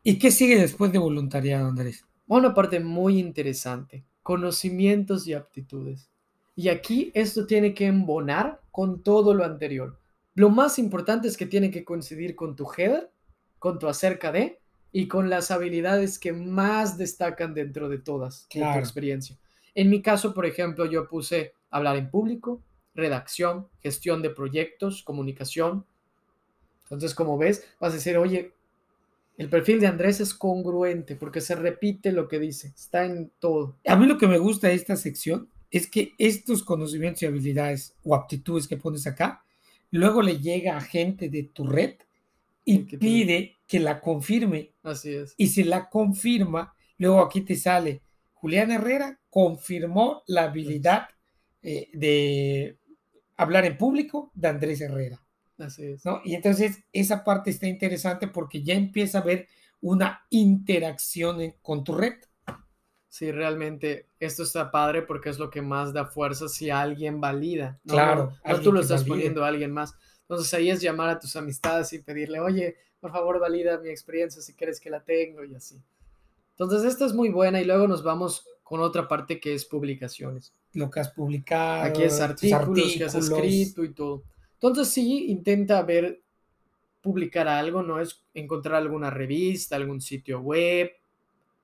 ¿Y 0.03 0.18
qué 0.18 0.30
sigue 0.30 0.59
después 0.59 0.92
de 0.92 0.98
voluntariado, 0.98 1.68
Andrés? 1.68 2.05
Una 2.26 2.55
parte 2.55 2.80
muy 2.80 3.18
interesante, 3.18 4.05
conocimientos 4.22 5.26
y 5.26 5.34
aptitudes. 5.34 6.09
Y 6.57 6.68
aquí 6.68 7.11
esto 7.14 7.46
tiene 7.46 7.74
que 7.74 7.86
embonar 7.86 8.61
con 8.70 9.03
todo 9.03 9.34
lo 9.34 9.44
anterior. 9.44 9.98
Lo 10.34 10.48
más 10.51 10.78
importante 10.78 11.28
es 11.28 11.36
que 11.36 11.46
tiene 11.46 11.70
que 11.70 11.84
coincidir 11.84 12.34
con 12.34 12.57
tu 12.57 12.66
header, 12.76 13.11
con 13.59 13.78
tu 13.78 13.88
acerca 13.88 14.32
de 14.32 14.59
y 14.92 15.07
con 15.07 15.28
las 15.28 15.51
habilidades 15.51 16.18
que 16.18 16.32
más 16.32 16.96
destacan 16.96 17.55
dentro 17.55 17.88
de 17.88 17.98
todas 17.98 18.42
de 18.48 18.48
tu 18.48 18.59
Claro. 18.61 18.80
experiencia. 18.80 19.38
En 19.74 19.90
mi 19.90 20.03
caso, 20.03 20.34
por 20.34 20.46
ejemplo, 20.46 20.86
yo 20.86 21.09
puse 21.09 21.53
hablar 21.70 21.96
en 21.96 22.11
público, 22.11 22.62
redacción, 22.94 23.68
gestión 23.82 24.22
de 24.22 24.30
proyectos, 24.30 25.03
comunicación. 25.03 25.84
Entonces, 26.84 27.14
como 27.14 27.38
ves, 27.38 27.64
vas 27.78 27.92
a 27.92 27.96
decir, 27.96 28.16
oye, 28.18 28.53
el 29.41 29.49
perfil 29.49 29.80
de 29.80 29.86
Andrés 29.86 30.20
es 30.20 30.34
congruente 30.34 31.16
porque 31.16 31.41
se 31.41 31.55
repite 31.55 32.12
lo 32.12 32.28
que 32.28 32.38
dice, 32.38 32.74
está 32.76 33.07
en 33.07 33.32
todo. 33.38 33.78
A 33.86 33.97
mí 33.97 34.05
lo 34.05 34.18
que 34.18 34.26
me 34.26 34.36
gusta 34.36 34.68
de 34.68 34.74
esta 34.74 34.97
sección 34.97 35.49
es 35.70 35.88
que 35.88 36.12
estos 36.18 36.62
conocimientos 36.62 37.22
y 37.22 37.26
habilidades 37.26 37.95
o 38.05 38.14
aptitudes 38.14 38.68
que 38.68 38.76
pones 38.76 39.07
acá, 39.07 39.43
luego 39.93 40.20
le 40.20 40.41
llega 40.41 40.76
a 40.76 40.82
gente 40.82 41.30
de 41.30 41.45
tu 41.45 41.66
red 41.66 41.95
y 42.66 42.84
que 42.84 42.99
pide 42.99 43.57
que 43.66 43.80
la 43.80 44.03
confirme. 44.03 44.72
Así 44.82 45.14
es. 45.14 45.32
Y 45.38 45.47
si 45.47 45.64
la 45.64 45.88
confirma, 45.88 46.74
luego 46.99 47.20
aquí 47.20 47.41
te 47.41 47.57
sale, 47.57 48.03
Julián 48.34 48.70
Herrera 48.70 49.20
confirmó 49.30 50.22
la 50.26 50.43
habilidad 50.43 51.09
eh, 51.62 51.88
de 51.95 52.76
hablar 53.38 53.64
en 53.64 53.78
público 53.78 54.32
de 54.34 54.49
Andrés 54.49 54.82
Herrera. 54.82 55.18
Así 55.61 55.84
es. 55.84 56.04
¿no? 56.04 56.20
Y 56.24 56.34
entonces 56.34 56.78
esa 56.92 57.22
parte 57.22 57.50
está 57.50 57.66
interesante 57.66 58.26
porque 58.28 58.62
ya 58.62 58.74
empieza 58.74 59.18
a 59.18 59.20
haber 59.22 59.46
una 59.80 60.24
interacción 60.30 61.40
en- 61.40 61.54
con 61.62 61.84
tu 61.84 61.94
red. 61.94 62.14
Sí, 63.08 63.32
realmente 63.32 64.06
esto 64.20 64.42
está 64.44 64.70
padre 64.70 65.02
porque 65.02 65.30
es 65.30 65.38
lo 65.38 65.50
que 65.50 65.62
más 65.62 65.92
da 65.92 66.06
fuerza 66.06 66.48
si 66.48 66.70
alguien 66.70 67.20
valida. 67.20 67.80
No, 67.84 67.94
Claro, 67.94 68.32
no, 68.44 68.52
no 68.52 68.61
tú 68.61 68.72
lo 68.72 68.80
estás 68.80 69.00
valide. 69.02 69.08
poniendo 69.14 69.44
a 69.44 69.48
alguien 69.48 69.72
más. 69.72 69.94
Entonces 70.22 70.54
ahí 70.54 70.70
es 70.70 70.80
llamar 70.80 71.08
a 71.11 71.18
tus 71.18 71.34
amistades 71.34 71.92
y 71.92 71.98
pedirle, 71.98 72.38
oye, 72.40 72.76
por 73.00 73.11
favor 73.11 73.40
valida 73.40 73.78
mi 73.78 73.88
experiencia 73.88 74.40
si 74.40 74.54
crees 74.54 74.78
que 74.78 74.90
la 74.90 75.02
tengo 75.02 75.44
y 75.44 75.54
así. 75.56 75.82
Entonces 76.52 76.84
esta 76.84 77.04
es 77.04 77.12
muy 77.14 77.30
buena 77.30 77.61
y 77.61 77.64
luego 77.64 77.88
nos 77.88 78.02
vamos 78.04 78.46
con 78.62 78.80
otra 78.80 79.08
parte 79.08 79.40
que 79.40 79.54
es 79.54 79.64
publicaciones. 79.64 80.52
Lo 80.74 80.88
que 80.88 81.00
has 81.00 81.11
publicado. 81.11 81.82
Aquí 81.82 82.02
es 82.04 82.12
tus 82.12 82.20
artículos 82.20 82.94
que 82.96 83.04
has 83.04 83.14
artículos. 83.16 83.38
escrito 83.44 83.82
y 83.84 83.92
todo. 83.92 84.22
Entonces 84.61 84.88
sí, 84.88 85.26
intenta 85.28 85.82
ver, 85.82 86.20
publicar 87.02 87.48
algo, 87.48 87.82
¿no? 87.82 88.00
Es 88.00 88.24
encontrar 88.34 88.76
alguna 88.76 89.11
revista, 89.11 89.76
algún 89.76 90.00
sitio 90.00 90.40
web 90.40 90.92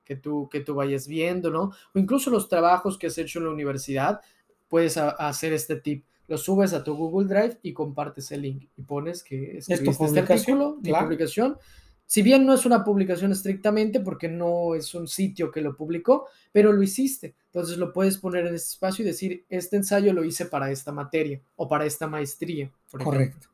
que 0.03 0.15
tú, 0.15 0.49
que 0.49 0.61
tú 0.61 0.73
vayas 0.75 1.07
viendo, 1.07 1.51
¿no? 1.51 1.71
O 1.93 1.99
incluso 1.99 2.29
los 2.29 2.49
trabajos 2.49 2.97
que 2.97 3.07
has 3.07 3.17
hecho 3.17 3.39
en 3.39 3.45
la 3.45 3.51
universidad, 3.51 4.21
puedes 4.69 4.97
a- 4.97 5.09
hacer 5.11 5.53
este 5.53 5.75
tip. 5.77 6.05
Lo 6.27 6.37
subes 6.37 6.73
a 6.73 6.83
tu 6.83 6.95
Google 6.95 7.27
Drive 7.27 7.59
y 7.61 7.73
compartes 7.73 8.31
el 8.31 8.41
link 8.41 8.69
y 8.77 8.81
pones 8.83 9.23
que 9.23 9.57
escribiste 9.57 10.05
este 10.05 10.19
artículo, 10.19 10.77
mi 10.77 10.89
claro. 10.89 11.05
publicación. 11.05 11.57
Si 12.05 12.21
bien 12.21 12.45
no 12.45 12.53
es 12.53 12.65
una 12.65 12.83
publicación 12.85 13.31
estrictamente 13.33 13.99
porque 13.99 14.29
no 14.29 14.75
es 14.75 14.93
un 14.95 15.07
sitio 15.07 15.51
que 15.51 15.61
lo 15.61 15.75
publicó, 15.75 16.27
pero 16.53 16.71
lo 16.71 16.81
hiciste. 16.81 17.35
Entonces 17.47 17.77
lo 17.77 17.91
puedes 17.91 18.17
poner 18.17 18.47
en 18.47 18.55
este 18.55 18.69
espacio 18.69 19.03
y 19.03 19.07
decir, 19.07 19.45
este 19.49 19.75
ensayo 19.75 20.13
lo 20.13 20.23
hice 20.23 20.45
para 20.45 20.71
esta 20.71 20.91
materia 20.93 21.41
o 21.57 21.67
para 21.67 21.85
esta 21.85 22.07
maestría. 22.07 22.71
Correcto. 22.91 23.47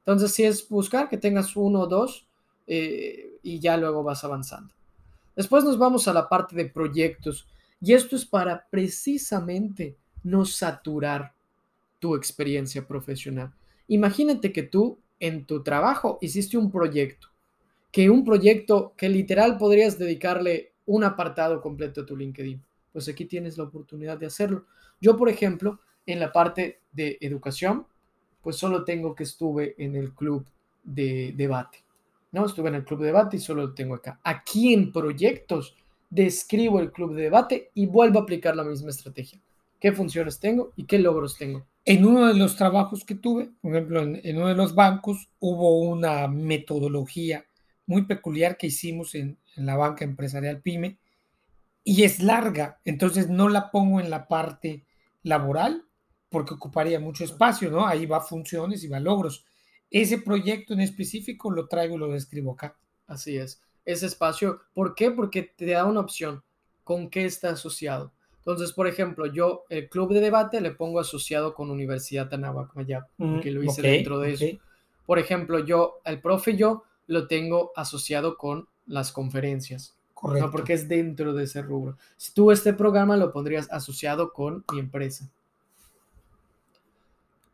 Entonces 0.00 0.32
sí 0.32 0.44
es 0.44 0.68
buscar 0.68 1.08
que 1.08 1.16
tengas 1.16 1.56
uno 1.56 1.80
o 1.80 1.86
dos 1.86 2.26
eh, 2.66 3.38
y 3.42 3.58
ya 3.60 3.76
luego 3.76 4.02
vas 4.02 4.24
avanzando. 4.24 4.74
Después 5.36 5.64
nos 5.64 5.78
vamos 5.78 6.08
a 6.08 6.12
la 6.12 6.28
parte 6.28 6.56
de 6.56 6.66
proyectos 6.66 7.46
y 7.80 7.94
esto 7.94 8.16
es 8.16 8.26
para 8.26 8.66
precisamente 8.68 9.96
no 10.22 10.44
saturar 10.44 11.32
tu 11.98 12.14
experiencia 12.14 12.86
profesional. 12.86 13.52
Imagínate 13.88 14.52
que 14.52 14.62
tú 14.62 14.98
en 15.18 15.44
tu 15.44 15.62
trabajo 15.62 16.18
hiciste 16.20 16.56
un 16.56 16.70
proyecto, 16.70 17.28
que 17.92 18.10
un 18.10 18.24
proyecto 18.24 18.94
que 18.96 19.08
literal 19.08 19.56
podrías 19.58 19.98
dedicarle 19.98 20.72
un 20.86 21.04
apartado 21.04 21.60
completo 21.60 22.00
a 22.00 22.06
tu 22.06 22.16
LinkedIn. 22.16 22.62
Pues 22.92 23.08
aquí 23.08 23.24
tienes 23.26 23.56
la 23.56 23.64
oportunidad 23.64 24.18
de 24.18 24.26
hacerlo. 24.26 24.66
Yo, 25.00 25.16
por 25.16 25.28
ejemplo, 25.28 25.78
en 26.06 26.18
la 26.18 26.32
parte 26.32 26.80
de 26.92 27.18
educación, 27.20 27.86
pues 28.42 28.56
solo 28.56 28.84
tengo 28.84 29.14
que 29.14 29.24
estuve 29.24 29.74
en 29.78 29.96
el 29.96 30.12
club 30.12 30.46
de 30.82 31.34
debate. 31.36 31.78
¿no? 32.32 32.46
Estuve 32.46 32.68
en 32.68 32.76
el 32.76 32.84
club 32.84 33.00
de 33.00 33.06
debate 33.06 33.36
y 33.36 33.40
solo 33.40 33.66
lo 33.66 33.74
tengo 33.74 33.94
acá. 33.94 34.20
Aquí 34.22 34.72
en 34.72 34.92
proyectos 34.92 35.76
describo 36.08 36.80
el 36.80 36.92
club 36.92 37.14
de 37.14 37.22
debate 37.22 37.70
y 37.74 37.86
vuelvo 37.86 38.18
a 38.18 38.22
aplicar 38.22 38.56
la 38.56 38.64
misma 38.64 38.90
estrategia. 38.90 39.40
¿Qué 39.78 39.92
funciones 39.92 40.38
tengo 40.38 40.72
y 40.76 40.84
qué 40.84 40.98
logros 40.98 41.38
tengo? 41.38 41.66
En 41.84 42.04
uno 42.04 42.26
de 42.26 42.34
los 42.34 42.56
trabajos 42.56 43.04
que 43.04 43.14
tuve, 43.14 43.50
por 43.62 43.74
ejemplo, 43.74 44.02
en, 44.02 44.36
uno 44.36 44.48
de 44.48 44.54
los 44.54 44.74
bancos, 44.74 45.30
hubo 45.38 45.80
una 45.80 46.28
metodología 46.28 47.46
muy 47.86 48.04
peculiar 48.04 48.56
que 48.56 48.66
hicimos 48.66 49.14
en 49.14 49.38
la 49.56 49.76
banca 49.76 50.04
empresarial 50.04 50.60
PYME 50.60 50.98
y 51.82 52.02
es 52.02 52.22
larga, 52.22 52.78
entonces 52.84 53.28
no 53.28 53.48
la 53.48 53.70
pongo 53.70 54.00
en 54.00 54.10
la 54.10 54.28
parte 54.28 54.84
laboral 55.22 55.84
porque 56.30 56.54
ocuparía 56.54 56.98
mucho 56.98 57.24
espacio, 57.24 57.70
¿no? 57.70 57.86
Ahí 57.86 58.06
va 58.06 58.20
funciones 58.20 58.82
y 58.84 58.88
va 58.88 59.00
logros. 59.00 59.44
Ese 59.90 60.18
proyecto 60.18 60.72
en 60.72 60.80
específico 60.80 61.50
lo 61.50 61.66
traigo 61.66 61.96
y 61.96 61.98
lo 61.98 62.08
describo 62.08 62.52
acá. 62.52 62.76
Así 63.06 63.36
es. 63.36 63.60
Ese 63.84 64.06
espacio, 64.06 64.60
¿por 64.72 64.94
qué? 64.94 65.10
Porque 65.10 65.42
te 65.42 65.66
da 65.66 65.84
una 65.84 66.00
opción. 66.00 66.42
¿Con 66.84 67.10
qué 67.10 67.24
está 67.24 67.50
asociado? 67.50 68.12
Entonces, 68.38 68.72
por 68.72 68.86
ejemplo, 68.86 69.26
yo 69.26 69.64
el 69.68 69.88
club 69.88 70.12
de 70.12 70.20
debate 70.20 70.60
le 70.60 70.70
pongo 70.70 71.00
asociado 71.00 71.54
con 71.54 71.70
Universidad 71.70 72.32
Anáhuac 72.32 72.74
Mayab, 72.74 73.06
porque 73.18 73.50
lo 73.50 73.62
hice 73.62 73.82
dentro 73.82 74.18
de 74.18 74.32
eso. 74.32 74.46
Por 75.04 75.18
ejemplo, 75.18 75.58
yo, 75.58 76.00
el 76.04 76.20
profe, 76.20 76.56
yo 76.56 76.84
lo 77.06 77.26
tengo 77.26 77.72
asociado 77.76 78.38
con 78.38 78.68
las 78.86 79.12
conferencias, 79.12 79.96
Correcto. 80.14 80.46
¿no? 80.46 80.52
Porque 80.52 80.72
es 80.72 80.88
dentro 80.88 81.34
de 81.34 81.44
ese 81.44 81.62
rubro. 81.62 81.96
Si 82.16 82.32
tú 82.32 82.50
este 82.50 82.72
programa 82.72 83.16
lo 83.16 83.32
pondrías 83.32 83.70
asociado 83.70 84.32
con 84.32 84.64
mi 84.72 84.78
empresa. 84.78 85.28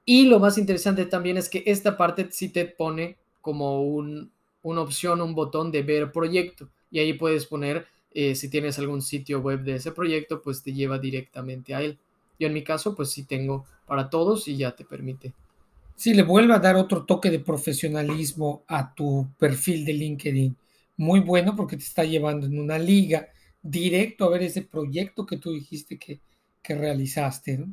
Y 0.08 0.26
lo 0.26 0.38
más 0.38 0.56
interesante 0.56 1.04
también 1.04 1.36
es 1.36 1.48
que 1.48 1.64
esta 1.66 1.96
parte 1.96 2.28
sí 2.30 2.48
te 2.48 2.64
pone 2.64 3.16
como 3.42 3.82
un, 3.82 4.30
una 4.62 4.80
opción, 4.80 5.20
un 5.20 5.34
botón 5.34 5.72
de 5.72 5.82
ver 5.82 6.12
proyecto. 6.12 6.68
Y 6.92 7.00
ahí 7.00 7.12
puedes 7.12 7.44
poner, 7.44 7.86
eh, 8.14 8.36
si 8.36 8.48
tienes 8.48 8.78
algún 8.78 9.02
sitio 9.02 9.40
web 9.40 9.64
de 9.64 9.74
ese 9.74 9.90
proyecto, 9.90 10.40
pues 10.40 10.62
te 10.62 10.72
lleva 10.72 11.00
directamente 11.00 11.74
a 11.74 11.82
él. 11.82 11.98
Yo 12.38 12.46
en 12.46 12.54
mi 12.54 12.62
caso, 12.62 12.94
pues 12.94 13.10
sí 13.10 13.24
tengo 13.24 13.66
para 13.84 14.08
todos 14.08 14.46
y 14.46 14.56
ya 14.56 14.76
te 14.76 14.84
permite. 14.84 15.32
Sí, 15.96 16.14
le 16.14 16.22
vuelve 16.22 16.54
a 16.54 16.60
dar 16.60 16.76
otro 16.76 17.04
toque 17.04 17.30
de 17.30 17.40
profesionalismo 17.40 18.62
a 18.68 18.94
tu 18.94 19.26
perfil 19.38 19.84
de 19.84 19.94
LinkedIn. 19.94 20.56
Muy 20.98 21.20
bueno 21.20 21.56
porque 21.56 21.76
te 21.76 21.84
está 21.84 22.04
llevando 22.04 22.46
en 22.46 22.60
una 22.60 22.78
liga 22.78 23.28
directo 23.60 24.24
a 24.24 24.30
ver 24.30 24.44
ese 24.44 24.62
proyecto 24.62 25.26
que 25.26 25.38
tú 25.38 25.52
dijiste 25.52 25.98
que, 25.98 26.20
que 26.62 26.74
realizaste. 26.76 27.58
¿no? 27.58 27.66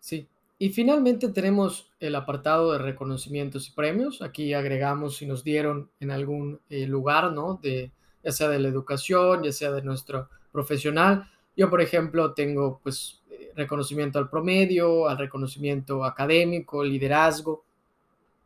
Sí. 0.00 0.26
Y 0.58 0.70
finalmente 0.70 1.28
tenemos 1.28 1.90
el 2.00 2.14
apartado 2.14 2.72
de 2.72 2.78
reconocimientos 2.78 3.68
y 3.68 3.72
premios. 3.72 4.22
Aquí 4.22 4.54
agregamos 4.54 5.16
si 5.16 5.26
nos 5.26 5.44
dieron 5.44 5.90
en 6.00 6.10
algún 6.10 6.60
eh, 6.70 6.86
lugar, 6.86 7.32
¿no? 7.32 7.60
De, 7.62 7.92
ya 8.24 8.32
sea 8.32 8.48
de 8.48 8.58
la 8.58 8.68
educación, 8.68 9.42
ya 9.42 9.52
sea 9.52 9.70
de 9.72 9.82
nuestro 9.82 10.30
profesional. 10.52 11.30
Yo, 11.56 11.68
por 11.68 11.82
ejemplo, 11.82 12.32
tengo 12.32 12.80
pues 12.82 13.22
eh, 13.30 13.52
reconocimiento 13.54 14.18
al 14.18 14.30
promedio, 14.30 15.08
al 15.08 15.18
reconocimiento 15.18 16.04
académico, 16.04 16.82
liderazgo, 16.82 17.64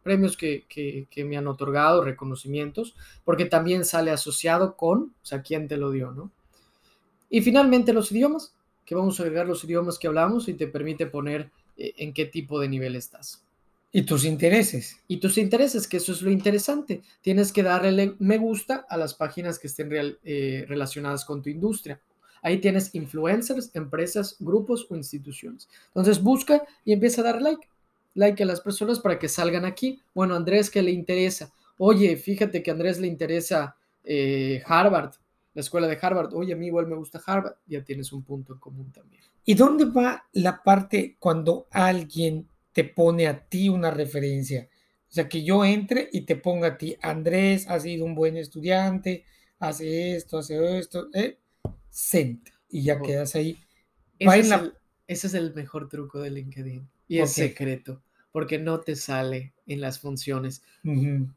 premios 0.02 0.36
que, 0.36 0.64
que, 0.68 1.06
que, 1.08 1.24
me 1.24 1.36
han 1.36 1.46
otorgado, 1.46 2.02
reconocimientos, 2.02 2.96
porque 3.24 3.44
también 3.44 3.84
sale 3.84 4.10
asociado 4.10 4.76
con, 4.76 5.14
o 5.22 5.26
sea, 5.26 5.42
quién 5.42 5.68
te 5.68 5.76
lo 5.76 5.92
dio, 5.92 6.10
¿no? 6.10 6.32
Y 7.28 7.42
finalmente 7.42 7.92
los 7.92 8.10
idiomas, 8.10 8.56
que 8.84 8.96
vamos 8.96 9.20
a 9.20 9.22
agregar 9.22 9.46
los 9.46 9.62
idiomas 9.62 9.98
que 9.98 10.08
hablamos 10.08 10.48
y 10.48 10.54
te 10.54 10.66
permite 10.66 11.06
poner 11.06 11.52
en 11.76 12.12
qué 12.12 12.26
tipo 12.26 12.60
de 12.60 12.68
nivel 12.68 12.96
estás. 12.96 13.42
Y 13.92 14.02
tus 14.02 14.24
intereses. 14.24 15.00
Y 15.08 15.16
tus 15.16 15.36
intereses, 15.36 15.88
que 15.88 15.96
eso 15.96 16.12
es 16.12 16.22
lo 16.22 16.30
interesante. 16.30 17.02
Tienes 17.22 17.52
que 17.52 17.62
darle 17.62 18.14
me 18.18 18.38
gusta 18.38 18.86
a 18.88 18.96
las 18.96 19.14
páginas 19.14 19.58
que 19.58 19.66
estén 19.66 19.90
eh, 20.24 20.64
relacionadas 20.68 21.24
con 21.24 21.42
tu 21.42 21.50
industria. 21.50 22.00
Ahí 22.42 22.58
tienes 22.58 22.94
influencers, 22.94 23.70
empresas, 23.74 24.36
grupos 24.38 24.86
o 24.88 24.96
instituciones. 24.96 25.68
Entonces 25.88 26.22
busca 26.22 26.62
y 26.84 26.92
empieza 26.92 27.20
a 27.20 27.24
dar 27.24 27.42
like. 27.42 27.68
Like 28.14 28.42
a 28.42 28.46
las 28.46 28.60
personas 28.60 29.00
para 29.00 29.18
que 29.18 29.28
salgan 29.28 29.64
aquí. 29.64 30.00
Bueno, 30.14 30.34
Andrés, 30.34 30.70
¿qué 30.70 30.82
le 30.82 30.90
interesa? 30.90 31.52
Oye, 31.78 32.16
fíjate 32.16 32.62
que 32.62 32.70
a 32.70 32.74
Andrés 32.74 33.00
le 33.00 33.06
interesa 33.06 33.76
eh, 34.04 34.62
Harvard, 34.66 35.14
la 35.60 35.64
escuela 35.64 35.86
de 35.86 35.98
Harvard. 36.00 36.32
Oye, 36.32 36.54
a 36.54 36.56
mí 36.56 36.66
igual 36.66 36.86
me 36.86 36.96
gusta 36.96 37.20
Harvard. 37.24 37.56
Ya 37.66 37.84
tienes 37.84 38.12
un 38.12 38.22
punto 38.22 38.54
en 38.54 38.58
común 38.58 38.90
también. 38.90 39.22
¿Y 39.44 39.54
dónde 39.54 39.84
va 39.84 40.24
la 40.32 40.62
parte 40.62 41.16
cuando 41.18 41.66
alguien 41.70 42.48
te 42.72 42.84
pone 42.84 43.26
a 43.26 43.46
ti 43.46 43.68
una 43.68 43.90
referencia? 43.90 44.70
O 45.10 45.12
sea, 45.12 45.28
que 45.28 45.44
yo 45.44 45.62
entre 45.64 46.08
y 46.12 46.22
te 46.22 46.36
ponga 46.36 46.68
a 46.68 46.78
ti, 46.78 46.96
Andrés 47.02 47.68
ha 47.68 47.78
sido 47.78 48.06
un 48.06 48.14
buen 48.14 48.38
estudiante, 48.38 49.24
hace 49.58 50.16
esto, 50.16 50.38
hace 50.38 50.78
esto, 50.78 51.08
eh, 51.12 51.38
sent, 51.90 52.48
y 52.70 52.84
ya 52.84 53.02
quedas 53.02 53.34
ahí. 53.34 53.58
Ese 54.18 55.26
es, 55.26 55.34
el, 55.34 55.52
mejor 55.52 55.88
truco 55.88 56.20
de 56.20 56.30
LinkedIn 56.30 56.88
y 57.08 57.18
es 57.18 57.32
secreto, 57.32 58.00
porque 58.32 58.58
no 58.58 58.80
te 58.80 58.96
sale 58.96 59.52
en 59.66 59.80
las 59.82 59.98
funciones. 59.98 60.62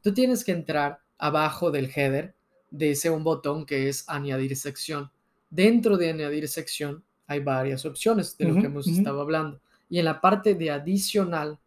Tú 0.02 0.14
tienes 0.14 0.44
que 0.44 0.52
entrar 0.52 1.00
abajo 1.18 1.70
del 1.70 1.90
header 1.94 2.34
de 2.74 2.90
ese 2.90 3.08
un 3.08 3.22
botón 3.22 3.64
que 3.64 3.88
es 3.88 4.04
añadir 4.08 4.56
sección. 4.56 5.10
Dentro 5.48 5.96
de 5.96 6.10
añadir 6.10 6.48
sección 6.48 7.04
hay 7.26 7.40
varias 7.40 7.86
opciones 7.86 8.36
de 8.36 8.46
lo 8.46 8.60
que 8.60 8.66
hemos 8.66 8.88
estado 8.88 9.20
hablando. 9.20 9.60
Y 9.88 10.00
en 10.00 10.04
la 10.06 10.20
parte 10.20 10.54
de 10.54 10.70
adicional, 10.72 11.58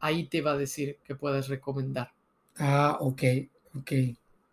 ahí 0.00 0.24
te 0.24 0.42
va 0.42 0.52
a 0.52 0.58
decir 0.58 0.98
que 1.02 1.14
puedes 1.14 1.48
recomendar. 1.48 2.12
Ah, 2.58 2.98
ok, 3.00 3.22
ok. 3.78 3.92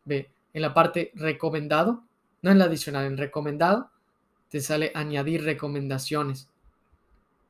Ve, 0.05 0.29
en 0.53 0.61
la 0.61 0.73
parte 0.73 1.11
recomendado, 1.15 2.03
no 2.41 2.51
en 2.51 2.59
la 2.59 2.65
adicional, 2.65 3.05
en 3.05 3.17
recomendado, 3.17 3.89
te 4.49 4.61
sale 4.61 4.91
añadir 4.95 5.43
recomendaciones. 5.43 6.47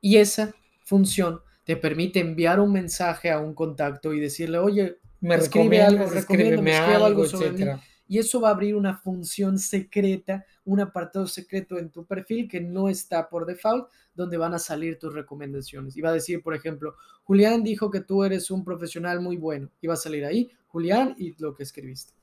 Y 0.00 0.16
esa 0.16 0.52
función 0.82 1.40
te 1.64 1.76
permite 1.76 2.18
enviar 2.18 2.58
un 2.58 2.72
mensaje 2.72 3.30
a 3.30 3.38
un 3.38 3.54
contacto 3.54 4.12
y 4.12 4.18
decirle, 4.18 4.58
oye, 4.58 4.96
me 5.20 5.36
escribe 5.36 5.80
algo, 5.80 6.06
recomiéndame, 6.10 6.74
algo, 6.74 7.04
algo 7.04 7.26
sobre 7.26 7.52
mí 7.52 7.64
y 8.08 8.18
eso 8.18 8.40
va 8.40 8.48
a 8.48 8.52
abrir 8.52 8.74
una 8.74 8.96
función 8.96 9.58
secreta, 9.58 10.46
un 10.64 10.80
apartado 10.80 11.26
secreto 11.26 11.78
en 11.78 11.90
tu 11.90 12.06
perfil 12.06 12.48
que 12.48 12.60
no 12.60 12.88
está 12.88 13.28
por 13.28 13.44
default, 13.44 13.88
donde 14.14 14.38
van 14.38 14.54
a 14.54 14.58
salir 14.58 14.98
tus 14.98 15.12
recomendaciones. 15.12 15.96
Y 15.96 16.00
va 16.00 16.08
a 16.08 16.14
decir, 16.14 16.42
por 16.42 16.54
ejemplo, 16.54 16.94
Julián 17.24 17.62
dijo 17.62 17.90
que 17.90 18.00
tú 18.00 18.24
eres 18.24 18.50
un 18.50 18.64
profesional 18.64 19.20
muy 19.20 19.36
bueno. 19.36 19.70
Y 19.82 19.86
va 19.86 19.94
a 19.94 19.98
salir 19.98 20.24
ahí, 20.24 20.50
Julián, 20.68 21.14
y 21.18 21.34
lo 21.40 21.54
que 21.54 21.62
escribiste. 21.62 22.14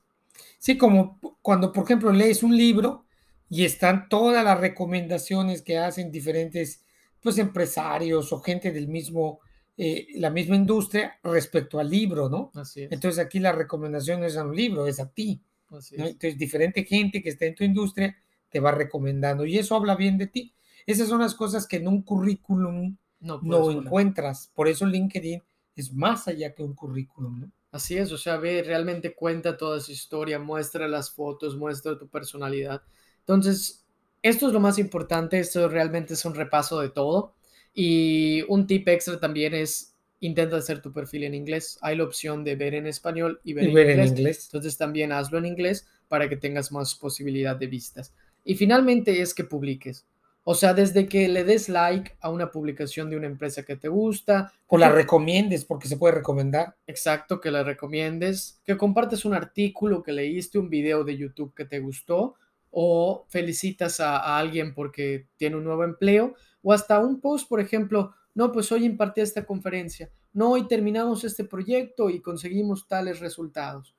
Sí, 0.58 0.76
como 0.76 1.20
cuando, 1.40 1.72
por 1.72 1.84
ejemplo, 1.84 2.12
lees 2.12 2.42
un 2.42 2.56
libro 2.56 3.04
y 3.48 3.64
están 3.64 4.08
todas 4.08 4.44
las 4.44 4.60
recomendaciones 4.60 5.62
que 5.62 5.78
hacen 5.78 6.10
diferentes 6.10 6.84
pues, 7.22 7.38
empresarios 7.38 8.32
o 8.32 8.40
gente 8.40 8.72
del 8.72 8.88
mismo, 8.88 9.40
eh, 9.76 10.08
la 10.16 10.30
misma 10.30 10.56
industria 10.56 11.18
respecto 11.22 11.78
al 11.78 11.88
libro, 11.88 12.28
¿no? 12.28 12.50
Así 12.54 12.82
es. 12.82 12.92
Entonces 12.92 13.24
aquí 13.24 13.38
la 13.38 13.52
recomendación 13.52 14.20
no 14.20 14.26
es 14.26 14.36
a 14.36 14.44
un 14.44 14.56
libro, 14.56 14.86
es 14.86 14.98
a 14.98 15.08
ti. 15.10 15.40
Entonces, 15.70 16.38
diferente 16.38 16.84
gente 16.84 17.22
que 17.22 17.30
está 17.30 17.46
en 17.46 17.54
tu 17.54 17.64
industria 17.64 18.16
te 18.48 18.60
va 18.60 18.70
recomendando 18.70 19.44
y 19.44 19.58
eso 19.58 19.74
habla 19.74 19.96
bien 19.96 20.18
de 20.18 20.28
ti. 20.28 20.54
Esas 20.86 21.08
son 21.08 21.20
las 21.20 21.34
cosas 21.34 21.66
que 21.66 21.76
en 21.76 21.88
un 21.88 22.02
currículum 22.02 22.96
no, 23.20 23.70
encuentras. 23.70 24.50
Por 24.54 24.68
eso 24.68 24.86
LinkedIn 24.86 25.42
es 25.74 25.92
más 25.92 26.28
allá 26.28 26.54
que 26.54 26.62
un 26.62 26.74
currículum. 26.74 27.50
Así 27.72 27.98
es, 27.98 28.12
o 28.12 28.18
sea, 28.18 28.36
ve, 28.36 28.62
realmente 28.62 29.14
cuenta 29.14 29.56
toda 29.56 29.80
su 29.80 29.92
historia, 29.92 30.38
muestra 30.38 30.88
las 30.88 31.10
fotos, 31.10 31.56
muestra 31.56 31.98
tu 31.98 32.08
personalidad. 32.08 32.82
Entonces, 33.18 33.84
esto 34.22 34.46
es 34.46 34.52
lo 34.52 34.60
más 34.60 34.78
importante, 34.78 35.38
esto 35.38 35.68
realmente 35.68 36.14
es 36.14 36.24
un 36.24 36.34
repaso 36.34 36.80
de 36.80 36.90
todo. 36.90 37.34
Y 37.74 38.42
un 38.48 38.66
tip 38.66 38.88
extra 38.88 39.20
también 39.20 39.52
es 39.52 39.95
intenta 40.20 40.56
hacer 40.56 40.80
tu 40.80 40.92
perfil 40.92 41.24
en 41.24 41.34
inglés. 41.34 41.78
Hay 41.82 41.96
la 41.96 42.04
opción 42.04 42.44
de 42.44 42.56
ver 42.56 42.74
en 42.74 42.86
español 42.86 43.40
y 43.44 43.52
ver, 43.52 43.90
en, 43.90 44.06
inglés. 44.06 44.46
Entonces 44.46 44.76
también 44.76 45.12
hazlo 45.12 45.38
en 45.38 45.46
inglés 45.46 45.86
para 46.08 46.28
que 46.28 46.36
tengas 46.36 46.72
más 46.72 46.94
posibilidad 46.94 47.56
de 47.56 47.66
vistas. 47.66 48.14
Y 48.44 48.54
finalmente 48.54 49.20
es 49.20 49.34
que 49.34 49.44
publiques. 49.44 50.06
O 50.48 50.54
sea, 50.54 50.74
desde 50.74 51.08
que 51.08 51.28
le 51.28 51.42
des 51.42 51.68
like 51.68 52.16
a 52.20 52.30
una 52.30 52.52
publicación 52.52 53.10
de 53.10 53.16
una 53.16 53.26
empresa 53.26 53.64
que 53.64 53.74
te 53.76 53.88
gusta. 53.88 54.52
O 54.68 54.78
la 54.78 54.90
recomiendes, 54.90 55.64
porque 55.64 55.88
se 55.88 55.96
puede 55.96 56.14
recomendar. 56.14 56.76
Exacto, 56.86 57.40
que 57.40 57.50
la 57.50 57.64
recomiendes. 57.64 58.60
Que 58.64 58.76
compartes 58.76 59.24
un 59.24 59.34
artículo 59.34 60.04
que 60.04 60.12
leíste, 60.12 60.60
un 60.60 60.70
video 60.70 61.02
de 61.02 61.16
YouTube 61.16 61.52
que 61.52 61.64
te 61.64 61.80
gustó. 61.80 62.36
O 62.70 63.26
felicitas 63.28 63.98
a, 63.98 64.18
a 64.18 64.38
alguien 64.38 64.72
porque 64.72 65.26
tiene 65.36 65.56
un 65.56 65.64
nuevo 65.64 65.82
empleo. 65.82 66.36
O 66.62 66.72
hasta 66.72 67.00
un 67.00 67.20
post, 67.20 67.48
por 67.48 67.60
ejemplo, 67.60 68.14
no, 68.36 68.52
pues 68.52 68.70
hoy 68.70 68.84
impartí 68.84 69.22
esta 69.22 69.46
conferencia, 69.46 70.10
no, 70.34 70.50
hoy 70.50 70.68
terminamos 70.68 71.24
este 71.24 71.42
proyecto 71.42 72.10
y 72.10 72.20
conseguimos 72.20 72.86
tales 72.86 73.18
resultados. 73.18 73.96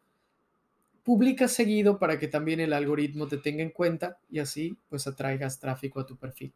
Publica 1.01 1.47
seguido 1.47 1.97
para 1.97 2.19
que 2.19 2.27
también 2.27 2.59
el 2.59 2.73
algoritmo 2.73 3.27
te 3.27 3.37
tenga 3.37 3.63
en 3.63 3.71
cuenta 3.71 4.19
y 4.29 4.37
así 4.37 4.77
pues 4.89 5.07
atraigas 5.07 5.59
tráfico 5.59 5.99
a 5.99 6.05
tu 6.05 6.17
perfil. 6.17 6.53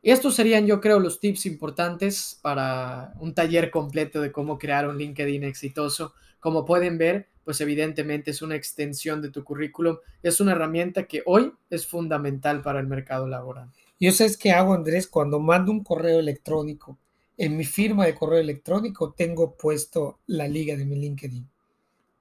Y 0.00 0.12
estos 0.12 0.34
serían 0.34 0.66
yo 0.66 0.80
creo 0.80 0.98
los 0.98 1.20
tips 1.20 1.44
importantes 1.44 2.38
para 2.40 3.12
un 3.20 3.34
taller 3.34 3.70
completo 3.70 4.22
de 4.22 4.32
cómo 4.32 4.58
crear 4.58 4.88
un 4.88 4.96
LinkedIn 4.96 5.44
exitoso. 5.44 6.14
Como 6.38 6.64
pueden 6.64 6.96
ver, 6.96 7.28
pues 7.44 7.60
evidentemente 7.60 8.30
es 8.30 8.40
una 8.40 8.56
extensión 8.56 9.20
de 9.20 9.28
tu 9.28 9.44
currículum, 9.44 9.98
es 10.22 10.40
una 10.40 10.52
herramienta 10.52 11.02
que 11.02 11.22
hoy 11.26 11.52
es 11.68 11.86
fundamental 11.86 12.62
para 12.62 12.80
el 12.80 12.86
mercado 12.86 13.28
laboral. 13.28 13.68
Yo 14.00 14.10
sé 14.12 14.34
qué 14.40 14.52
hago, 14.52 14.72
Andrés, 14.72 15.06
cuando 15.06 15.38
mando 15.38 15.70
un 15.70 15.84
correo 15.84 16.18
electrónico 16.18 16.96
en 17.40 17.56
mi 17.56 17.64
firma 17.64 18.04
de 18.04 18.14
correo 18.14 18.38
electrónico 18.38 19.14
tengo 19.14 19.56
puesto 19.56 20.18
la 20.26 20.46
liga 20.46 20.76
de 20.76 20.84
mi 20.84 20.94
LinkedIn 20.96 21.48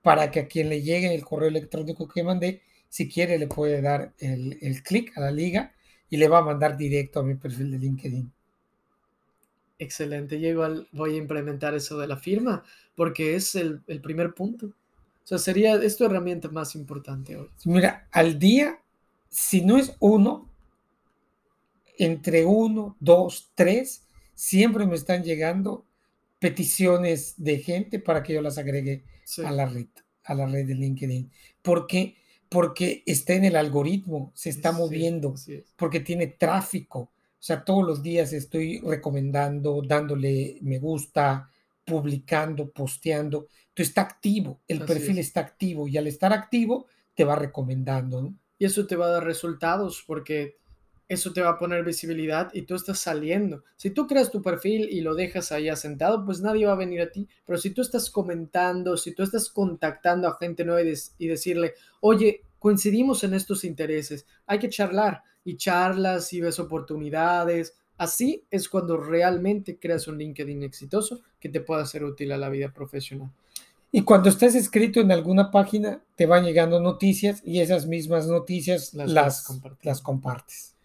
para 0.02 0.32
que 0.32 0.40
a 0.40 0.48
quien 0.48 0.70
le 0.70 0.82
llegue 0.82 1.14
el 1.14 1.26
correo 1.26 1.50
electrónico 1.50 2.08
que 2.08 2.24
mandé, 2.24 2.62
si 2.88 3.10
quiere 3.10 3.38
le 3.38 3.48
puede 3.48 3.82
dar 3.82 4.14
el, 4.20 4.58
el 4.62 4.82
clic 4.82 5.18
a 5.18 5.22
la 5.22 5.32
liga 5.32 5.74
y 6.10 6.16
le 6.16 6.30
va 6.30 6.38
a 6.38 6.44
mandar 6.44 6.78
directo 6.78 7.20
a 7.20 7.24
mi 7.24 7.36
perfil 7.36 7.70
de 7.70 7.80
LinkedIn. 7.80 8.32
Excelente, 9.78 10.40
llego 10.40 10.64
al, 10.64 10.88
voy 10.94 11.16
a 11.16 11.18
implementar 11.18 11.76
eso 11.76 11.98
de 11.98 12.08
la 12.08 12.16
firma 12.16 12.64
porque 12.96 13.36
es 13.36 13.56
el, 13.56 13.82
el 13.88 14.00
primer 14.00 14.34
punto. 14.34 14.68
O 14.68 14.74
sea, 15.26 15.38
sería, 15.38 15.76
es 15.76 15.98
tu 15.98 16.06
herramienta 16.06 16.48
más 16.48 16.76
importante 16.76 17.36
hoy. 17.36 17.50
Mira, 17.66 18.08
al 18.14 18.40
día, 18.40 18.80
si 19.28 19.66
no 19.66 19.78
es 19.78 19.98
uno, 20.00 20.50
entre 21.98 22.46
uno, 22.46 22.96
dos, 23.02 23.52
tres, 23.54 24.06
siempre 24.40 24.86
me 24.86 24.96
están 24.96 25.22
llegando 25.22 25.86
peticiones 26.40 27.34
de 27.36 27.58
gente 27.58 28.00
para 28.00 28.24
que 28.24 28.32
yo 28.32 28.42
las 28.42 28.58
agregue 28.58 29.04
a 29.44 29.52
la 29.52 29.66
red, 29.66 29.88
a 30.24 30.34
la 30.34 30.46
red 30.46 30.66
de 30.66 30.76
LinkedIn. 30.76 31.30
¿Por 31.62 31.88
qué? 31.88 32.16
Porque 32.48 33.04
está 33.06 33.34
en 33.34 33.44
el 33.44 33.58
algoritmo, 33.58 34.32
se 34.34 34.50
está 34.50 34.72
moviendo, 34.72 35.36
porque 35.76 36.00
tiene 36.00 36.28
tráfico. 36.28 37.00
O 37.00 37.42
sea, 37.42 37.66
todos 37.66 37.86
los 37.86 38.02
días 38.02 38.32
estoy 38.32 38.80
recomendando, 38.80 39.82
dándole 39.86 40.58
me 40.62 40.80
gusta, 40.80 41.52
publicando, 41.84 42.72
posteando. 42.72 43.50
Entonces 43.68 43.90
está 43.90 44.04
activo, 44.04 44.62
el 44.70 44.86
perfil 44.86 45.18
está 45.18 45.42
activo 45.42 45.86
y 45.90 45.98
al 45.98 46.08
estar 46.08 46.32
activo 46.32 46.86
te 47.14 47.26
va 47.26 47.36
recomendando. 47.36 48.34
Y 48.58 48.64
eso 48.64 48.88
te 48.88 48.96
va 48.96 49.08
a 49.08 49.12
dar 49.12 49.26
resultados 49.26 50.02
porque 50.08 50.56
eso 51.10 51.34
te 51.34 51.42
va 51.42 51.50
a 51.50 51.58
poner 51.58 51.84
visibilidad 51.84 52.52
y 52.54 52.62
tú 52.62 52.76
estás 52.76 53.00
saliendo. 53.00 53.64
Si 53.76 53.90
tú 53.90 54.06
creas 54.06 54.30
tu 54.30 54.44
perfil 54.44 54.88
y 54.92 55.02
lo 55.02 55.16
dejas 55.16 55.52
ahí 55.52 55.68
asentado, 55.68 56.24
pues 56.24 56.40
nadie 56.40 56.68
va 56.68 56.74
a 56.74 56.78
venir 56.78 57.02
a 57.02 57.12
ti. 57.12 57.28
Pero 57.48 57.58
si 57.58 57.72
tú 57.72 57.82
estás 57.82 58.12
comentando, 58.12 58.96
si 58.96 59.14
tú 59.16 59.24
estás 59.24 59.50
contactando 59.50 60.28
a 60.28 60.38
gente 60.38 60.64
nueva 60.64 60.84
y, 60.84 61.28
decirle, 61.28 61.74
oye, 62.02 62.44
coincidimos 62.60 63.24
en 63.24 63.34
estos 63.34 63.64
intereses, 63.64 64.28
hay 64.46 64.60
que 64.60 64.70
charlar 64.70 65.24
y 65.44 65.58
charlas 65.58 66.32
y 66.32 66.42
ves 66.42 66.60
oportunidades. 66.60 67.76
Así 67.98 68.44
es 68.52 68.70
cuando 68.70 68.96
realmente 68.96 69.80
creas 69.80 70.08
un 70.08 70.20
LinkedIn 70.20 70.62
exitoso 70.62 71.22
que 71.40 71.50
te 71.50 71.60
pueda 71.60 71.88
ser 71.88 72.04
útil 72.04 72.32
a 72.34 72.38
la 72.38 72.50
vida 72.50 72.72
profesional. 72.72 73.32
Y 73.92 74.04
cuando 74.04 74.30
estás 74.30 74.54
escrito 74.54 75.00
en 75.00 75.12
alguna 75.12 75.50
página, 75.50 76.04
te 76.16 76.28
van 76.28 76.46
llegando 76.46 76.80
noticias 76.80 77.42
y 77.44 77.62
esas 77.62 77.88
mismas 77.88 78.28
noticias 78.28 78.94
las, 78.94 79.10
las 79.82 80.02
compartes. 80.02 80.76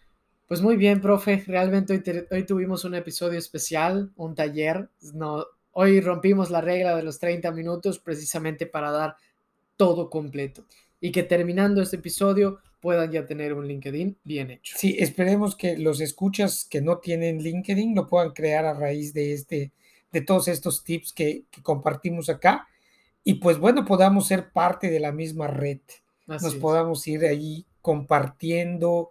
Pues 0.47 0.61
muy 0.61 0.77
bien, 0.77 1.01
profe. 1.01 1.43
Realmente 1.47 2.01
hoy, 2.31 2.43
tuvimos 2.43 2.85
un 2.85 2.95
episodio 2.95 3.39
especial, 3.39 4.11
un 4.15 4.35
taller. 4.35 4.89
No, 5.13 5.45
hoy 5.71 6.01
rompimos 6.01 6.51
la 6.51 6.61
regla 6.61 6.95
de 6.95 7.03
los 7.03 7.19
30 7.19 7.51
minutos 7.51 7.99
precisamente 7.99 8.67
para 8.67 8.91
dar 8.91 9.15
todo 9.75 10.09
completo. 10.09 10.65
Y 11.01 11.11
que 11.11 11.23
terminando 11.23 11.81
este 11.81 11.97
episodio 11.97 12.59
puedan 12.79 13.11
ya 13.11 13.25
tener 13.25 13.53
un 13.53 13.67
LinkedIn 13.67 14.17
bien 14.23 14.51
hecho. 14.51 14.75
Sí, 14.77 14.95
esperemos 14.99 15.55
que 15.55 15.77
los 15.77 15.99
escuchas 15.99 16.67
que 16.69 16.81
no 16.81 16.99
tienen 16.99 17.39
LinkedIn 17.39 17.95
lo 17.95 18.07
puedan 18.07 18.31
crear 18.31 18.65
a 18.65 18.73
raíz 18.75 19.13
de 19.13 19.33
este, 19.33 19.71
de 20.11 20.21
todos 20.21 20.47
estos 20.47 20.83
tips 20.83 21.11
que, 21.11 21.45
que 21.49 21.63
compartimos 21.63 22.29
acá. 22.29 22.67
Y 23.23 23.35
pues 23.35 23.57
bueno, 23.57 23.85
podamos 23.85 24.27
ser 24.27 24.51
parte 24.51 24.91
de 24.91 24.99
la 24.99 25.11
misma 25.11 25.47
red. 25.47 25.79
Así 26.27 26.45
Nos 26.45 26.53
es. 26.53 26.61
podamos 26.61 27.07
ir 27.07 27.25
ahí 27.25 27.65
compartiendo, 27.81 29.09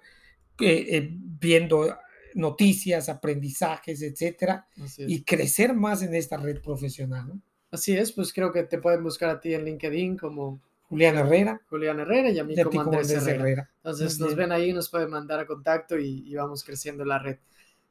eh, 0.61 1.09
viendo 1.13 1.97
noticias, 2.35 3.09
aprendizajes, 3.09 4.03
etcétera, 4.03 4.67
y 4.99 5.23
crecer 5.23 5.75
más 5.75 6.03
en 6.03 6.15
esta 6.15 6.37
red 6.37 6.61
profesional. 6.61 7.29
¿no? 7.29 7.41
Así 7.71 7.97
es, 7.97 8.13
pues 8.13 8.33
creo 8.33 8.53
que 8.53 8.65
te 8.65 8.79
pueden 8.79 9.03
buscar 9.03 9.31
a 9.31 9.41
ti 9.41 9.55
en 9.55 9.65
LinkedIn 9.65 10.17
como 10.17 10.61
Julián 10.89 11.17
Herrera, 11.17 11.61
Julián 11.69 12.01
Herrera 12.01 12.31
y 12.31 12.39
a 12.39 12.45
mí 12.45 12.55
y 12.55 12.61
a 12.61 12.65
como 12.65 12.81
Andrés, 12.81 13.09
Andrés 13.09 13.27
Herrera. 13.27 13.43
Herrera. 13.43 13.71
Entonces 13.77 14.21
nos 14.21 14.35
ven 14.35 14.53
ahí, 14.53 14.73
nos 14.73 14.89
pueden 14.89 15.11
mandar 15.11 15.41
a 15.41 15.47
contacto 15.47 15.99
y, 15.99 16.25
y 16.27 16.35
vamos 16.35 16.65
creciendo 16.65 17.05
la 17.05 17.19
red. 17.19 17.39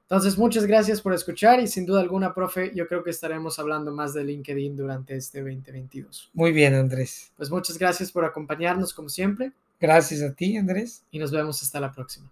Entonces, 0.04 0.38
muchas 0.38 0.66
gracias 0.66 1.02
por 1.02 1.14
escuchar 1.14 1.60
y 1.60 1.68
sin 1.68 1.86
duda 1.86 2.02
alguna, 2.02 2.36
profe, 2.36 2.72
yo 2.76 2.88
creo 2.88 3.04
que 3.04 3.10
estaremos 3.10 3.58
hablando 3.58 3.92
más 3.92 4.14
de 4.14 4.24
LinkedIn 4.24 4.76
durante 4.76 5.16
este 5.16 5.40
2022. 5.40 6.30
Muy 6.34 6.52
bien, 6.52 6.76
Andrés. 6.76 7.32
Pues 7.36 7.50
muchas 7.50 7.80
gracias 7.80 8.12
por 8.12 8.24
acompañarnos 8.26 8.94
como 8.94 9.10
siempre 9.10 9.54
Gracias 9.80 10.22
a 10.22 10.34
ti, 10.34 10.56
Andrés. 10.56 11.04
y 11.10 11.20
nos 11.20 11.32
vemos 11.32 11.64
hasta 11.64 11.80
la 11.80 11.92
próxima. 11.92 12.32